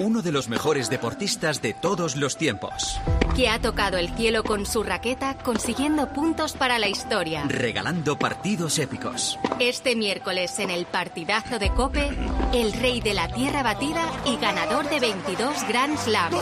Uno 0.00 0.22
de 0.22 0.32
los 0.32 0.48
mejores 0.48 0.90
deportistas 0.90 1.62
de 1.62 1.72
todos 1.72 2.16
los 2.16 2.36
tiempos. 2.36 3.00
Que 3.36 3.48
ha 3.48 3.60
tocado 3.60 3.96
el 3.96 4.08
cielo 4.16 4.42
con 4.42 4.66
su 4.66 4.82
raqueta 4.82 5.34
consiguiendo 5.34 6.12
puntos 6.12 6.54
para 6.54 6.80
la 6.80 6.88
historia. 6.88 7.44
Regalando 7.46 8.18
partidos 8.18 8.80
épicos. 8.80 9.38
Este 9.60 9.94
miércoles 9.94 10.58
en 10.58 10.70
el 10.70 10.86
partidazo 10.86 11.60
de 11.60 11.70
Cope, 11.70 12.10
el 12.52 12.72
rey 12.72 13.00
de 13.00 13.14
la 13.14 13.28
tierra 13.28 13.62
batida 13.62 14.10
y 14.24 14.36
ganador 14.36 14.88
de 14.88 14.98
22 14.98 15.68
Grand 15.68 15.96
Slam. 15.96 16.32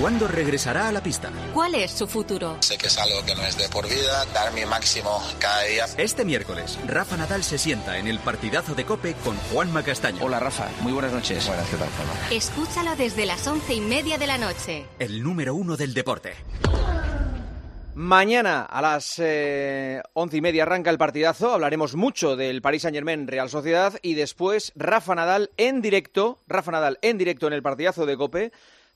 ¿Cuándo 0.00 0.26
regresará 0.26 0.88
a 0.88 0.92
la 0.92 1.02
pista? 1.02 1.30
¿Cuál 1.52 1.74
es 1.74 1.90
su 1.90 2.06
futuro? 2.06 2.56
Sé 2.60 2.78
que 2.78 2.86
es 2.86 2.96
algo 2.96 3.22
que 3.26 3.34
no 3.34 3.42
es 3.42 3.58
de 3.58 3.68
por 3.68 3.86
vida, 3.86 4.24
dar 4.32 4.50
mi 4.54 4.64
máximo 4.64 5.22
cada 5.38 5.64
día. 5.64 5.84
Este 5.98 6.24
miércoles, 6.24 6.78
Rafa 6.86 7.18
Nadal 7.18 7.44
se 7.44 7.58
sienta 7.58 7.98
en 7.98 8.06
el 8.06 8.18
partidazo 8.18 8.74
de 8.74 8.86
Cope 8.86 9.14
con 9.22 9.36
Juanma 9.36 9.82
Castaño. 9.82 10.24
Hola 10.24 10.40
Rafa, 10.40 10.70
muy 10.80 10.94
buenas 10.94 11.12
noches. 11.12 11.46
Buenas, 11.46 11.68
¿qué 11.68 11.76
tal, 11.76 11.88
Escúchalo 12.30 12.96
desde 12.96 13.26
las 13.26 13.46
once 13.46 13.74
y 13.74 13.82
media 13.82 14.16
de 14.16 14.26
la 14.26 14.38
noche. 14.38 14.86
El 14.98 15.22
número 15.22 15.54
uno 15.54 15.76
del 15.76 15.92
deporte. 15.92 16.32
Mañana 17.94 18.62
a 18.62 18.80
las 18.80 19.16
eh, 19.18 20.00
once 20.14 20.38
y 20.38 20.40
media 20.40 20.62
arranca 20.62 20.88
el 20.88 20.96
partidazo. 20.96 21.52
Hablaremos 21.52 21.96
mucho 21.96 22.34
del 22.34 22.62
Paris 22.62 22.82
Saint 22.82 22.94
Germain 22.94 23.28
Real 23.28 23.50
Sociedad 23.50 23.92
y 24.00 24.14
después 24.14 24.72
Rafa 24.74 25.14
Nadal 25.14 25.50
en 25.58 25.82
directo, 25.82 26.40
Rafa 26.48 26.70
Nadal 26.70 26.98
en 27.02 27.18
directo 27.18 27.46
en 27.46 27.52
el 27.52 27.62
partidazo 27.62 28.06
de 28.06 28.16
Cope 28.16 28.52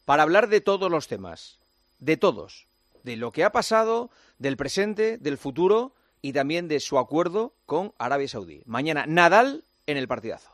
para 0.07 0.23
hablar 0.23 0.49
de 0.49 0.63
todos 0.63 0.91
los 0.91 1.09
temas, 1.09 1.59
de 1.99 2.17
todos, 2.17 2.69
de 3.03 3.17
lo 3.17 3.33
que 3.33 3.45
ha 3.45 3.53
pasado, 3.53 4.11
del 4.39 4.57
presente, 4.57 5.19
del 5.19 5.37
futuro 5.37 5.93
y 6.23 6.33
también 6.33 6.69
de 6.69 6.81
su 6.81 6.99
acuerdo 6.99 7.53
con 7.67 7.93
Arabia 7.99 8.29
Saudí. 8.29 8.63
Mañana 8.65 9.05
Nadal 9.07 9.65
en 9.87 9.99
el 9.99 10.09
partidazo. 10.09 10.51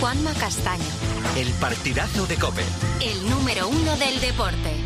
Juanma 0.00 0.32
Castaño, 0.34 0.84
El 1.36 1.52
partidazo 1.60 2.26
de 2.26 2.36
Cope. 2.36 2.62
el 3.02 3.30
número 3.30 3.68
uno 3.68 3.96
del 3.96 4.20
deporte. 4.20 4.85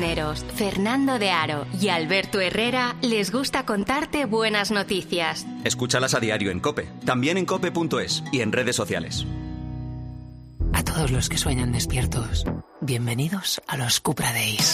Fernando 0.55 1.19
de 1.19 1.29
Aro 1.29 1.67
y 1.79 1.89
Alberto 1.89 2.41
Herrera 2.41 2.95
les 3.03 3.31
gusta 3.31 3.67
contarte 3.67 4.25
buenas 4.25 4.71
noticias. 4.71 5.45
Escúchalas 5.63 6.15
a 6.15 6.19
diario 6.19 6.49
en 6.49 6.59
Cope, 6.59 6.89
también 7.05 7.37
en 7.37 7.45
cope.es 7.45 8.23
y 8.31 8.41
en 8.41 8.51
redes 8.51 8.75
sociales. 8.75 9.27
A 10.73 10.83
todos 10.83 11.11
los 11.11 11.29
que 11.29 11.37
sueñan 11.37 11.71
despiertos, 11.71 12.45
bienvenidos 12.79 13.61
a 13.67 13.77
los 13.77 13.99
Cupra 13.99 14.33
Days. 14.33 14.73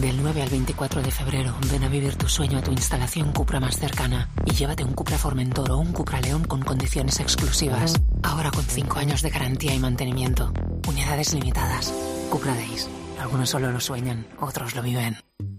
Del 0.00 0.20
9 0.20 0.42
al 0.42 0.48
24 0.48 1.02
de 1.02 1.10
febrero, 1.12 1.54
ven 1.70 1.84
a 1.84 1.88
vivir 1.88 2.16
tu 2.16 2.28
sueño 2.28 2.58
a 2.58 2.62
tu 2.62 2.72
instalación 2.72 3.32
Cupra 3.32 3.60
más 3.60 3.78
cercana 3.78 4.28
y 4.44 4.54
llévate 4.54 4.82
un 4.82 4.94
Cupra 4.94 5.18
Formentor 5.18 5.70
o 5.70 5.78
un 5.78 5.92
Cupra 5.92 6.20
León 6.20 6.42
con 6.42 6.62
condiciones 6.62 7.20
exclusivas. 7.20 7.94
Ahora 8.24 8.50
con 8.50 8.64
5 8.64 8.98
años 8.98 9.22
de 9.22 9.30
garantía 9.30 9.72
y 9.72 9.78
mantenimiento. 9.78 10.52
Unidades 10.88 11.32
limitadas. 11.32 11.94
Cupra 12.28 12.56
Days. 12.56 12.88
Algunos 13.24 13.48
solo 13.48 13.72
lo 13.72 13.80
sueñan, 13.80 14.26
otros 14.38 14.76
lo 14.76 14.82
viven. 14.82 15.16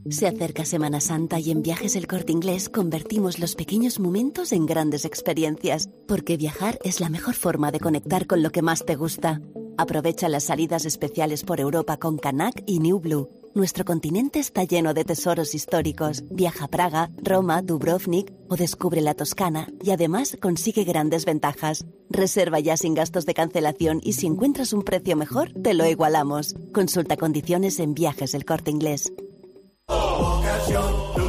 Se 0.07 0.27
acerca 0.27 0.65
Semana 0.65 1.01
Santa 1.01 1.39
y 1.39 1.49
en 1.49 1.63
Viajes 1.63 1.95
El 1.95 2.05
Corte 2.05 2.31
Inglés 2.31 2.69
convertimos 2.69 3.39
los 3.39 3.55
pequeños 3.55 3.99
momentos 3.99 4.51
en 4.51 4.67
grandes 4.67 5.03
experiencias, 5.03 5.89
porque 6.07 6.37
viajar 6.37 6.77
es 6.83 6.99
la 6.99 7.09
mejor 7.09 7.33
forma 7.33 7.71
de 7.71 7.79
conectar 7.79 8.27
con 8.27 8.43
lo 8.43 8.51
que 8.51 8.61
más 8.61 8.85
te 8.85 8.95
gusta. 8.95 9.41
Aprovecha 9.79 10.29
las 10.29 10.43
salidas 10.43 10.85
especiales 10.85 11.43
por 11.43 11.59
Europa 11.59 11.97
con 11.97 12.19
Canac 12.19 12.61
y 12.67 12.77
New 12.77 12.99
Blue. 12.99 13.44
Nuestro 13.55 13.85
continente 13.85 14.39
está 14.39 14.65
lleno 14.65 14.93
de 14.93 15.05
tesoros 15.05 15.55
históricos. 15.55 16.25
Viaja 16.29 16.65
a 16.65 16.67
Praga, 16.67 17.09
Roma, 17.23 17.61
Dubrovnik 17.61 18.33
o 18.49 18.57
descubre 18.57 18.99
la 18.99 19.13
Toscana 19.13 19.69
y 19.81 19.91
además 19.91 20.35
consigue 20.41 20.83
grandes 20.83 21.23
ventajas. 21.23 21.85
Reserva 22.09 22.59
ya 22.59 22.75
sin 22.75 22.95
gastos 22.95 23.25
de 23.25 23.33
cancelación 23.33 24.01
y 24.03 24.11
si 24.11 24.27
encuentras 24.27 24.73
un 24.73 24.83
precio 24.83 25.15
mejor, 25.15 25.53
te 25.53 25.73
lo 25.73 25.85
igualamos. 25.85 26.53
Consulta 26.73 27.15
condiciones 27.15 27.79
en 27.79 27.93
Viajes 27.93 28.33
El 28.33 28.43
Corte 28.43 28.71
Inglés. 28.71 29.13